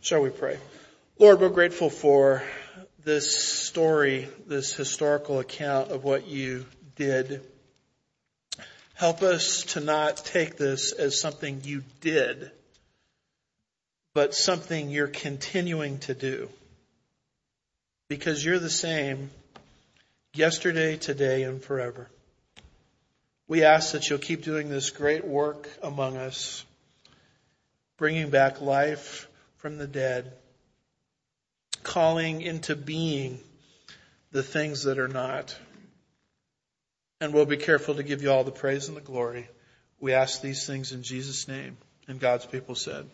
Shall 0.00 0.22
we 0.22 0.30
pray? 0.30 0.58
Lord, 1.18 1.40
we're 1.40 1.48
grateful 1.48 1.90
for 1.90 2.42
this 3.04 3.34
story, 3.36 4.28
this 4.46 4.74
historical 4.74 5.38
account 5.38 5.90
of 5.90 6.04
what 6.04 6.26
you 6.26 6.66
did. 6.96 7.42
Help 8.94 9.22
us 9.22 9.62
to 9.64 9.80
not 9.80 10.18
take 10.18 10.56
this 10.56 10.92
as 10.92 11.18
something 11.18 11.62
you 11.64 11.82
did, 12.00 12.50
but 14.12 14.34
something 14.34 14.90
you're 14.90 15.08
continuing 15.08 15.98
to 16.00 16.14
do. 16.14 16.50
Because 18.08 18.44
you're 18.44 18.58
the 18.58 18.68
same 18.68 19.30
yesterday, 20.34 20.96
today, 20.96 21.44
and 21.44 21.62
forever. 21.62 22.08
We 23.50 23.64
ask 23.64 23.94
that 23.94 24.08
you'll 24.08 24.20
keep 24.20 24.44
doing 24.44 24.68
this 24.68 24.90
great 24.90 25.26
work 25.26 25.68
among 25.82 26.16
us, 26.16 26.64
bringing 27.98 28.30
back 28.30 28.60
life 28.60 29.28
from 29.56 29.76
the 29.76 29.88
dead, 29.88 30.32
calling 31.82 32.42
into 32.42 32.76
being 32.76 33.40
the 34.30 34.44
things 34.44 34.84
that 34.84 35.00
are 35.00 35.08
not. 35.08 35.58
And 37.20 37.34
we'll 37.34 37.44
be 37.44 37.56
careful 37.56 37.96
to 37.96 38.04
give 38.04 38.22
you 38.22 38.30
all 38.30 38.44
the 38.44 38.52
praise 38.52 38.86
and 38.86 38.96
the 38.96 39.00
glory. 39.00 39.48
We 39.98 40.12
ask 40.12 40.40
these 40.40 40.64
things 40.64 40.92
in 40.92 41.02
Jesus' 41.02 41.48
name. 41.48 41.76
And 42.06 42.20
God's 42.20 42.46
people 42.46 42.76
said, 42.76 43.10